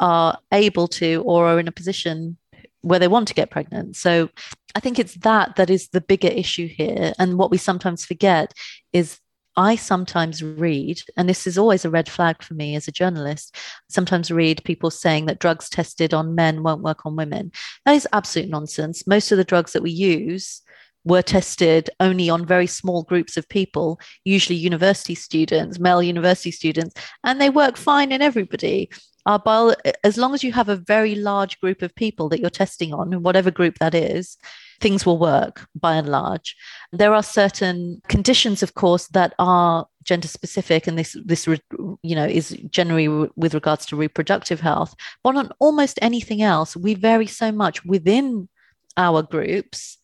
are 0.00 0.38
able 0.52 0.88
to 0.88 1.22
or 1.26 1.46
are 1.46 1.60
in 1.60 1.68
a 1.68 1.72
position 1.72 2.38
where 2.80 2.98
they 2.98 3.08
want 3.08 3.28
to 3.28 3.34
get 3.34 3.50
pregnant. 3.50 3.96
So 3.96 4.30
I 4.74 4.80
think 4.80 4.98
it's 4.98 5.14
that 5.16 5.56
that 5.56 5.68
is 5.68 5.88
the 5.88 6.00
bigger 6.00 6.28
issue 6.28 6.68
here. 6.68 7.12
And 7.18 7.36
what 7.36 7.50
we 7.50 7.58
sometimes 7.58 8.04
forget 8.04 8.54
is 8.92 9.18
I 9.58 9.74
sometimes 9.74 10.40
read, 10.40 11.02
and 11.16 11.28
this 11.28 11.44
is 11.44 11.58
always 11.58 11.84
a 11.84 11.90
red 11.90 12.08
flag 12.08 12.44
for 12.44 12.54
me 12.54 12.76
as 12.76 12.86
a 12.86 12.92
journalist, 12.92 13.56
sometimes 13.88 14.30
read 14.30 14.62
people 14.62 14.88
saying 14.88 15.26
that 15.26 15.40
drugs 15.40 15.68
tested 15.68 16.14
on 16.14 16.36
men 16.36 16.62
won't 16.62 16.84
work 16.84 17.04
on 17.04 17.16
women. 17.16 17.50
That 17.84 17.96
is 17.96 18.06
absolute 18.12 18.48
nonsense. 18.48 19.04
Most 19.08 19.32
of 19.32 19.36
the 19.36 19.42
drugs 19.42 19.72
that 19.72 19.82
we 19.82 19.90
use 19.90 20.62
were 21.04 21.22
tested 21.22 21.90
only 21.98 22.30
on 22.30 22.46
very 22.46 22.68
small 22.68 23.02
groups 23.02 23.36
of 23.36 23.48
people, 23.48 23.98
usually 24.24 24.56
university 24.56 25.16
students, 25.16 25.80
male 25.80 26.04
university 26.04 26.52
students, 26.52 26.94
and 27.24 27.40
they 27.40 27.50
work 27.50 27.76
fine 27.76 28.12
in 28.12 28.22
everybody. 28.22 28.88
Our 29.28 29.38
bio, 29.38 29.74
as 30.04 30.16
long 30.16 30.32
as 30.32 30.42
you 30.42 30.52
have 30.52 30.70
a 30.70 30.76
very 30.76 31.14
large 31.14 31.60
group 31.60 31.82
of 31.82 31.94
people 31.94 32.30
that 32.30 32.40
you're 32.40 32.48
testing 32.48 32.94
on, 32.94 33.22
whatever 33.22 33.50
group 33.50 33.78
that 33.78 33.94
is, 33.94 34.38
things 34.80 35.04
will 35.04 35.18
work 35.18 35.68
by 35.78 35.96
and 35.96 36.08
large. 36.08 36.56
There 36.92 37.12
are 37.12 37.22
certain 37.22 38.00
conditions, 38.08 38.62
of 38.62 38.72
course, 38.72 39.08
that 39.08 39.34
are 39.38 39.86
gender 40.02 40.28
specific, 40.28 40.86
and 40.86 40.98
this 40.98 41.14
this 41.26 41.46
you 41.46 42.16
know 42.16 42.24
is 42.24 42.56
generally 42.70 43.08
with 43.36 43.52
regards 43.52 43.84
to 43.86 43.96
reproductive 43.96 44.60
health. 44.60 44.94
But 45.22 45.36
on 45.36 45.52
almost 45.58 45.98
anything 46.00 46.40
else, 46.40 46.74
we 46.74 46.94
vary 46.94 47.26
so 47.26 47.52
much 47.52 47.84
within 47.84 48.48
our 48.96 49.22
groups, 49.22 49.98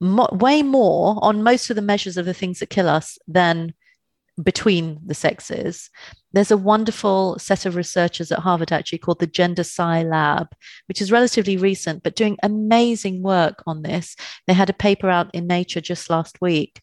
mo- 0.00 0.28
way 0.32 0.64
more 0.64 1.20
on 1.22 1.44
most 1.44 1.70
of 1.70 1.76
the 1.76 1.82
measures 1.82 2.16
of 2.16 2.26
the 2.26 2.34
things 2.34 2.58
that 2.58 2.70
kill 2.70 2.88
us 2.88 3.16
than 3.28 3.74
between 4.42 4.98
the 5.06 5.14
sexes. 5.14 5.88
There's 6.34 6.50
a 6.50 6.56
wonderful 6.56 7.38
set 7.38 7.64
of 7.64 7.76
researchers 7.76 8.32
at 8.32 8.40
Harvard 8.40 8.72
actually 8.72 8.98
called 8.98 9.20
the 9.20 9.26
Gender 9.26 9.60
Sci 9.60 10.02
Lab, 10.02 10.48
which 10.88 11.00
is 11.00 11.12
relatively 11.12 11.56
recent, 11.56 12.02
but 12.02 12.16
doing 12.16 12.36
amazing 12.42 13.22
work 13.22 13.62
on 13.68 13.82
this. 13.82 14.16
They 14.48 14.52
had 14.52 14.68
a 14.68 14.74
paper 14.74 15.08
out 15.08 15.32
in 15.32 15.46
Nature 15.46 15.80
just 15.80 16.10
last 16.10 16.40
week 16.40 16.82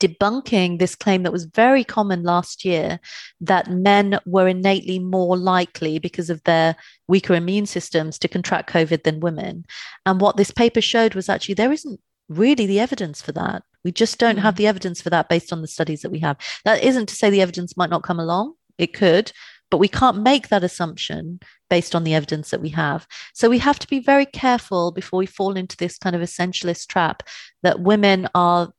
debunking 0.00 0.78
this 0.78 0.94
claim 0.94 1.22
that 1.22 1.32
was 1.32 1.44
very 1.44 1.82
common 1.82 2.22
last 2.22 2.64
year 2.64 3.00
that 3.40 3.70
men 3.70 4.18
were 4.26 4.48
innately 4.48 4.98
more 4.98 5.36
likely 5.36 5.98
because 5.98 6.30
of 6.30 6.42
their 6.44 6.76
weaker 7.08 7.34
immune 7.34 7.66
systems 7.66 8.18
to 8.18 8.28
contract 8.28 8.70
COVID 8.70 9.02
than 9.02 9.20
women. 9.20 9.64
And 10.06 10.20
what 10.20 10.36
this 10.36 10.50
paper 10.50 10.80
showed 10.80 11.14
was 11.14 11.28
actually 11.28 11.54
there 11.54 11.72
isn't 11.72 12.00
really 12.28 12.66
the 12.66 12.80
evidence 12.80 13.22
for 13.22 13.32
that. 13.32 13.62
We 13.84 13.92
just 13.92 14.18
don't 14.18 14.38
have 14.38 14.54
mm. 14.54 14.58
the 14.58 14.66
evidence 14.66 15.00
for 15.00 15.10
that 15.10 15.28
based 15.28 15.52
on 15.52 15.62
the 15.62 15.68
studies 15.68 16.02
that 16.02 16.10
we 16.10 16.18
have. 16.20 16.36
That 16.64 16.82
isn't 16.82 17.06
to 17.08 17.14
say 17.14 17.30
the 17.30 17.42
evidence 17.42 17.76
might 17.76 17.90
not 17.90 18.02
come 18.02 18.20
along, 18.20 18.54
it 18.76 18.92
could, 18.94 19.32
but 19.70 19.78
we 19.78 19.88
can't 19.88 20.22
make 20.22 20.48
that 20.48 20.64
assumption 20.64 21.40
based 21.70 21.94
on 21.94 22.04
the 22.04 22.14
evidence 22.14 22.50
that 22.50 22.60
we 22.60 22.70
have. 22.70 23.06
So 23.34 23.48
we 23.48 23.58
have 23.58 23.78
to 23.78 23.88
be 23.88 24.00
very 24.00 24.26
careful 24.26 24.92
before 24.92 25.18
we 25.18 25.26
fall 25.26 25.56
into 25.56 25.76
this 25.76 25.98
kind 25.98 26.16
of 26.16 26.22
essentialist 26.22 26.88
trap 26.88 27.22
that 27.62 27.80
women 27.80 28.28
are 28.34 28.72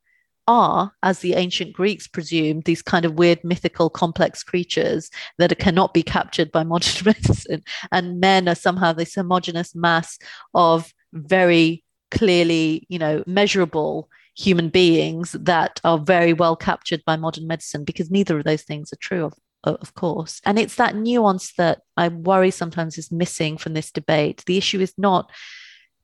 are, 0.50 0.92
as 1.04 1.20
the 1.20 1.34
ancient 1.34 1.72
Greeks 1.72 2.08
presumed, 2.08 2.64
these 2.64 2.82
kind 2.82 3.04
of 3.04 3.14
weird, 3.14 3.38
mythical, 3.44 3.88
complex 3.88 4.42
creatures 4.42 5.08
that 5.38 5.56
cannot 5.60 5.94
be 5.94 6.02
captured 6.02 6.50
by 6.50 6.64
modern 6.64 7.04
medicine. 7.04 7.62
And 7.92 8.18
men 8.18 8.48
are 8.48 8.56
somehow 8.56 8.92
this 8.92 9.14
homogenous 9.14 9.76
mass 9.76 10.18
of 10.52 10.92
very 11.12 11.84
clearly, 12.10 12.86
you 12.88 12.98
know, 12.98 13.22
measurable 13.26 14.08
human 14.36 14.68
beings 14.68 15.32
that 15.32 15.80
are 15.84 15.98
very 15.98 16.32
well 16.32 16.56
captured 16.56 17.02
by 17.04 17.16
modern 17.16 17.46
medicine 17.46 17.84
because 17.84 18.10
neither 18.10 18.38
of 18.38 18.44
those 18.44 18.62
things 18.62 18.92
are 18.92 18.96
true 19.00 19.24
of 19.24 19.34
of 19.62 19.92
course. 19.92 20.40
And 20.46 20.58
it's 20.58 20.76
that 20.76 20.96
nuance 20.96 21.52
that 21.58 21.82
i 21.98 22.08
worry 22.08 22.50
sometimes 22.50 22.96
is 22.96 23.12
missing 23.12 23.58
from 23.58 23.74
this 23.74 23.90
debate. 23.90 24.42
The 24.46 24.56
issue 24.56 24.80
is 24.80 24.94
not 24.96 25.30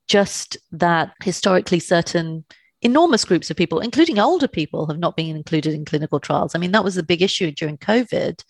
just 0.07 0.57
that 0.71 1.13
historically 1.23 1.79
certain 1.79 2.45
enormous 2.83 3.25
groups 3.25 3.49
of 3.49 3.57
people 3.57 3.79
including 3.79 4.19
older 4.19 4.47
people 4.47 4.85
have 4.85 4.99
not 4.99 5.17
been 5.17 5.35
included 5.35 5.73
in 5.73 5.85
clinical 5.85 6.19
trials. 6.19 6.53
I 6.53 6.59
mean 6.59 6.71
that 6.73 6.83
was 6.83 6.95
the 6.95 7.03
big 7.03 7.23
issue 7.23 7.51
during 7.51 7.77
covid. 7.77 8.43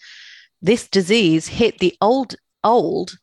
This 0.62 0.89
disease 0.89 1.47
hit 1.47 1.80
the 1.80 1.95
old 2.01 2.36
old 2.64 3.18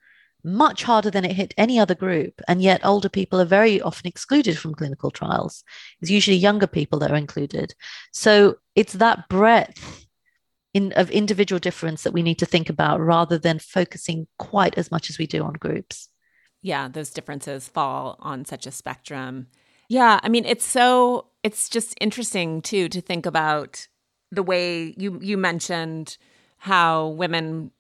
much 0.45 0.83
harder 0.85 1.11
than 1.11 1.25
it 1.25 1.33
hit 1.33 1.55
any 1.57 1.79
other 1.79 1.95
group. 1.95 2.41
And 2.47 2.63
yet, 2.63 2.85
older 2.85 3.09
people 3.09 3.41
are 3.41 3.47
very 3.47 3.81
often 3.81 4.07
excluded 4.07 4.59
from 4.59 4.75
clinical 4.75 5.11
trials. 5.11 5.65
It's 6.01 6.11
usually 6.11 6.37
younger 6.37 6.67
people 6.67 6.99
that 7.01 7.11
are 7.11 7.17
included. 7.17 7.75
So 8.13 8.57
it's 8.75 8.93
that 8.95 9.29
breadth 9.29 10.07
in, 10.75 10.93
of 10.93 11.11
individual 11.11 11.59
difference 11.59 12.03
that 12.03 12.13
we 12.13 12.23
need 12.23 12.39
to 12.41 12.47
think 12.47 12.69
about 12.69 13.01
rather 13.01 13.39
than 13.39 13.59
focusing 13.59 14.27
quite 14.39 14.77
as 14.77 14.91
much 14.91 15.09
as 15.09 15.19
we 15.19 15.27
do 15.27 15.43
on 15.43 15.55
groups. 15.55 16.09
Yeah, 16.61 16.89
those 16.89 17.11
differences 17.11 17.69
fall 17.69 18.17
on 18.21 18.45
such 18.45 18.67
a 18.67 18.71
spectrum. 18.71 19.47
Yeah, 19.89 20.19
I 20.23 20.29
mean, 20.29 20.45
it's 20.45 20.67
so, 20.67 21.27
it's 21.43 21.69
just 21.69 21.95
interesting 22.01 22.63
too 22.63 22.89
to 22.89 23.01
think 23.01 23.27
about 23.27 23.87
the 24.31 24.43
way 24.43 24.95
you, 24.97 25.19
you 25.23 25.37
mentioned 25.37 26.17
how 26.57 27.09
women 27.09 27.71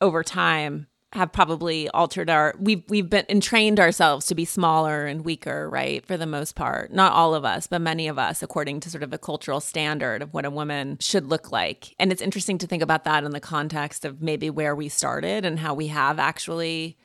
over 0.00 0.22
time 0.22 0.88
have 1.14 1.30
probably 1.30 1.88
altered 1.90 2.28
our 2.28 2.54
we've 2.58 2.82
we've 2.88 3.08
been 3.08 3.24
entrained 3.28 3.78
ourselves 3.78 4.26
to 4.26 4.34
be 4.34 4.44
smaller 4.44 5.06
and 5.06 5.24
weaker, 5.24 5.70
right? 5.70 6.04
For 6.04 6.16
the 6.16 6.26
most 6.26 6.56
part. 6.56 6.92
Not 6.92 7.12
all 7.12 7.34
of 7.34 7.44
us, 7.44 7.68
but 7.68 7.80
many 7.80 8.08
of 8.08 8.18
us 8.18 8.42
according 8.42 8.80
to 8.80 8.90
sort 8.90 9.04
of 9.04 9.12
a 9.12 9.18
cultural 9.18 9.60
standard 9.60 10.22
of 10.22 10.34
what 10.34 10.44
a 10.44 10.50
woman 10.50 10.98
should 11.00 11.26
look 11.26 11.52
like. 11.52 11.94
And 12.00 12.10
it's 12.10 12.22
interesting 12.22 12.58
to 12.58 12.66
think 12.66 12.82
about 12.82 13.04
that 13.04 13.22
in 13.22 13.30
the 13.30 13.40
context 13.40 14.04
of 14.04 14.20
maybe 14.20 14.50
where 14.50 14.74
we 14.74 14.88
started 14.88 15.44
and 15.44 15.60
how 15.60 15.72
we 15.72 15.86
have 15.86 16.18
actually 16.18 16.96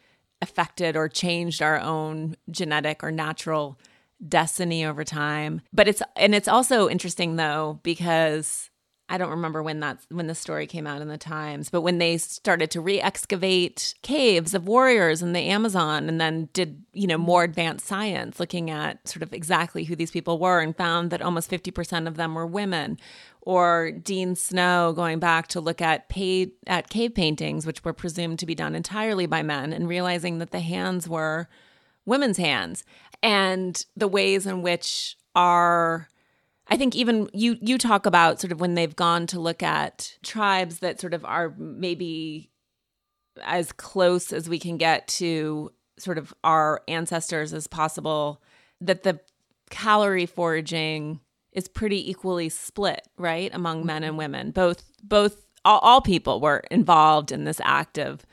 affected 0.41 0.95
or 0.95 1.07
changed 1.07 1.61
our 1.61 1.79
own 1.79 2.35
genetic 2.49 3.03
or 3.03 3.11
natural 3.11 3.79
destiny 4.27 4.85
over 4.85 5.03
time. 5.03 5.61
But 5.71 5.87
it's 5.87 6.01
and 6.15 6.33
it's 6.33 6.47
also 6.47 6.89
interesting 6.89 7.35
though 7.35 7.79
because 7.83 8.68
I 9.11 9.17
don't 9.17 9.31
remember 9.31 9.63
when 9.63 9.79
that 9.79 9.97
when 10.09 10.27
the 10.27 10.35
story 10.35 10.67
came 10.67 10.85
out 10.85 11.01
in 11.01 11.07
the 11.07 11.17
Times, 11.17 11.69
but 11.69 11.81
when 11.81 11.97
they 11.97 12.17
started 12.17 12.69
to 12.71 12.81
re-excavate 12.81 13.95
caves 14.03 14.53
of 14.53 14.67
warriors 14.67 15.23
in 15.23 15.33
the 15.33 15.41
Amazon 15.41 16.07
and 16.07 16.21
then 16.21 16.47
did, 16.53 16.83
you 16.93 17.07
know, 17.07 17.17
more 17.17 17.43
advanced 17.43 17.87
science 17.87 18.39
looking 18.39 18.69
at 18.69 19.07
sort 19.07 19.23
of 19.23 19.33
exactly 19.33 19.83
who 19.83 19.95
these 19.95 20.11
people 20.11 20.37
were 20.37 20.61
and 20.61 20.77
found 20.77 21.09
that 21.09 21.23
almost 21.23 21.49
50% 21.49 22.07
of 22.07 22.17
them 22.17 22.35
were 22.35 22.45
women. 22.45 22.99
Or 23.41 23.89
Dean 23.91 24.35
Snow 24.35 24.93
going 24.95 25.17
back 25.17 25.47
to 25.47 25.59
look 25.59 25.81
at 25.81 26.07
paid 26.07 26.51
at 26.67 26.89
cave 26.89 27.15
paintings 27.15 27.65
which 27.65 27.83
were 27.83 27.93
presumed 27.93 28.37
to 28.39 28.45
be 28.45 28.53
done 28.53 28.75
entirely 28.75 29.25
by 29.25 29.41
men 29.41 29.73
and 29.73 29.87
realizing 29.87 30.37
that 30.37 30.51
the 30.51 30.59
hands 30.59 31.09
were 31.09 31.49
women's 32.05 32.37
hands 32.37 32.83
and 33.23 33.85
the 33.97 34.07
ways 34.07 34.45
in 34.45 34.61
which 34.61 35.17
our 35.35 36.09
I 36.69 36.77
think 36.77 36.95
even 36.95 37.29
you 37.33 37.57
you 37.61 37.77
talk 37.77 38.05
about 38.05 38.39
sort 38.39 38.51
of 38.51 38.61
when 38.61 38.75
they've 38.75 38.95
gone 38.95 39.27
to 39.27 39.39
look 39.39 39.63
at 39.63 40.17
tribes 40.23 40.79
that 40.79 40.99
sort 40.99 41.13
of 41.13 41.25
are 41.25 41.53
maybe 41.57 42.51
as 43.43 43.71
close 43.71 44.31
as 44.31 44.47
we 44.47 44.59
can 44.59 44.77
get 44.77 45.07
to 45.07 45.71
sort 45.97 46.17
of 46.17 46.33
our 46.43 46.81
ancestors 46.87 47.53
as 47.53 47.67
possible 47.67 48.41
that 48.81 49.03
the 49.03 49.19
calorie 49.69 50.25
foraging 50.25 51.19
is 51.51 51.67
pretty 51.67 52.09
equally 52.09 52.49
split 52.49 53.07
right 53.17 53.53
among 53.53 53.85
men 53.85 54.03
and 54.03 54.11
mm-hmm. 54.11 54.19
women 54.19 54.51
both 54.51 54.83
both 55.03 55.45
all, 55.65 55.79
all 55.79 56.01
people 56.01 56.39
were 56.39 56.63
involved 56.71 57.31
in 57.31 57.43
this 57.43 57.59
act 57.63 57.97
of 57.97 58.25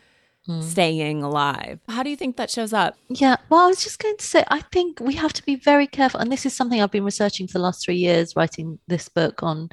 mm. 0.48 0.62
staying 0.62 1.22
alive. 1.22 1.80
How 1.88 2.02
do 2.02 2.10
you 2.10 2.16
think 2.16 2.36
that 2.36 2.50
shows 2.50 2.72
up? 2.72 2.96
Yeah, 3.08 3.36
well, 3.48 3.64
I 3.64 3.66
was 3.66 3.82
just 3.82 3.98
going 3.98 4.16
to 4.16 4.24
say, 4.24 4.44
I 4.48 4.60
think 4.60 5.00
we 5.00 5.14
have 5.14 5.32
to 5.34 5.44
be 5.44 5.56
very 5.56 5.86
careful. 5.86 6.20
And 6.20 6.30
this 6.30 6.46
is 6.46 6.54
something 6.54 6.80
I've 6.80 6.90
been 6.90 7.04
researching 7.04 7.46
for 7.46 7.54
the 7.54 7.64
last 7.64 7.84
three 7.84 7.96
years, 7.96 8.36
writing 8.36 8.78
this 8.88 9.08
book 9.08 9.42
on 9.42 9.70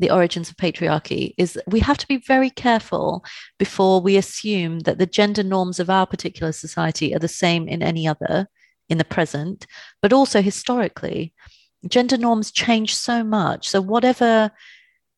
the 0.00 0.10
origins 0.10 0.48
of 0.48 0.56
patriarchy 0.56 1.34
is 1.36 1.58
we 1.66 1.78
have 1.80 1.98
to 1.98 2.08
be 2.08 2.16
very 2.16 2.48
careful 2.48 3.22
before 3.58 4.00
we 4.00 4.16
assume 4.16 4.80
that 4.80 4.96
the 4.96 5.06
gender 5.06 5.42
norms 5.42 5.78
of 5.78 5.90
our 5.90 6.06
particular 6.06 6.52
society 6.52 7.14
are 7.14 7.18
the 7.18 7.28
same 7.28 7.68
in 7.68 7.82
any 7.82 8.08
other 8.08 8.48
in 8.88 8.96
the 8.96 9.04
present, 9.04 9.66
but 10.00 10.12
also 10.12 10.40
historically. 10.40 11.34
Gender 11.86 12.16
norms 12.16 12.50
change 12.50 12.94
so 12.94 13.22
much. 13.22 13.68
So, 13.68 13.80
whatever 13.80 14.50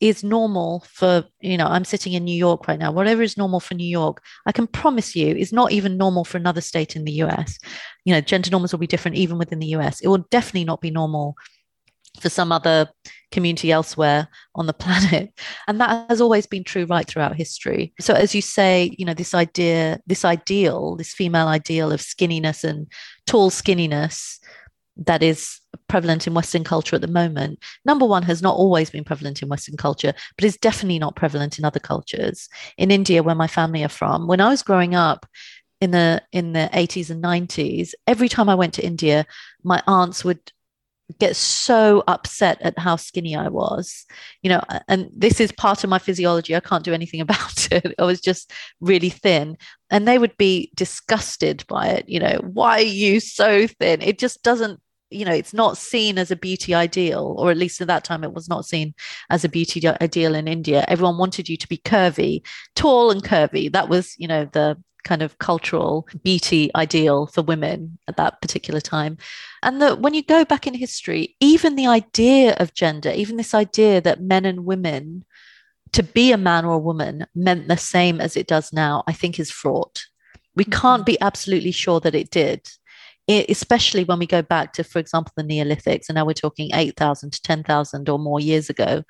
is 0.03 0.25
normal 0.25 0.85
for, 0.89 1.25
you 1.41 1.57
know, 1.57 1.67
I'm 1.67 1.85
sitting 1.85 2.13
in 2.13 2.25
New 2.25 2.37
York 2.37 2.67
right 2.67 2.79
now, 2.79 2.91
whatever 2.91 3.23
is 3.23 3.37
normal 3.37 3.61
for 3.61 3.75
New 3.75 3.87
York, 3.87 4.21
I 4.47 4.51
can 4.51 4.67
promise 4.67 5.15
you 5.15 5.29
is 5.29 5.53
not 5.53 5.71
even 5.71 5.97
normal 5.97 6.25
for 6.25 6.39
another 6.39 6.61
state 6.61 6.97
in 6.97 7.05
the 7.05 7.13
US. 7.23 7.57
You 8.05 8.13
know, 8.13 8.21
gender 8.21 8.51
norms 8.51 8.73
will 8.73 8.81
be 8.81 8.89
different 8.89 9.17
even 9.17 9.39
within 9.39 9.61
the 9.61 9.69
US. 9.77 10.01
It 10.01 10.09
will 10.09 10.27
definitely 10.33 10.65
not 10.65 10.81
be 10.81 10.91
normal 10.91 11.37
for 12.19 12.29
some 12.29 12.51
other 12.51 12.89
community 13.31 13.71
elsewhere 13.71 14.27
on 14.57 14.67
the 14.67 14.73
planet. 14.85 15.33
And 15.69 15.81
that 15.81 16.11
has 16.11 16.21
always 16.21 16.47
been 16.47 16.65
true 16.65 16.85
right 16.85 17.07
throughout 17.07 17.37
history. 17.37 17.95
So 18.01 18.13
as 18.13 18.35
you 18.35 18.43
say, 18.43 18.97
you 18.99 19.07
know, 19.07 19.15
this 19.15 19.35
idea, 19.35 20.01
this 20.09 20.25
ideal, 20.25 20.97
this 20.97 21.15
female 21.15 21.47
ideal 21.47 21.93
of 21.93 22.01
skinniness 22.01 22.65
and 22.65 22.89
tall 23.25 23.53
skinniness 23.53 24.41
that 24.97 25.23
is 25.23 25.62
prevalent 25.93 26.27
in 26.27 26.33
Western 26.33 26.65
culture 26.65 26.97
at 26.97 27.03
the 27.03 27.19
moment, 27.23 27.59
number 27.85 28.07
one, 28.07 28.23
has 28.23 28.41
not 28.41 28.57
always 28.57 28.89
been 28.89 29.05
prevalent 29.05 29.43
in 29.43 29.51
Western 29.51 29.77
culture, 29.77 30.15
but 30.37 30.45
is 30.47 30.57
definitely 30.57 30.99
not 30.99 31.17
prevalent 31.17 31.59
in 31.59 31.67
other 31.67 31.79
cultures. 31.79 32.49
In 32.79 32.91
India, 32.91 33.23
where 33.23 33.35
my 33.35 33.47
family 33.47 33.85
are 33.85 33.91
from, 34.01 34.27
when 34.27 34.41
I 34.41 34.49
was 34.49 34.63
growing 34.63 34.95
up, 34.95 35.27
in 35.83 35.91
the 35.91 36.23
in 36.31 36.53
the 36.53 36.71
80s 36.73 37.11
and 37.11 37.21
90s 37.25 37.91
every 38.07 38.29
time 38.29 38.49
i 38.49 38.55
went 38.55 38.73
to 38.75 38.87
india 38.87 39.27
my 39.65 39.83
aunts 39.89 40.25
would 40.25 40.53
get 41.19 41.37
so 41.37 42.05
upset 42.07 42.61
at 42.63 42.79
how 42.79 42.97
skinny 42.97 43.37
I 43.37 43.49
was, 43.49 44.07
you 44.43 44.51
know, 44.51 44.63
and 44.89 45.11
this 45.15 45.41
is 45.41 45.53
part 45.53 45.85
of 45.85 45.91
my 45.91 45.99
physiology. 45.99 46.55
I 46.55 46.61
can't 46.61 46.85
do 46.85 46.95
anything 46.95 47.21
about 47.27 47.71
it. 47.71 47.95
I 47.99 48.05
was 48.05 48.21
just 48.21 48.53
really 48.81 49.11
thin. 49.11 49.57
And 49.91 50.07
they 50.07 50.19
would 50.19 50.37
be 50.37 50.71
disgusted 50.75 51.65
by 51.69 51.89
it. 51.89 52.09
You 52.09 52.21
know, 52.21 52.41
why 52.53 52.79
are 52.79 52.95
you 53.05 53.21
so 53.21 53.67
thin? 53.67 54.01
It 54.01 54.19
just 54.19 54.43
doesn't, 54.43 54.81
you 55.13 55.25
know, 55.25 55.33
it's 55.33 55.55
not 55.55 55.79
seen 55.79 56.19
as 56.19 56.31
a 56.31 56.37
beauty 56.37 56.75
ideal, 56.75 57.35
or 57.39 57.51
at 57.51 57.57
least 57.57 57.81
at 57.81 57.87
that 57.89 58.05
time, 58.05 58.25
it 58.25 58.33
was 58.33 58.49
not 58.49 58.65
seen 58.65 58.95
as 59.31 59.45
a 59.45 59.49
beauty 59.49 59.87
ideal 60.01 60.35
in 60.35 60.49
India. 60.49 60.85
Everyone 60.89 61.19
wanted 61.19 61.49
you 61.49 61.57
to 61.57 61.69
be 61.69 61.79
curvy, 61.79 62.45
tall 62.75 63.11
and 63.11 63.23
curvy. 63.23 63.73
That 63.73 63.89
was, 63.89 64.15
you 64.19 64.29
know, 64.29 64.49
the 64.53 64.77
kind 65.05 65.23
of 65.23 65.39
cultural 65.39 66.07
beauty 66.23 66.71
ideal 66.75 67.27
for 67.27 67.43
women 67.43 67.99
at 68.09 68.17
that 68.17 68.41
particular 68.41 68.81
time. 68.81 69.19
And 69.63 69.83
that 69.83 70.01
when 70.01 70.15
you 70.15 70.23
go 70.23 70.45
back 70.45 70.67
in 70.67 70.75
history, 70.75 71.37
even 71.41 71.77
the 71.77 71.87
idea 71.87 72.55
of 72.59 72.75
gender, 72.75 73.11
even 73.11 73.37
this 73.37 73.55
idea 73.55 74.01
that 74.01 74.23
men 74.23 74.45
and 74.45 74.65
women 74.65 75.25
to 75.93 76.03
be 76.03 76.33
a 76.33 76.39
man 76.39 76.65
or 76.65 76.75
a 76.75 76.79
woman 76.79 77.27
meant 77.35 77.69
the 77.69 77.77
same 77.77 78.21
as 78.21 78.37
it 78.37 78.47
does 78.47 78.73
now, 78.73 79.05
I 79.07 79.13
think 79.13 79.39
is 79.39 79.51
fraught. 79.51 80.07
We 80.55 80.65
mm-hmm. 80.65 80.81
can't 80.81 81.07
be 81.07 81.21
absolutely 81.21 81.73
sure 81.73 82.01
that 82.01 82.15
it 82.15 82.31
did. 82.31 82.69
It, 83.29 83.49
especially 83.49 84.05
when 84.05 84.19
we 84.19 84.27
go 84.27 84.43
back 84.43 84.73
to, 84.75 84.85
for 84.85 84.99
example, 84.99 85.33
the 85.37 85.45
Neolithics, 85.45 86.09
and 86.09 86.17
now 86.17 86.25
we're 86.25 86.33
talking 86.33 86.71
8,000 86.75 87.33
to 87.33 87.43
10,000 87.43 88.09
or 88.09 88.19
more 88.19 88.41
years 88.41 88.69
ago, 88.69 89.05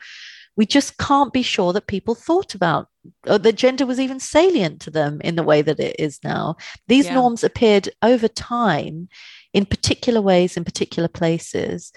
we 0.57 0.67
just 0.67 0.99
can't 0.99 1.33
be 1.33 1.43
sure 1.43 1.73
that 1.73 1.87
people 1.87 2.15
thought 2.15 2.55
about 2.55 2.89
or 3.27 3.39
that 3.39 3.55
gender 3.55 3.87
was 3.87 3.99
even 3.99 4.21
salient 4.21 4.81
to 4.83 4.91
them 4.91 5.21
in 5.23 5.37
the 5.37 5.43
way 5.43 5.63
that 5.63 5.81
it 5.81 5.97
is 5.99 6.19
now. 6.23 6.57
These 6.89 7.07
yeah. 7.07 7.15
norms 7.15 7.43
appeared 7.43 7.89
over 8.03 8.29
time 8.29 9.09
in 9.53 9.67
particular 9.67 10.21
ways 10.21 10.57
in 10.57 10.65
particular 10.65 11.09
places. 11.09 11.93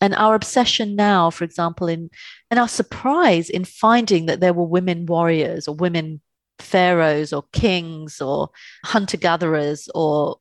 And 0.00 0.14
our 0.14 0.34
obsession 0.34 0.96
now, 0.96 1.30
for 1.30 1.44
example, 1.44 1.86
in 1.86 2.10
and 2.50 2.58
our 2.58 2.68
surprise 2.68 3.50
in 3.50 3.64
finding 3.64 4.26
that 4.26 4.40
there 4.40 4.54
were 4.54 4.64
women 4.64 5.06
warriors 5.06 5.68
or 5.68 5.74
women 5.74 6.20
pharaohs 6.58 7.32
or 7.32 7.44
kings 7.52 8.20
or 8.20 8.50
hunter 8.84 9.16
gatherers 9.16 9.88
or 9.94 10.39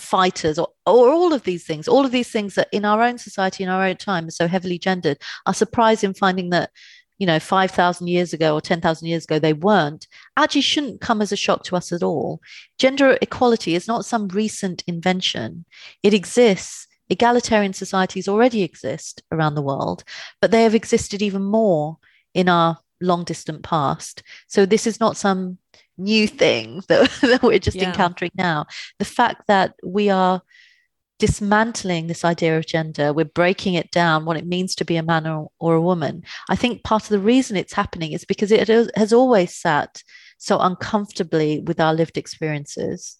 fighters 0.00 0.58
or, 0.58 0.68
or 0.86 1.10
all 1.10 1.32
of 1.32 1.44
these 1.44 1.64
things, 1.64 1.88
all 1.88 2.04
of 2.04 2.12
these 2.12 2.30
things 2.30 2.54
that 2.54 2.68
in 2.72 2.84
our 2.84 3.02
own 3.02 3.18
society, 3.18 3.62
in 3.62 3.68
our 3.68 3.84
own 3.84 3.96
time, 3.96 4.26
are 4.26 4.32
so 4.32 4.48
heavily 4.48 4.78
gendered, 4.78 5.18
are 5.46 5.54
surprised 5.54 6.04
in 6.04 6.14
finding 6.14 6.50
that, 6.50 6.70
you 7.18 7.26
know, 7.26 7.38
5,000 7.38 8.06
years 8.06 8.32
ago 8.32 8.54
or 8.54 8.60
10,000 8.60 9.06
years 9.06 9.24
ago, 9.24 9.38
they 9.38 9.52
weren't, 9.52 10.06
actually 10.36 10.62
shouldn't 10.62 11.00
come 11.00 11.20
as 11.20 11.32
a 11.32 11.36
shock 11.36 11.64
to 11.64 11.76
us 11.76 11.92
at 11.92 12.02
all. 12.02 12.40
Gender 12.78 13.18
equality 13.20 13.74
is 13.74 13.86
not 13.86 14.04
some 14.04 14.28
recent 14.28 14.82
invention, 14.86 15.64
it 16.02 16.14
exists. 16.14 16.86
Egalitarian 17.12 17.72
societies 17.72 18.28
already 18.28 18.62
exist 18.62 19.20
around 19.32 19.56
the 19.56 19.62
world, 19.62 20.04
but 20.40 20.52
they 20.52 20.62
have 20.62 20.76
existed 20.76 21.20
even 21.20 21.42
more 21.42 21.98
in 22.34 22.48
our 22.48 22.78
long 23.00 23.24
distant 23.24 23.64
past. 23.64 24.22
So 24.46 24.64
this 24.64 24.86
is 24.86 25.00
not 25.00 25.16
some 25.16 25.58
new 26.00 26.26
thing 26.26 26.82
that, 26.88 27.10
that 27.22 27.42
we're 27.42 27.58
just 27.58 27.76
yeah. 27.76 27.88
encountering 27.88 28.32
now. 28.34 28.66
The 28.98 29.04
fact 29.04 29.46
that 29.46 29.74
we 29.84 30.10
are 30.10 30.42
dismantling 31.18 32.06
this 32.06 32.24
idea 32.24 32.56
of 32.56 32.66
gender, 32.66 33.12
we're 33.12 33.26
breaking 33.26 33.74
it 33.74 33.90
down, 33.90 34.24
what 34.24 34.38
it 34.38 34.46
means 34.46 34.74
to 34.74 34.84
be 34.84 34.96
a 34.96 35.02
man 35.02 35.26
or, 35.26 35.50
or 35.60 35.74
a 35.74 35.80
woman. 35.80 36.24
I 36.48 36.56
think 36.56 36.82
part 36.82 37.04
of 37.04 37.10
the 37.10 37.20
reason 37.20 37.56
it's 37.56 37.74
happening 37.74 38.12
is 38.12 38.24
because 38.24 38.50
it 38.50 38.66
has 38.68 39.12
always 39.12 39.54
sat 39.54 40.02
so 40.38 40.58
uncomfortably 40.58 41.60
with 41.60 41.78
our 41.78 41.94
lived 41.94 42.16
experiences. 42.16 43.18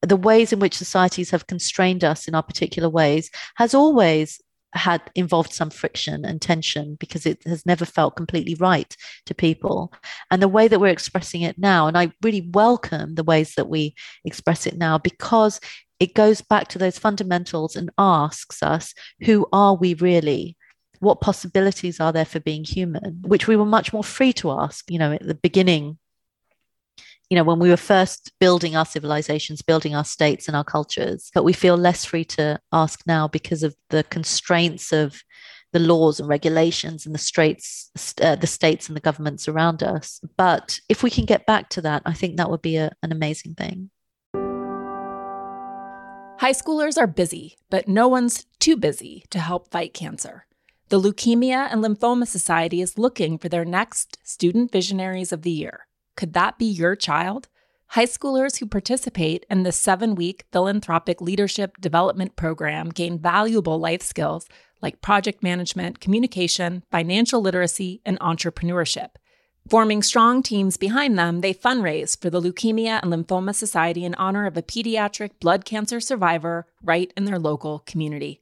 The 0.00 0.16
ways 0.16 0.52
in 0.52 0.60
which 0.60 0.76
societies 0.76 1.30
have 1.30 1.48
constrained 1.48 2.04
us 2.04 2.28
in 2.28 2.34
our 2.34 2.42
particular 2.42 2.88
ways 2.88 3.30
has 3.56 3.74
always 3.74 4.40
had 4.74 5.02
involved 5.14 5.52
some 5.52 5.70
friction 5.70 6.24
and 6.24 6.40
tension 6.40 6.96
because 6.98 7.26
it 7.26 7.42
has 7.44 7.66
never 7.66 7.84
felt 7.84 8.16
completely 8.16 8.54
right 8.54 8.96
to 9.26 9.34
people. 9.34 9.92
And 10.30 10.40
the 10.40 10.48
way 10.48 10.68
that 10.68 10.80
we're 10.80 10.88
expressing 10.88 11.42
it 11.42 11.58
now, 11.58 11.86
and 11.86 11.96
I 11.98 12.12
really 12.22 12.48
welcome 12.52 13.14
the 13.14 13.24
ways 13.24 13.54
that 13.56 13.68
we 13.68 13.94
express 14.24 14.66
it 14.66 14.76
now 14.76 14.98
because 14.98 15.60
it 16.00 16.14
goes 16.14 16.40
back 16.40 16.68
to 16.68 16.78
those 16.78 16.98
fundamentals 16.98 17.76
and 17.76 17.90
asks 17.98 18.62
us, 18.62 18.94
who 19.20 19.46
are 19.52 19.74
we 19.74 19.94
really? 19.94 20.56
What 21.00 21.20
possibilities 21.20 22.00
are 22.00 22.12
there 22.12 22.24
for 22.24 22.40
being 22.40 22.64
human? 22.64 23.22
Which 23.22 23.46
we 23.46 23.56
were 23.56 23.66
much 23.66 23.92
more 23.92 24.04
free 24.04 24.32
to 24.34 24.52
ask, 24.52 24.90
you 24.90 24.98
know, 24.98 25.12
at 25.12 25.26
the 25.26 25.34
beginning 25.34 25.98
you 27.32 27.36
know, 27.36 27.44
when 27.44 27.58
we 27.58 27.70
were 27.70 27.78
first 27.78 28.30
building 28.40 28.76
our 28.76 28.84
civilizations, 28.84 29.62
building 29.62 29.94
our 29.94 30.04
states 30.04 30.48
and 30.48 30.54
our 30.54 30.62
cultures, 30.64 31.30
but 31.32 31.44
we 31.44 31.54
feel 31.54 31.78
less 31.78 32.04
free 32.04 32.26
to 32.26 32.60
ask 32.72 33.00
now 33.06 33.26
because 33.26 33.62
of 33.62 33.74
the 33.88 34.04
constraints 34.04 34.92
of 34.92 35.22
the 35.72 35.78
laws 35.78 36.20
and 36.20 36.28
regulations 36.28 37.06
and 37.06 37.14
the 37.14 37.18
straits, 37.18 37.90
uh, 38.20 38.36
the 38.36 38.46
states 38.46 38.86
and 38.86 38.94
the 38.94 39.00
governments 39.00 39.48
around 39.48 39.82
us. 39.82 40.20
But 40.36 40.78
if 40.90 41.02
we 41.02 41.08
can 41.08 41.24
get 41.24 41.46
back 41.46 41.70
to 41.70 41.80
that, 41.80 42.02
I 42.04 42.12
think 42.12 42.36
that 42.36 42.50
would 42.50 42.60
be 42.60 42.76
a, 42.76 42.92
an 43.02 43.12
amazing 43.12 43.54
thing. 43.54 43.88
High 46.38 46.52
schoolers 46.52 46.98
are 46.98 47.06
busy, 47.06 47.56
but 47.70 47.88
no 47.88 48.08
one's 48.08 48.44
too 48.58 48.76
busy 48.76 49.24
to 49.30 49.38
help 49.38 49.70
fight 49.70 49.94
cancer. 49.94 50.44
The 50.90 51.00
Leukemia 51.00 51.72
and 51.72 51.82
Lymphoma 51.82 52.26
Society 52.26 52.82
is 52.82 52.98
looking 52.98 53.38
for 53.38 53.48
their 53.48 53.64
next 53.64 54.18
Student 54.22 54.70
Visionaries 54.70 55.32
of 55.32 55.40
the 55.40 55.50
Year. 55.50 55.86
Could 56.16 56.32
that 56.34 56.58
be 56.58 56.66
your 56.66 56.96
child? 56.96 57.48
High 57.88 58.06
schoolers 58.06 58.58
who 58.58 58.66
participate 58.66 59.44
in 59.50 59.64
the 59.64 59.72
seven 59.72 60.14
week 60.14 60.46
philanthropic 60.50 61.20
leadership 61.20 61.78
development 61.80 62.36
program 62.36 62.88
gain 62.88 63.18
valuable 63.18 63.78
life 63.78 64.02
skills 64.02 64.48
like 64.80 65.00
project 65.00 65.42
management, 65.42 66.00
communication, 66.00 66.82
financial 66.90 67.40
literacy, 67.40 68.00
and 68.04 68.18
entrepreneurship. 68.20 69.10
Forming 69.70 70.02
strong 70.02 70.42
teams 70.42 70.76
behind 70.76 71.16
them, 71.16 71.40
they 71.40 71.54
fundraise 71.54 72.20
for 72.20 72.28
the 72.28 72.40
Leukemia 72.40 73.00
and 73.00 73.12
Lymphoma 73.12 73.54
Society 73.54 74.04
in 74.04 74.14
honor 74.16 74.44
of 74.44 74.56
a 74.56 74.62
pediatric 74.62 75.30
blood 75.40 75.64
cancer 75.64 76.00
survivor 76.00 76.66
right 76.82 77.12
in 77.16 77.26
their 77.26 77.38
local 77.38 77.78
community. 77.80 78.41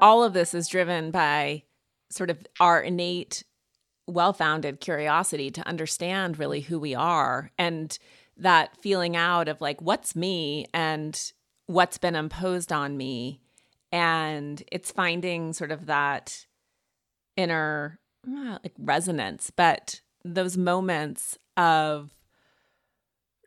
all 0.00 0.24
of 0.24 0.32
this 0.32 0.54
is 0.54 0.68
driven 0.68 1.10
by 1.10 1.64
sort 2.10 2.30
of 2.30 2.46
our 2.58 2.80
innate 2.80 3.44
well-founded 4.06 4.80
curiosity 4.80 5.50
to 5.50 5.66
understand 5.66 6.38
really 6.38 6.62
who 6.62 6.78
we 6.78 6.94
are 6.94 7.52
and 7.56 7.98
that 8.36 8.76
feeling 8.80 9.16
out 9.16 9.48
of 9.48 9.60
like 9.60 9.80
what's 9.80 10.16
me 10.16 10.66
and 10.74 11.32
what's 11.66 11.98
been 11.98 12.16
imposed 12.16 12.72
on 12.72 12.96
me. 12.96 13.40
And 13.92 14.62
it's 14.72 14.90
finding 14.90 15.52
sort 15.52 15.70
of 15.70 15.86
that 15.86 16.46
inner 17.36 18.00
like 18.26 18.74
resonance. 18.78 19.50
But 19.54 20.00
those 20.24 20.56
moments 20.56 21.38
of 21.56 22.10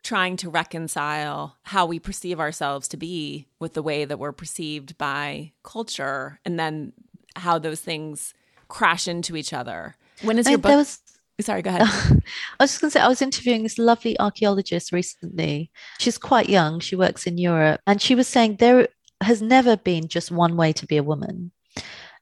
trying 0.04 0.36
to 0.36 0.50
reconcile 0.50 1.56
how 1.62 1.86
we 1.86 1.98
perceive 1.98 2.38
ourselves 2.38 2.86
to 2.88 2.96
be 2.96 3.48
with 3.58 3.72
the 3.72 3.82
way 3.82 4.04
that 4.04 4.18
we're 4.18 4.32
perceived 4.32 4.96
by 4.98 5.50
culture 5.64 6.38
and 6.44 6.60
then 6.60 6.92
how 7.36 7.58
those 7.58 7.80
things 7.80 8.34
crash 8.68 9.08
into 9.08 9.34
each 9.34 9.52
other. 9.52 9.96
When 10.22 10.38
is 10.38 10.48
your 10.48 10.58
book? 10.58 10.76
Was, 10.76 11.00
Sorry, 11.40 11.62
go 11.62 11.70
ahead. 11.70 11.82
I 12.60 12.62
was 12.62 12.70
just 12.70 12.80
going 12.80 12.90
to 12.90 12.92
say, 12.92 13.00
I 13.00 13.08
was 13.08 13.22
interviewing 13.22 13.64
this 13.64 13.78
lovely 13.78 14.18
archaeologist 14.20 14.92
recently. 14.92 15.70
She's 15.98 16.18
quite 16.18 16.48
young, 16.48 16.78
she 16.78 16.94
works 16.94 17.26
in 17.26 17.38
Europe, 17.38 17.80
and 17.86 18.00
she 18.00 18.14
was 18.14 18.28
saying 18.28 18.56
there 18.56 18.88
has 19.20 19.42
never 19.42 19.76
been 19.76 20.06
just 20.06 20.30
one 20.30 20.56
way 20.56 20.72
to 20.74 20.86
be 20.86 20.96
a 20.96 21.02
woman. 21.02 21.50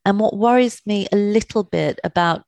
And 0.04 0.18
what 0.18 0.36
worries 0.36 0.80
me 0.86 1.06
a 1.12 1.16
little 1.16 1.62
bit 1.62 2.00
about 2.04 2.44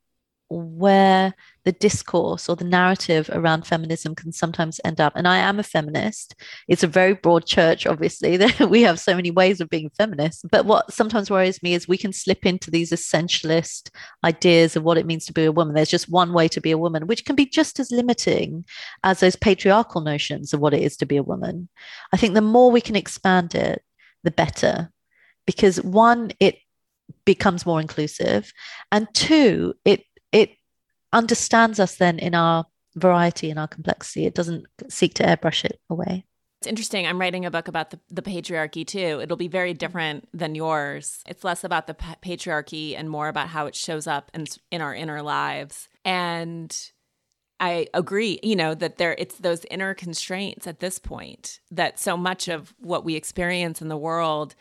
where 0.51 1.35
the 1.65 1.73
discourse 1.73 2.49
or 2.49 2.57
the 2.57 2.65
narrative 2.65 3.31
around 3.33 3.67
feminism 3.67 4.15
can 4.15 4.33
sometimes 4.33 4.81
end 4.85 5.01
up. 5.01 5.15
And 5.17 5.27
I 5.27 5.39
am 5.39 5.59
a 5.59 5.63
feminist. 5.63 6.35
It's 6.69 6.83
a 6.83 6.89
very 6.89 7.15
broad 7.15 7.47
church, 7.47 7.87
obviously. 7.87 8.39
we 8.69 8.83
have 8.83 9.01
so 9.01 9.15
many 9.15 9.31
ways 9.31 9.61
of 9.61 9.71
being 9.71 9.91
feminist. 9.97 10.45
But 10.51 10.67
what 10.67 10.93
sometimes 10.93 11.31
worries 11.31 11.63
me 11.63 11.75
is 11.75 11.89
we 11.89 11.97
can 11.97 12.13
slip 12.13 12.45
into 12.45 12.71
these 12.71 12.91
essentialist 12.91 13.91
ideas 14.25 14.77
of 14.77 14.83
what 14.83 14.99
it 14.99 15.07
means 15.07 15.25
to 15.27 15.33
be 15.33 15.45
a 15.45 15.53
woman. 15.53 15.75
There's 15.75 15.89
just 15.89 16.11
one 16.11 16.33
way 16.33 16.49
to 16.49 16.61
be 16.61 16.71
a 16.71 16.79
woman, 16.79 17.07
which 17.07 17.25
can 17.25 17.37
be 17.37 17.47
just 17.47 17.81
as 17.81 17.91
limiting 17.91 18.65
as 19.03 19.21
those 19.21 19.37
patriarchal 19.37 20.03
notions 20.03 20.53
of 20.53 20.61
what 20.61 20.75
it 20.75 20.83
is 20.83 20.97
to 20.99 21.07
be 21.07 21.17
a 21.17 21.23
woman. 21.23 21.69
I 22.13 22.17
think 22.17 22.35
the 22.35 22.43
more 22.43 22.71
we 22.71 22.81
can 22.81 22.97
expand 22.97 23.55
it, 23.55 23.83
the 24.23 24.31
better. 24.31 24.91
Because 25.47 25.81
one, 25.83 26.33
it 26.41 26.59
becomes 27.25 27.67
more 27.67 27.81
inclusive. 27.81 28.53
And 28.93 29.07
two, 29.15 29.75
it 29.85 30.05
it 30.35 30.51
understands 31.13 31.79
us 31.79 31.95
then 31.95 32.19
in 32.19 32.35
our 32.35 32.67
variety 32.97 33.49
and 33.49 33.59
our 33.59 33.69
complexity. 33.69 34.27
It 34.27 34.35
doesn't 34.35 34.67
seek 34.89 35.15
to 35.15 35.23
airbrush 35.23 35.65
it 35.65 35.81
away. 35.89 36.27
It's 36.61 36.67
interesting. 36.67 37.07
I'm 37.07 37.21
writing 37.21 37.47
a 37.47 37.51
book 37.51 37.69
about 37.69 37.91
the, 37.91 38.01
the 38.11 38.23
patriarchy 38.23 38.87
too. 38.87 39.21
It'll 39.23 39.37
be 39.37 39.49
very 39.49 39.75
different 39.75 40.29
than 40.33 40.55
yours. 40.55 41.23
It's 41.29 41.45
less 41.45 41.63
about 41.63 41.87
the 41.87 41.95
pa- 41.95 42.17
patriarchy 42.23 42.99
and 42.99 43.09
more 43.09 43.29
about 43.29 43.49
how 43.49 43.67
it 43.67 43.77
shows 43.77 44.07
up 44.07 44.31
in, 44.35 44.47
in 44.71 44.81
our 44.81 44.95
inner 44.95 45.23
lives. 45.23 45.89
And 46.05 46.77
I 47.61 47.87
agree, 47.95 48.41
you 48.43 48.57
know, 48.57 48.75
that 48.75 48.97
there 48.97 49.15
it's 49.19 49.37
those 49.37 49.65
inner 49.71 49.95
constraints 49.95 50.67
at 50.67 50.81
this 50.81 50.99
point 50.99 51.61
that 51.71 52.01
so 52.01 52.17
much 52.17 52.49
of 52.49 52.75
what 52.81 53.05
we 53.05 53.15
experience 53.15 53.81
in 53.81 53.89
the 53.89 53.97
world 53.97 54.57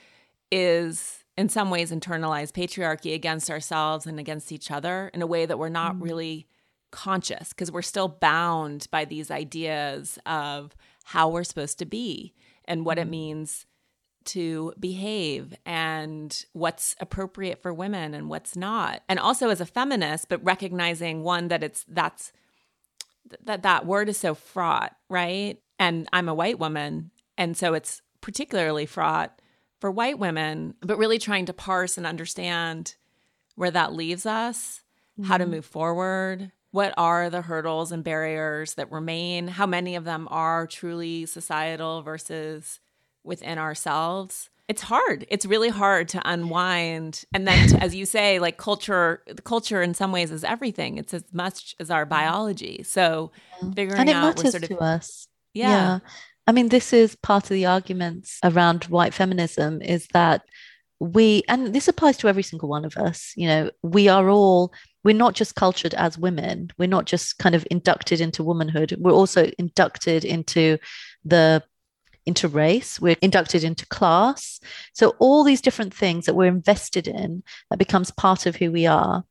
is 0.52 1.23
in 1.38 1.50
some 1.50 1.70
ways 1.70 1.92
internalize 1.92 2.52
patriarchy 2.52 3.14
against 3.14 3.50
ourselves 3.50 4.06
and 4.06 4.20
against 4.20 4.52
each 4.52 4.72
other 4.72 5.10
in 5.14 5.22
a 5.22 5.28
way 5.28 5.46
that 5.46 5.58
we're 5.58 5.70
not 5.70 5.96
mm. 5.96 6.04
really 6.04 6.48
conscious 6.92 7.50
because 7.50 7.72
we're 7.72 7.82
still 7.82 8.08
bound 8.08 8.88
by 8.92 9.04
these 9.04 9.32
ideas 9.32 10.20
of 10.26 10.76
how 11.06 11.28
we're 11.28 11.44
supposed 11.44 11.80
to 11.80 11.86
be 11.86 12.34
and 12.66 12.86
what 12.86 12.98
mm. 12.98 13.02
it 13.02 13.08
means 13.08 13.66
to 14.26 14.74
behave 14.80 15.54
and 15.66 16.46
what's 16.54 16.96
appropriate 17.00 17.62
for 17.62 17.74
women 17.74 18.14
and 18.14 18.30
what's 18.30 18.56
not 18.56 19.02
and 19.10 19.20
also 19.20 19.50
as 19.50 19.60
a 19.60 19.66
feminist 19.66 20.30
but 20.30 20.44
recognizing 20.44 21.24
one 21.24 21.50
that 21.50 21.64
it's 21.64 21.84
that's 21.90 22.32
that 23.44 23.64
that 23.64 23.86
word 23.86 24.08
is 24.08 24.18
so 24.18 24.34
fraught 24.34 24.96
right 25.10 25.60
and 25.78 26.08
i'm 26.14 26.30
a 26.30 26.34
white 26.34 26.58
woman 26.58 27.12
and 27.38 27.58
so 27.58 27.74
it's 27.74 28.02
particularly 28.22 28.86
fraught 28.86 29.42
for 29.84 29.92
white 29.92 30.18
women, 30.18 30.76
but 30.80 30.98
really 30.98 31.20
trying 31.20 31.46
to 31.46 31.52
parse 31.52 31.98
and 31.98 32.08
understand 32.08 32.96
where 33.56 33.70
that 33.70 33.92
leaves 33.92 34.26
us, 34.26 34.80
mm-hmm. 35.20 35.28
how 35.28 35.38
to 35.38 35.44
mm-hmm. 35.44 35.56
move 35.56 35.66
forward. 35.66 36.54
What 36.72 36.94
are 36.96 37.30
the 37.30 37.42
hurdles 37.42 37.92
and 37.92 38.02
barriers 38.02 38.76
that 38.76 38.90
remain? 38.94 39.50
How 39.50 39.66
many 39.66 39.98
of 39.98 40.06
them 40.06 40.30
are 40.32 40.68
truly 40.68 41.26
societal 41.26 42.02
versus 42.02 42.80
within 43.26 43.58
ourselves? 43.58 44.50
It's 44.70 44.84
hard. 44.84 45.26
It's 45.28 45.46
really 45.46 45.68
hard 45.68 46.08
to 46.10 46.22
unwind. 46.24 47.26
And 47.34 47.46
then, 47.46 47.76
as 47.82 47.94
you 47.94 48.06
say, 48.06 48.40
like 48.40 48.56
culture, 48.56 49.22
the 49.28 49.42
culture 49.42 49.82
in 49.82 49.94
some 49.94 50.14
ways 50.14 50.32
is 50.32 50.46
everything. 50.46 50.98
It's 50.98 51.14
as 51.14 51.26
much 51.34 51.76
as 51.78 51.92
our 51.92 52.06
biology. 52.06 52.84
So 52.84 53.34
figuring 53.76 54.10
out 54.10 54.38
matters 54.38 54.52
sort 54.52 54.64
of, 54.64 54.70
to 54.70 54.78
us. 54.78 55.28
Yeah. 55.54 55.68
yeah. 55.68 56.00
I 56.46 56.52
mean, 56.52 56.70
this 56.70 56.92
is 56.92 57.16
part 57.16 57.46
of 57.46 57.50
the 57.50 57.66
arguments 57.66 58.40
around 58.44 58.86
white 58.86 59.14
feminism 59.14 59.82
is 59.82 60.08
that 60.14 60.44
we, 61.00 61.44
and 61.48 61.74
this 61.74 61.88
applies 61.88 62.18
to 62.18 62.28
every 62.28 62.44
single 62.44 62.70
one 62.70 62.86
of 62.86 62.98
us, 62.98 63.34
you 63.36 63.48
know, 63.48 63.72
we 63.82 64.08
are 64.08 64.30
all, 64.30 64.74
we're 65.04 65.16
not 65.16 65.36
just 65.36 65.56
cultured 65.56 65.94
as 65.94 66.18
women, 66.18 66.70
we're 66.78 66.88
not 66.88 67.06
just 67.06 67.38
kind 67.38 67.56
of 67.56 67.66
inducted 67.72 68.22
into 68.22 68.44
womanhood, 68.44 68.96
we're 69.00 69.12
also 69.12 69.50
inducted 69.58 70.26
into 70.26 70.78
the 71.26 71.64
into 72.26 72.48
race, 72.48 73.02
we're 73.02 73.18
inducted 73.22 73.66
into 73.66 73.86
class. 73.88 74.62
So 74.94 75.14
all 75.20 75.44
these 75.44 75.60
different 75.60 75.94
things 75.94 76.26
that 76.26 76.36
we're 76.36 76.46
invested 76.46 77.06
in 77.06 77.44
that 77.70 77.80
becomes 77.80 78.12
part 78.12 78.46
of 78.46 78.56
who 78.56 78.72
we 78.72 78.86
are 78.86 79.26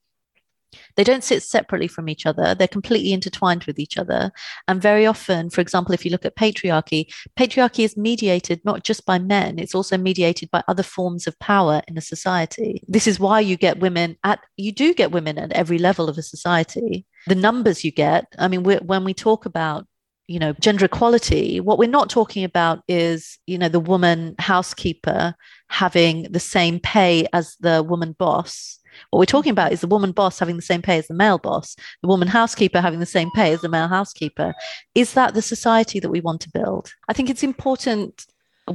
they 0.97 1.05
don't 1.05 1.25
sit 1.25 1.43
separately 1.43 1.89
from 1.89 2.09
each 2.09 2.27
other, 2.27 2.55
they're 2.55 2.69
completely 2.69 3.13
intertwined 3.13 3.65
with 3.65 3.79
each 3.79 3.99
other. 3.99 4.33
And 4.69 4.81
very 4.81 5.07
often, 5.07 5.51
for 5.51 5.61
example, 5.61 5.95
if 5.95 6.05
you 6.05 6.11
look 6.11 6.25
at 6.25 6.37
patriarchy, 6.37 7.13
patriarchy 7.39 7.85
is 7.85 7.97
mediated 7.97 8.61
not 8.65 8.85
just 8.85 9.07
by 9.07 9.19
men, 9.19 9.59
it's 9.59 9.75
also 9.75 9.97
mediated 9.97 10.51
by 10.51 10.63
other 10.69 10.83
forms 10.83 11.27
of 11.27 11.39
power 11.39 11.83
in 11.89 11.97
a 11.99 12.03
society. 12.03 12.83
This 12.89 13.07
is 13.07 13.21
why 13.21 13.41
you 13.41 13.57
get 13.57 13.81
women 13.81 14.17
at, 14.25 14.41
you 14.57 14.73
do 14.73 14.95
get 14.95 15.13
women 15.13 15.39
at 15.39 15.53
every 15.53 15.79
level 15.79 16.09
of 16.09 16.19
a 16.19 16.23
society. 16.23 17.07
The 17.27 17.35
numbers 17.35 17.85
you 17.85 17.93
get, 17.93 18.27
I 18.39 18.49
mean, 18.49 18.65
when 18.65 19.05
we 19.05 19.15
talk 19.15 19.47
about 19.47 19.87
you 20.29 20.39
know 20.39 20.53
gender 20.61 20.85
equality 20.85 21.61
what 21.61 21.79
we're 21.79 21.89
not 21.89 22.09
talking 22.09 22.45
about 22.45 22.83
is 22.87 23.39
you 23.47 23.59
know 23.59 23.69
the 23.69 23.81
woman 23.81 24.35
housekeeper 24.39 25.35
having 25.69 26.23
the 26.31 26.41
same 26.41 26.79
pay 26.79 27.27
as 27.33 27.57
the 27.61 27.83
woman 27.83 28.15
boss 28.19 28.79
what 29.11 29.19
we're 29.19 29.25
talking 29.27 29.53
about 29.53 29.67
mm-hmm. 29.67 29.75
is 29.75 29.81
the 29.81 29.87
woman 29.87 30.13
boss 30.13 30.39
having 30.39 30.57
the 30.57 30.63
same 30.63 30.83
pay 30.83 30.99
as 30.99 31.09
the 31.09 31.15
male 31.15 31.39
boss, 31.39 31.77
the 32.03 32.09
woman 32.09 32.29
housekeeper 32.29 32.81
having 32.81 33.01
the 33.01 33.07
same 33.07 33.31
pay 33.35 33.53
as 33.53 33.61
the 33.61 33.69
male 33.69 33.89
housekeeper. 33.89 34.55
Is 34.95 35.15
that 35.15 35.35
the 35.35 35.43
society 35.43 36.01
that 36.01 36.11
we 36.11 36.21
want 36.21 36.41
to 36.43 36.51
build? 36.51 36.93
I 37.09 37.13
think 37.13 37.31
it's 37.31 37.43
important 37.43 38.27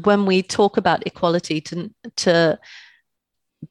when 0.03 0.25
we 0.25 0.43
talk 0.43 0.77
about 0.77 1.05
equality 1.07 1.61
to, 1.61 1.89
to 2.17 2.59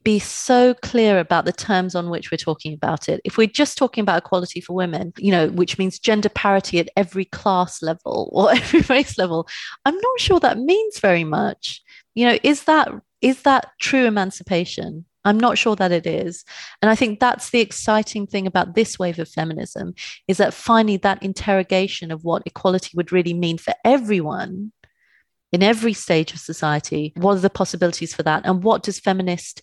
be 0.02 0.18
so 0.18 0.74
clear 0.74 1.18
about 1.18 1.44
the 1.44 1.52
terms 1.52 1.94
on 1.94 2.10
which 2.10 2.30
we're 2.30 2.36
talking 2.36 2.74
about 2.74 3.08
it. 3.08 3.20
If 3.24 3.36
we're 3.36 3.46
just 3.46 3.78
talking 3.78 4.02
about 4.02 4.18
equality 4.18 4.60
for 4.60 4.74
women, 4.74 5.12
you 5.16 5.30
know, 5.30 5.48
which 5.48 5.78
means 5.78 5.98
gender 5.98 6.28
parity 6.28 6.78
at 6.78 6.88
every 6.96 7.24
class 7.24 7.82
level 7.82 8.30
or 8.32 8.50
every 8.52 8.80
race 8.82 9.18
level, 9.18 9.46
I'm 9.84 9.96
not 9.96 10.20
sure 10.20 10.40
that 10.40 10.58
means 10.58 10.98
very 10.98 11.24
much. 11.24 11.82
You 12.14 12.28
know, 12.28 12.38
is 12.42 12.64
that 12.64 12.90
is 13.20 13.42
that 13.42 13.70
true 13.80 14.04
emancipation? 14.04 15.04
I'm 15.26 15.38
not 15.38 15.58
sure 15.58 15.76
that 15.76 15.92
it 15.92 16.06
is. 16.06 16.44
And 16.80 16.90
I 16.90 16.94
think 16.94 17.20
that's 17.20 17.50
the 17.50 17.60
exciting 17.60 18.26
thing 18.26 18.46
about 18.46 18.74
this 18.74 18.98
wave 18.98 19.18
of 19.18 19.28
feminism 19.28 19.94
is 20.28 20.38
that 20.38 20.54
finally 20.54 20.96
that 20.98 21.22
interrogation 21.22 22.10
of 22.10 22.24
what 22.24 22.42
equality 22.46 22.92
would 22.94 23.12
really 23.12 23.34
mean 23.34 23.58
for 23.58 23.74
everyone 23.84 24.72
in 25.52 25.62
every 25.62 25.92
stage 25.92 26.32
of 26.32 26.38
society. 26.38 27.12
What 27.16 27.36
are 27.36 27.40
the 27.40 27.50
possibilities 27.50 28.14
for 28.14 28.22
that? 28.22 28.46
And 28.46 28.62
what 28.62 28.82
does 28.82 29.00
feminist 29.00 29.62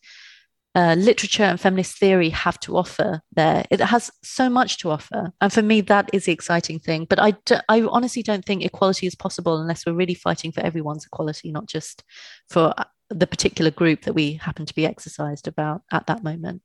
uh, 0.76 0.96
literature 0.98 1.44
and 1.44 1.60
feminist 1.60 2.00
theory 2.00 2.30
have 2.30 2.60
to 2.60 2.76
offer 2.76 3.22
there. 3.36 3.64
It 3.70 3.80
has 3.80 4.10
so 4.24 4.50
much 4.50 4.80
to 4.80 4.90
offer. 4.90 5.32
And 5.40 5.54
for 5.54 5.62
me, 5.62 5.82
that 5.82 6.10
is 6.14 6.26
the 6.26 6.32
exciting 6.32 6.80
thing. 6.80 7.06
But 7.08 7.20
I, 7.20 7.32
do, 7.46 7.58
I 7.70 7.82
honestly 7.84 8.24
don't 8.24 8.44
think 8.44 8.66
equality 8.66 9.06
is 9.06 9.14
possible 9.14 9.62
unless 9.62 9.86
we're 9.86 9.94
really 9.94 10.16
fighting 10.16 10.52
for 10.52 10.62
everyone's 10.62 11.06
equality, 11.06 11.52
not 11.52 11.68
just 11.68 12.04
for 12.50 12.74
the 13.14 13.28
particular 13.28 13.72
group 13.72 14.04
that 14.04 14.14
we 14.14 14.34
happen 14.34 14.66
to 14.66 14.76
be 14.76 14.86
exercised 14.86 15.48
about 15.48 15.84
at 15.92 16.08
that 16.08 16.24
moment. 16.24 16.62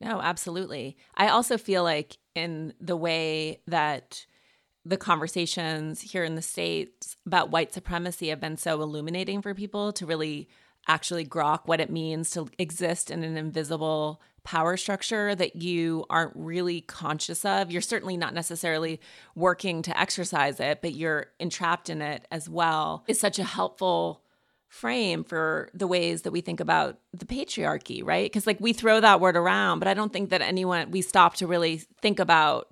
No, 0.00 0.20
absolutely. 0.20 0.96
I 1.16 1.28
also 1.28 1.58
feel 1.58 1.82
like 1.82 2.18
in 2.34 2.72
the 2.80 2.96
way 2.96 3.60
that 3.66 4.26
the 4.84 4.96
conversations 4.96 6.00
here 6.00 6.24
in 6.24 6.34
the 6.34 6.42
States 6.42 7.16
about 7.26 7.50
white 7.50 7.74
supremacy 7.74 8.28
have 8.28 8.40
been 8.40 8.56
so 8.56 8.80
illuminating 8.80 9.42
for 9.42 9.54
people 9.54 9.92
to 9.92 10.06
really 10.06 10.48
actually 10.86 11.26
grok 11.26 11.60
what 11.66 11.80
it 11.80 11.90
means 11.90 12.30
to 12.30 12.48
exist 12.58 13.10
in 13.10 13.22
an 13.22 13.36
invisible 13.36 14.22
power 14.44 14.78
structure 14.78 15.34
that 15.34 15.56
you 15.56 16.06
aren't 16.08 16.32
really 16.34 16.80
conscious 16.80 17.44
of. 17.44 17.70
You're 17.70 17.82
certainly 17.82 18.16
not 18.16 18.32
necessarily 18.32 18.98
working 19.34 19.82
to 19.82 20.00
exercise 20.00 20.58
it, 20.58 20.80
but 20.80 20.94
you're 20.94 21.26
entrapped 21.38 21.90
in 21.90 22.00
it 22.00 22.26
as 22.30 22.48
well, 22.48 23.04
is 23.06 23.20
such 23.20 23.38
a 23.38 23.44
helpful 23.44 24.22
frame 24.68 25.24
for 25.24 25.70
the 25.72 25.86
ways 25.86 26.22
that 26.22 26.30
we 26.30 26.40
think 26.40 26.60
about 26.60 26.98
the 27.12 27.24
patriarchy, 27.24 28.04
right? 28.04 28.26
Because 28.30 28.46
like 28.46 28.60
we 28.60 28.72
throw 28.72 29.00
that 29.00 29.20
word 29.20 29.36
around, 29.36 29.78
but 29.78 29.88
I 29.88 29.94
don't 29.94 30.12
think 30.12 30.30
that 30.30 30.42
anyone 30.42 30.90
we 30.90 31.02
stop 31.02 31.34
to 31.36 31.46
really 31.46 31.78
think 32.00 32.18
about 32.18 32.68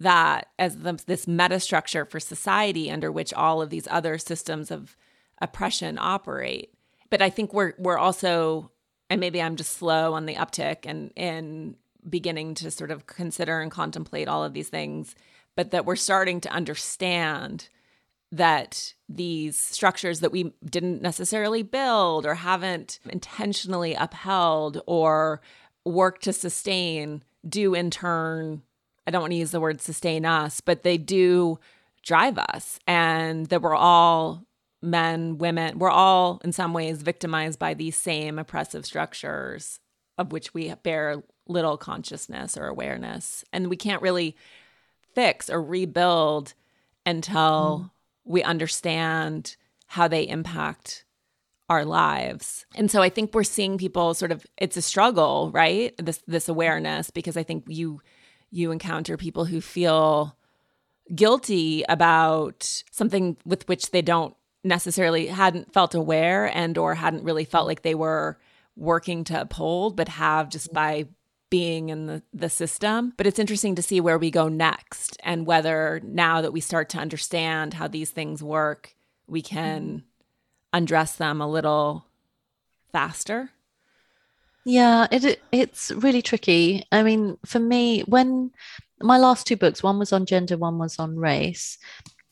that 0.00 0.48
as 0.58 0.76
the, 0.78 1.02
this 1.06 1.26
meta 1.26 1.58
structure 1.58 2.04
for 2.04 2.20
society 2.20 2.90
under 2.90 3.10
which 3.10 3.32
all 3.34 3.60
of 3.60 3.70
these 3.70 3.88
other 3.90 4.18
systems 4.18 4.70
of 4.70 4.96
oppression 5.40 5.98
operate. 6.00 6.72
But 7.10 7.22
I 7.22 7.30
think 7.30 7.54
we're 7.54 7.72
we're 7.78 7.98
also, 7.98 8.70
and 9.08 9.18
maybe 9.18 9.40
I'm 9.40 9.56
just 9.56 9.72
slow 9.72 10.12
on 10.12 10.26
the 10.26 10.34
uptick 10.34 10.78
and 10.84 11.12
and 11.16 11.76
beginning 12.08 12.54
to 12.54 12.70
sort 12.70 12.90
of 12.90 13.06
consider 13.06 13.60
and 13.60 13.70
contemplate 13.70 14.28
all 14.28 14.44
of 14.44 14.52
these 14.52 14.68
things, 14.68 15.14
but 15.56 15.70
that 15.70 15.86
we're 15.86 15.96
starting 15.96 16.40
to 16.42 16.52
understand 16.52 17.68
that 18.30 18.94
these 19.08 19.58
structures 19.58 20.20
that 20.20 20.32
we 20.32 20.52
didn't 20.64 21.00
necessarily 21.00 21.62
build 21.62 22.26
or 22.26 22.34
haven't 22.34 23.00
intentionally 23.08 23.94
upheld 23.94 24.82
or 24.86 25.40
worked 25.84 26.24
to 26.24 26.32
sustain 26.32 27.22
do 27.48 27.74
in 27.74 27.90
turn 27.90 28.62
I 29.08 29.10
don't 29.10 29.22
want 29.22 29.32
to 29.32 29.38
use 29.38 29.52
the 29.52 29.60
word 29.60 29.80
sustain 29.80 30.26
us, 30.26 30.60
but 30.60 30.82
they 30.82 30.98
do 30.98 31.58
drive 32.04 32.36
us 32.36 32.78
and 32.86 33.46
that 33.46 33.62
we're 33.62 33.74
all 33.74 34.44
men, 34.82 35.38
women, 35.38 35.78
we're 35.78 35.88
all 35.88 36.42
in 36.44 36.52
some 36.52 36.74
ways 36.74 37.00
victimized 37.00 37.58
by 37.58 37.72
these 37.72 37.96
same 37.96 38.38
oppressive 38.38 38.84
structures 38.84 39.80
of 40.18 40.30
which 40.30 40.52
we 40.52 40.74
bear 40.82 41.22
little 41.46 41.78
consciousness 41.78 42.58
or 42.58 42.66
awareness. 42.66 43.46
And 43.50 43.68
we 43.68 43.76
can't 43.76 44.02
really 44.02 44.36
fix 45.14 45.48
or 45.48 45.62
rebuild 45.62 46.52
until 47.06 47.86
mm. 47.86 47.90
We 48.28 48.42
understand 48.42 49.56
how 49.86 50.06
they 50.06 50.28
impact 50.28 51.04
our 51.68 51.84
lives. 51.84 52.64
And 52.74 52.90
so 52.90 53.02
I 53.02 53.08
think 53.08 53.34
we're 53.34 53.42
seeing 53.42 53.78
people 53.78 54.14
sort 54.14 54.32
of 54.32 54.46
it's 54.56 54.76
a 54.76 54.82
struggle, 54.82 55.50
right? 55.52 55.94
This 55.98 56.22
this 56.26 56.48
awareness 56.48 57.10
because 57.10 57.36
I 57.36 57.42
think 57.42 57.64
you 57.66 58.00
you 58.50 58.70
encounter 58.70 59.16
people 59.16 59.44
who 59.44 59.60
feel 59.60 60.36
guilty 61.14 61.84
about 61.88 62.82
something 62.90 63.36
with 63.44 63.66
which 63.68 63.90
they 63.90 64.02
don't 64.02 64.34
necessarily 64.64 65.26
hadn't 65.26 65.72
felt 65.72 65.94
aware 65.94 66.44
and 66.54 66.76
or 66.76 66.94
hadn't 66.94 67.24
really 67.24 67.44
felt 67.44 67.66
like 67.66 67.82
they 67.82 67.94
were 67.94 68.38
working 68.76 69.24
to 69.24 69.40
uphold 69.40 69.96
but 69.96 70.08
have 70.08 70.48
just 70.48 70.72
by 70.72 71.06
being 71.50 71.88
in 71.88 72.06
the, 72.06 72.22
the 72.32 72.50
system. 72.50 73.12
But 73.16 73.26
it's 73.26 73.38
interesting 73.38 73.74
to 73.76 73.82
see 73.82 74.00
where 74.00 74.18
we 74.18 74.30
go 74.30 74.48
next 74.48 75.16
and 75.22 75.46
whether 75.46 76.00
now 76.04 76.40
that 76.40 76.52
we 76.52 76.60
start 76.60 76.88
to 76.90 76.98
understand 76.98 77.74
how 77.74 77.88
these 77.88 78.10
things 78.10 78.42
work, 78.42 78.94
we 79.26 79.42
can 79.42 80.04
undress 80.72 81.16
them 81.16 81.40
a 81.40 81.48
little 81.48 82.06
faster. 82.92 83.50
Yeah, 84.64 85.06
it 85.10 85.40
it's 85.50 85.90
really 85.92 86.20
tricky. 86.20 86.84
I 86.92 87.02
mean, 87.02 87.38
for 87.46 87.58
me, 87.58 88.02
when 88.02 88.50
my 89.00 89.16
last 89.16 89.46
two 89.46 89.56
books, 89.56 89.82
one 89.82 89.98
was 89.98 90.12
on 90.12 90.26
gender, 90.26 90.56
one 90.56 90.78
was 90.78 90.98
on 90.98 91.16
race. 91.16 91.78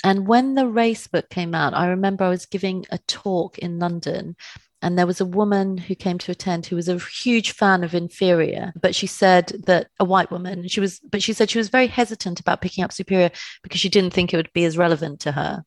And 0.05 0.29
when 0.29 0.55
the 0.55 0.69
race 0.69 1.07
book 1.07 1.31
came 1.31 1.55
out, 1.55 1.73
I 1.73 1.89
remember 1.89 2.25
I 2.25 2.29
was 2.29 2.47
giving 2.47 2.85
a 2.91 2.99
talk 2.99 3.59
in 3.59 3.79
London 3.79 4.37
and 4.83 4.99
there 4.99 5.07
was 5.07 5.21
a 5.21 5.27
woman 5.27 5.79
who 5.79 5.95
came 5.95 6.19
to 6.19 6.33
attend 6.33 6.67
who 6.67 6.77
was 6.77 6.89
a 6.89 6.99
huge 6.99 7.53
fan 7.53 7.83
of 7.83 7.95
inferior 7.95 8.73
but 8.81 8.95
she 8.95 9.07
said 9.07 9.47
that 9.67 9.89
a 9.99 10.05
white 10.05 10.31
woman 10.31 10.67
she 10.69 10.81
was 10.81 11.01
but 11.11 11.23
she 11.23 11.33
said 11.33 11.51
she 11.51 11.59
was 11.59 11.69
very 11.69 11.87
hesitant 11.87 12.41
about 12.41 12.61
picking 12.61 12.85
up 12.85 12.93
superior 12.93 13.31
because 13.63 13.81
she 13.81 13.89
didn't 13.89 14.13
think 14.13 14.33
it 14.33 14.37
would 14.37 14.53
be 14.53 14.65
as 14.65 14.79
relevant 14.79 15.21
to 15.21 15.33
her. 15.33 15.65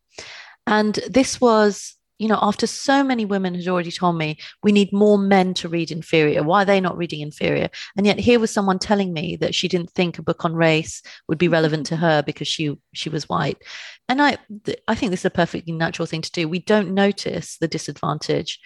And 0.68 0.96
this 1.10 1.42
was 1.42 1.96
you 2.18 2.28
know 2.28 2.40
after 2.42 2.68
so 2.68 3.02
many 3.04 3.24
women 3.24 3.56
had 3.56 3.68
already 3.68 3.92
told 3.92 4.18
me 4.18 4.38
we 4.62 4.74
need 4.74 4.92
more 4.92 5.18
men 5.18 5.54
to 5.56 5.70
read 5.70 5.92
inferior. 5.92 6.44
Why 6.44 6.64
are 6.64 6.66
they 6.66 6.82
not 6.82 6.98
reading 6.98 7.22
inferior? 7.22 7.70
And 7.98 8.06
yet 8.06 8.20
here 8.20 8.40
was 8.40 8.52
someone 8.52 8.80
telling 8.80 9.14
me 9.14 9.38
that 9.38 9.56
she 9.56 9.68
didn't 9.68 9.92
think 9.92 10.18
a 10.18 10.24
book 10.24 10.44
on 10.46 10.54
race 10.54 11.02
would 11.28 11.38
be 11.38 11.48
relevant 11.48 11.86
to 11.88 11.98
her 11.98 12.22
because 12.22 12.48
she 12.48 12.76
she 12.94 13.10
was 13.10 13.30
white. 13.30 13.58
And 14.08 14.22
i 14.22 14.38
i 14.88 14.96
think 14.96 15.12
this 15.12 15.22
is 15.22 15.26
a 15.26 15.32
perfectly 15.32 15.74
natural 15.74 16.06
thing 16.06 16.22
to 16.22 16.32
do. 16.32 16.48
We 16.48 16.60
don't 16.60 16.94
notice 16.94 17.58
the 17.58 17.68
disadvantage 17.68 18.60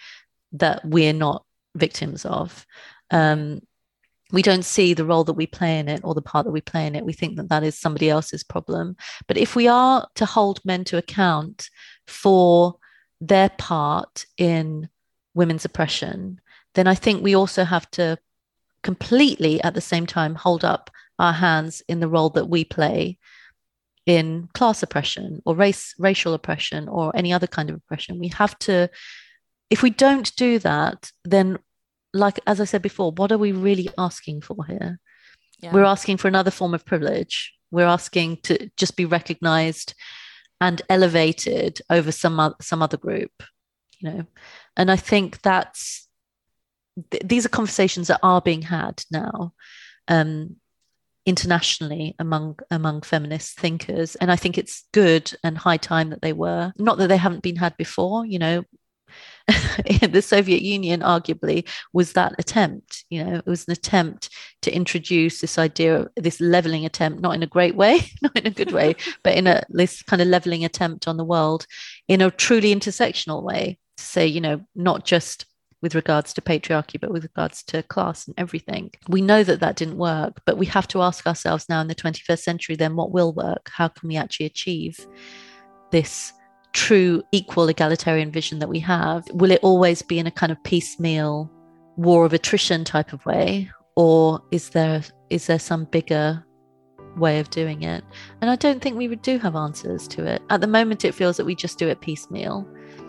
that 0.54 0.84
we're 0.84 1.12
not 1.12 1.44
victims 1.74 2.24
of. 2.24 2.66
Um, 3.10 3.60
we 4.32 4.42
don't 4.42 4.64
see 4.64 4.94
the 4.94 5.04
role 5.04 5.24
that 5.24 5.34
we 5.34 5.46
play 5.46 5.78
in 5.78 5.88
it 5.88 6.00
or 6.02 6.14
the 6.14 6.22
part 6.22 6.44
that 6.44 6.52
we 6.52 6.60
play 6.60 6.86
in 6.86 6.96
it. 6.96 7.04
We 7.04 7.12
think 7.12 7.36
that 7.36 7.50
that 7.50 7.62
is 7.62 7.78
somebody 7.78 8.08
else's 8.08 8.42
problem. 8.42 8.96
But 9.28 9.36
if 9.36 9.54
we 9.54 9.68
are 9.68 10.08
to 10.16 10.26
hold 10.26 10.64
men 10.64 10.84
to 10.84 10.96
account 10.96 11.68
for 12.06 12.76
their 13.20 13.50
part 13.50 14.26
in 14.36 14.88
women's 15.34 15.64
oppression, 15.64 16.40
then 16.74 16.86
I 16.86 16.94
think 16.94 17.22
we 17.22 17.34
also 17.34 17.64
have 17.64 17.90
to 17.92 18.18
completely 18.82 19.62
at 19.62 19.74
the 19.74 19.80
same 19.80 20.06
time 20.06 20.34
hold 20.34 20.64
up 20.64 20.90
our 21.18 21.32
hands 21.32 21.82
in 21.88 22.00
the 22.00 22.08
role 22.08 22.30
that 22.30 22.48
we 22.48 22.64
play 22.64 23.18
in 24.06 24.48
class 24.52 24.82
oppression 24.82 25.40
or 25.46 25.54
race 25.54 25.94
racial 25.98 26.34
oppression 26.34 26.88
or 26.88 27.10
any 27.16 27.32
other 27.32 27.46
kind 27.46 27.70
of 27.70 27.76
oppression 27.76 28.18
we 28.18 28.28
have 28.28 28.58
to 28.58 28.90
if 29.70 29.82
we 29.82 29.90
don't 29.90 30.34
do 30.36 30.58
that, 30.60 31.10
then, 31.24 31.58
like 32.12 32.40
as 32.46 32.60
I 32.60 32.64
said 32.64 32.82
before, 32.82 33.12
what 33.12 33.32
are 33.32 33.38
we 33.38 33.52
really 33.52 33.88
asking 33.98 34.42
for 34.42 34.64
here? 34.66 34.98
Yeah. 35.60 35.72
We're 35.72 35.84
asking 35.84 36.18
for 36.18 36.28
another 36.28 36.50
form 36.50 36.74
of 36.74 36.84
privilege. 36.84 37.54
We're 37.70 37.86
asking 37.86 38.38
to 38.44 38.70
just 38.76 38.96
be 38.96 39.04
recognized 39.04 39.94
and 40.60 40.80
elevated 40.88 41.80
over 41.90 42.12
some 42.12 42.38
other, 42.38 42.54
some 42.60 42.82
other 42.82 42.96
group, 42.96 43.32
you 43.98 44.10
know. 44.10 44.26
And 44.76 44.90
I 44.90 44.96
think 44.96 45.42
that's 45.42 46.06
th- 47.10 47.24
these 47.24 47.46
are 47.46 47.50
conversations 47.50 48.08
that 48.08 48.20
are 48.22 48.40
being 48.40 48.62
had 48.62 49.02
now. 49.10 49.52
Um, 50.08 50.56
internationally 51.26 52.14
among 52.18 52.58
among 52.70 53.00
feminist 53.00 53.58
thinkers 53.58 54.14
and 54.16 54.30
i 54.30 54.36
think 54.36 54.58
it's 54.58 54.84
good 54.92 55.32
and 55.42 55.56
high 55.56 55.78
time 55.78 56.10
that 56.10 56.20
they 56.20 56.34
were 56.34 56.70
not 56.76 56.98
that 56.98 57.06
they 57.06 57.16
haven't 57.16 57.42
been 57.42 57.56
had 57.56 57.74
before 57.78 58.26
you 58.26 58.38
know 58.38 58.62
the 60.00 60.22
Soviet 60.22 60.62
Union 60.62 61.00
arguably 61.00 61.68
was 61.92 62.12
that 62.12 62.34
attempt. 62.38 63.04
You 63.10 63.24
know, 63.24 63.34
it 63.36 63.46
was 63.46 63.66
an 63.66 63.72
attempt 63.72 64.30
to 64.62 64.74
introduce 64.74 65.40
this 65.40 65.58
idea 65.58 66.00
of 66.00 66.08
this 66.16 66.40
leveling 66.40 66.86
attempt, 66.86 67.20
not 67.20 67.34
in 67.34 67.42
a 67.42 67.46
great 67.46 67.76
way, 67.76 68.00
not 68.22 68.36
in 68.38 68.46
a 68.46 68.50
good 68.50 68.72
way, 68.72 68.96
but 69.22 69.34
in 69.34 69.46
a 69.46 69.62
this 69.68 70.02
kind 70.02 70.22
of 70.22 70.28
leveling 70.28 70.64
attempt 70.64 71.06
on 71.06 71.16
the 71.16 71.24
world 71.24 71.66
in 72.08 72.22
a 72.22 72.30
truly 72.30 72.74
intersectional 72.74 73.42
way 73.42 73.78
to 73.96 74.04
say, 74.04 74.26
you 74.26 74.40
know, 74.40 74.64
not 74.74 75.04
just 75.04 75.46
with 75.82 75.94
regards 75.94 76.32
to 76.32 76.40
patriarchy, 76.40 76.98
but 76.98 77.10
with 77.10 77.24
regards 77.24 77.62
to 77.64 77.82
class 77.82 78.26
and 78.26 78.34
everything. 78.38 78.90
We 79.06 79.20
know 79.20 79.44
that 79.44 79.60
that 79.60 79.76
didn't 79.76 79.98
work, 79.98 80.40
but 80.46 80.56
we 80.56 80.64
have 80.66 80.88
to 80.88 81.02
ask 81.02 81.26
ourselves 81.26 81.66
now 81.68 81.82
in 81.82 81.88
the 81.88 81.94
21st 81.94 82.38
century 82.38 82.76
then 82.76 82.96
what 82.96 83.10
will 83.10 83.34
work? 83.34 83.70
How 83.70 83.88
can 83.88 84.08
we 84.08 84.16
actually 84.16 84.46
achieve 84.46 85.06
this? 85.90 86.32
True 86.74 87.22
equal 87.32 87.68
egalitarian 87.68 88.30
vision 88.30 88.58
that 88.58 88.68
we 88.68 88.80
have, 88.80 89.26
will 89.32 89.50
it 89.50 89.60
always 89.62 90.02
be 90.02 90.18
in 90.18 90.26
a 90.26 90.30
kind 90.30 90.52
of 90.52 90.62
piecemeal 90.64 91.50
war 91.96 92.26
of 92.26 92.34
attrition 92.34 92.84
type 92.84 93.12
of 93.12 93.24
way? 93.24 93.70
Or 93.96 94.42
is 94.50 94.70
there 94.70 95.02
is 95.30 95.46
there 95.46 95.58
some 95.58 95.84
bigger 95.86 96.44
way 97.16 97.38
of 97.38 97.48
doing 97.50 97.82
it? 97.82 98.04
And 98.40 98.50
I 98.50 98.56
don't 98.56 98.82
think 98.82 98.98
we 98.98 99.08
would 99.08 99.22
do 99.22 99.38
have 99.38 99.56
answers 99.56 100.06
to 100.08 100.26
it. 100.26 100.42
At 100.50 100.60
the 100.60 100.66
moment 100.66 101.04
it 101.04 101.14
feels 101.14 101.36
that 101.38 101.46
we 101.46 101.54
just 101.54 101.78
do 101.78 101.88
it 101.88 102.00
piecemeal. 102.00 102.68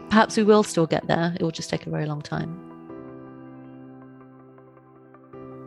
Perhaps 0.10 0.38
we 0.38 0.44
will 0.44 0.64
still 0.64 0.86
get 0.86 1.08
there. 1.08 1.36
It 1.40 1.44
will 1.44 1.52
just 1.52 1.70
take 1.70 1.88
a 1.88 1.90
very 1.90 2.06
long 2.06 2.22
time. 2.22 2.62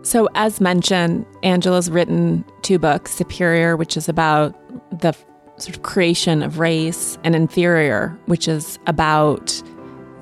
So, 0.02 0.28
as 0.36 0.60
mentioned, 0.60 1.26
Angela's 1.42 1.90
written 1.90 2.44
two 2.62 2.78
books 2.78 3.10
Superior, 3.10 3.76
which 3.76 3.96
is 3.96 4.08
about 4.08 4.54
the 5.00 5.12
sort 5.58 5.76
of 5.76 5.82
creation 5.82 6.42
of 6.42 6.58
race, 6.58 7.18
and 7.24 7.34
inferior, 7.34 8.18
which 8.26 8.48
is 8.48 8.78
about 8.86 9.62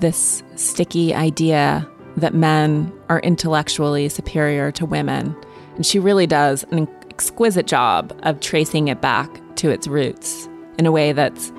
this 0.01 0.43
sticky 0.57 1.15
idea 1.15 1.89
that 2.17 2.35
men 2.35 2.93
are 3.09 3.21
intellectually 3.21 4.09
superior 4.09 4.73
to 4.73 4.87
women. 4.87 5.37
And 5.77 5.85
she 5.85 5.99
really 5.99 6.27
does 6.27 6.65
an 6.71 6.89
exquisite 7.11 7.67
job 7.67 8.19
of 8.23 8.41
tracing 8.41 8.89
it 8.89 9.01
back 9.01 9.41
to 9.57 9.71
its 9.71 9.87
roots 9.87 10.49
in 10.79 10.87
a 10.87 10.93
way 10.93 11.13
that's 11.13 11.53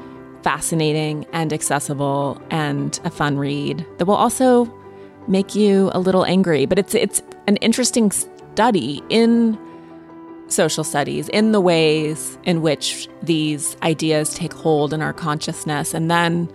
fascinating 0.43 1.25
and 1.33 1.51
accessible 1.51 2.41
and 2.49 2.99
a 3.03 3.09
fun 3.09 3.37
read 3.37 3.85
that 3.97 4.05
will 4.05 4.15
also 4.15 4.71
make 5.27 5.55
you 5.55 5.89
a 5.93 5.99
little 5.99 6.25
angry. 6.25 6.65
But 6.65 6.79
it's 6.79 6.95
it's 6.95 7.21
an 7.47 7.57
interesting 7.57 8.11
study 8.11 9.03
in 9.09 9.57
social 10.47 10.83
studies 10.83 11.29
in 11.29 11.51
the 11.51 11.61
ways 11.61 12.37
in 12.43 12.61
which 12.61 13.07
these 13.21 13.75
ideas 13.83 14.33
take 14.33 14.53
hold 14.53 14.93
in 14.93 15.01
our 15.01 15.13
consciousness 15.13 15.93
and 15.93 16.09
then 16.09 16.49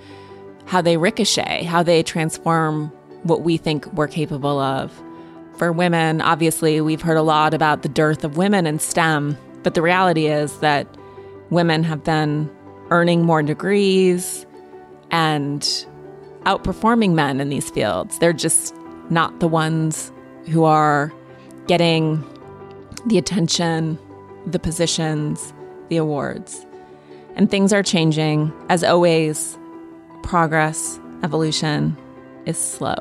how 0.67 0.81
they 0.81 0.97
ricochet, 0.97 1.65
how 1.65 1.83
they 1.83 2.03
transform 2.03 2.87
what 3.23 3.43
we 3.43 3.57
think 3.57 3.87
we're 3.93 4.09
capable 4.09 4.59
of. 4.59 4.93
For 5.59 5.71
women, 5.71 6.21
obviously, 6.21 6.81
we've 6.81 7.03
heard 7.03 7.17
a 7.17 7.23
lot 7.23 7.55
about 7.55 7.83
the 7.83 7.89
dearth 7.89 8.25
of 8.25 8.37
women 8.37 8.67
in 8.67 8.79
STEM, 8.79 9.37
but 9.63 9.75
the 9.75 9.83
reality 9.83 10.27
is 10.27 10.59
that 10.61 10.87
women 11.51 11.85
have 11.85 12.03
been 12.03 12.51
earning 12.91 13.25
more 13.25 13.43
degrees 13.43 14.47
and 15.11 15.63
outperforming 16.45 17.13
men 17.13 17.41
in 17.41 17.49
these 17.51 17.71
fields. 17.71 18.19
They're 18.19 18.33
just 18.33 18.75
not 19.11 19.41
the 19.41 19.49
ones 19.49 20.11
who 20.49 20.65
are 20.65 21.13
getting 21.67 22.25
the 23.07 23.19
attention, 23.19 23.99
the 24.47 24.59
positions, 24.59 25.53
the 25.89 25.97
awards. 25.97 26.67
And 27.35 27.51
things 27.51 27.73
are 27.73 27.83
changing. 27.83 28.53
As 28.69 28.85
always, 28.85 29.59
progress, 30.23 31.01
evolution 31.23 31.97
is 32.47 32.59
slow. 32.59 32.97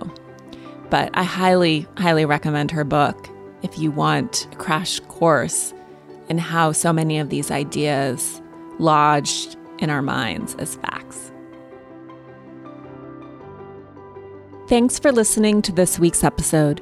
But 0.89 1.09
I 1.13 1.23
highly, 1.23 1.87
highly 1.97 2.25
recommend 2.25 2.71
her 2.71 2.83
book 2.83 3.29
if 3.61 3.77
you 3.77 3.91
want 3.91 4.47
a 4.51 4.55
crash 4.55 4.99
course 5.01 5.73
in 6.29 6.37
how 6.37 6.71
so 6.71 6.91
many 6.91 7.19
of 7.19 7.29
these 7.29 7.51
ideas 7.51 8.41
lodged 8.79 9.57
in 9.79 9.89
our 9.89 10.01
minds 10.01 10.55
as 10.55 10.75
facts. 10.75 11.31
Thanks 14.67 14.97
for 14.97 15.11
listening 15.11 15.61
to 15.63 15.71
this 15.71 15.99
week's 15.99 16.23
episode. 16.23 16.81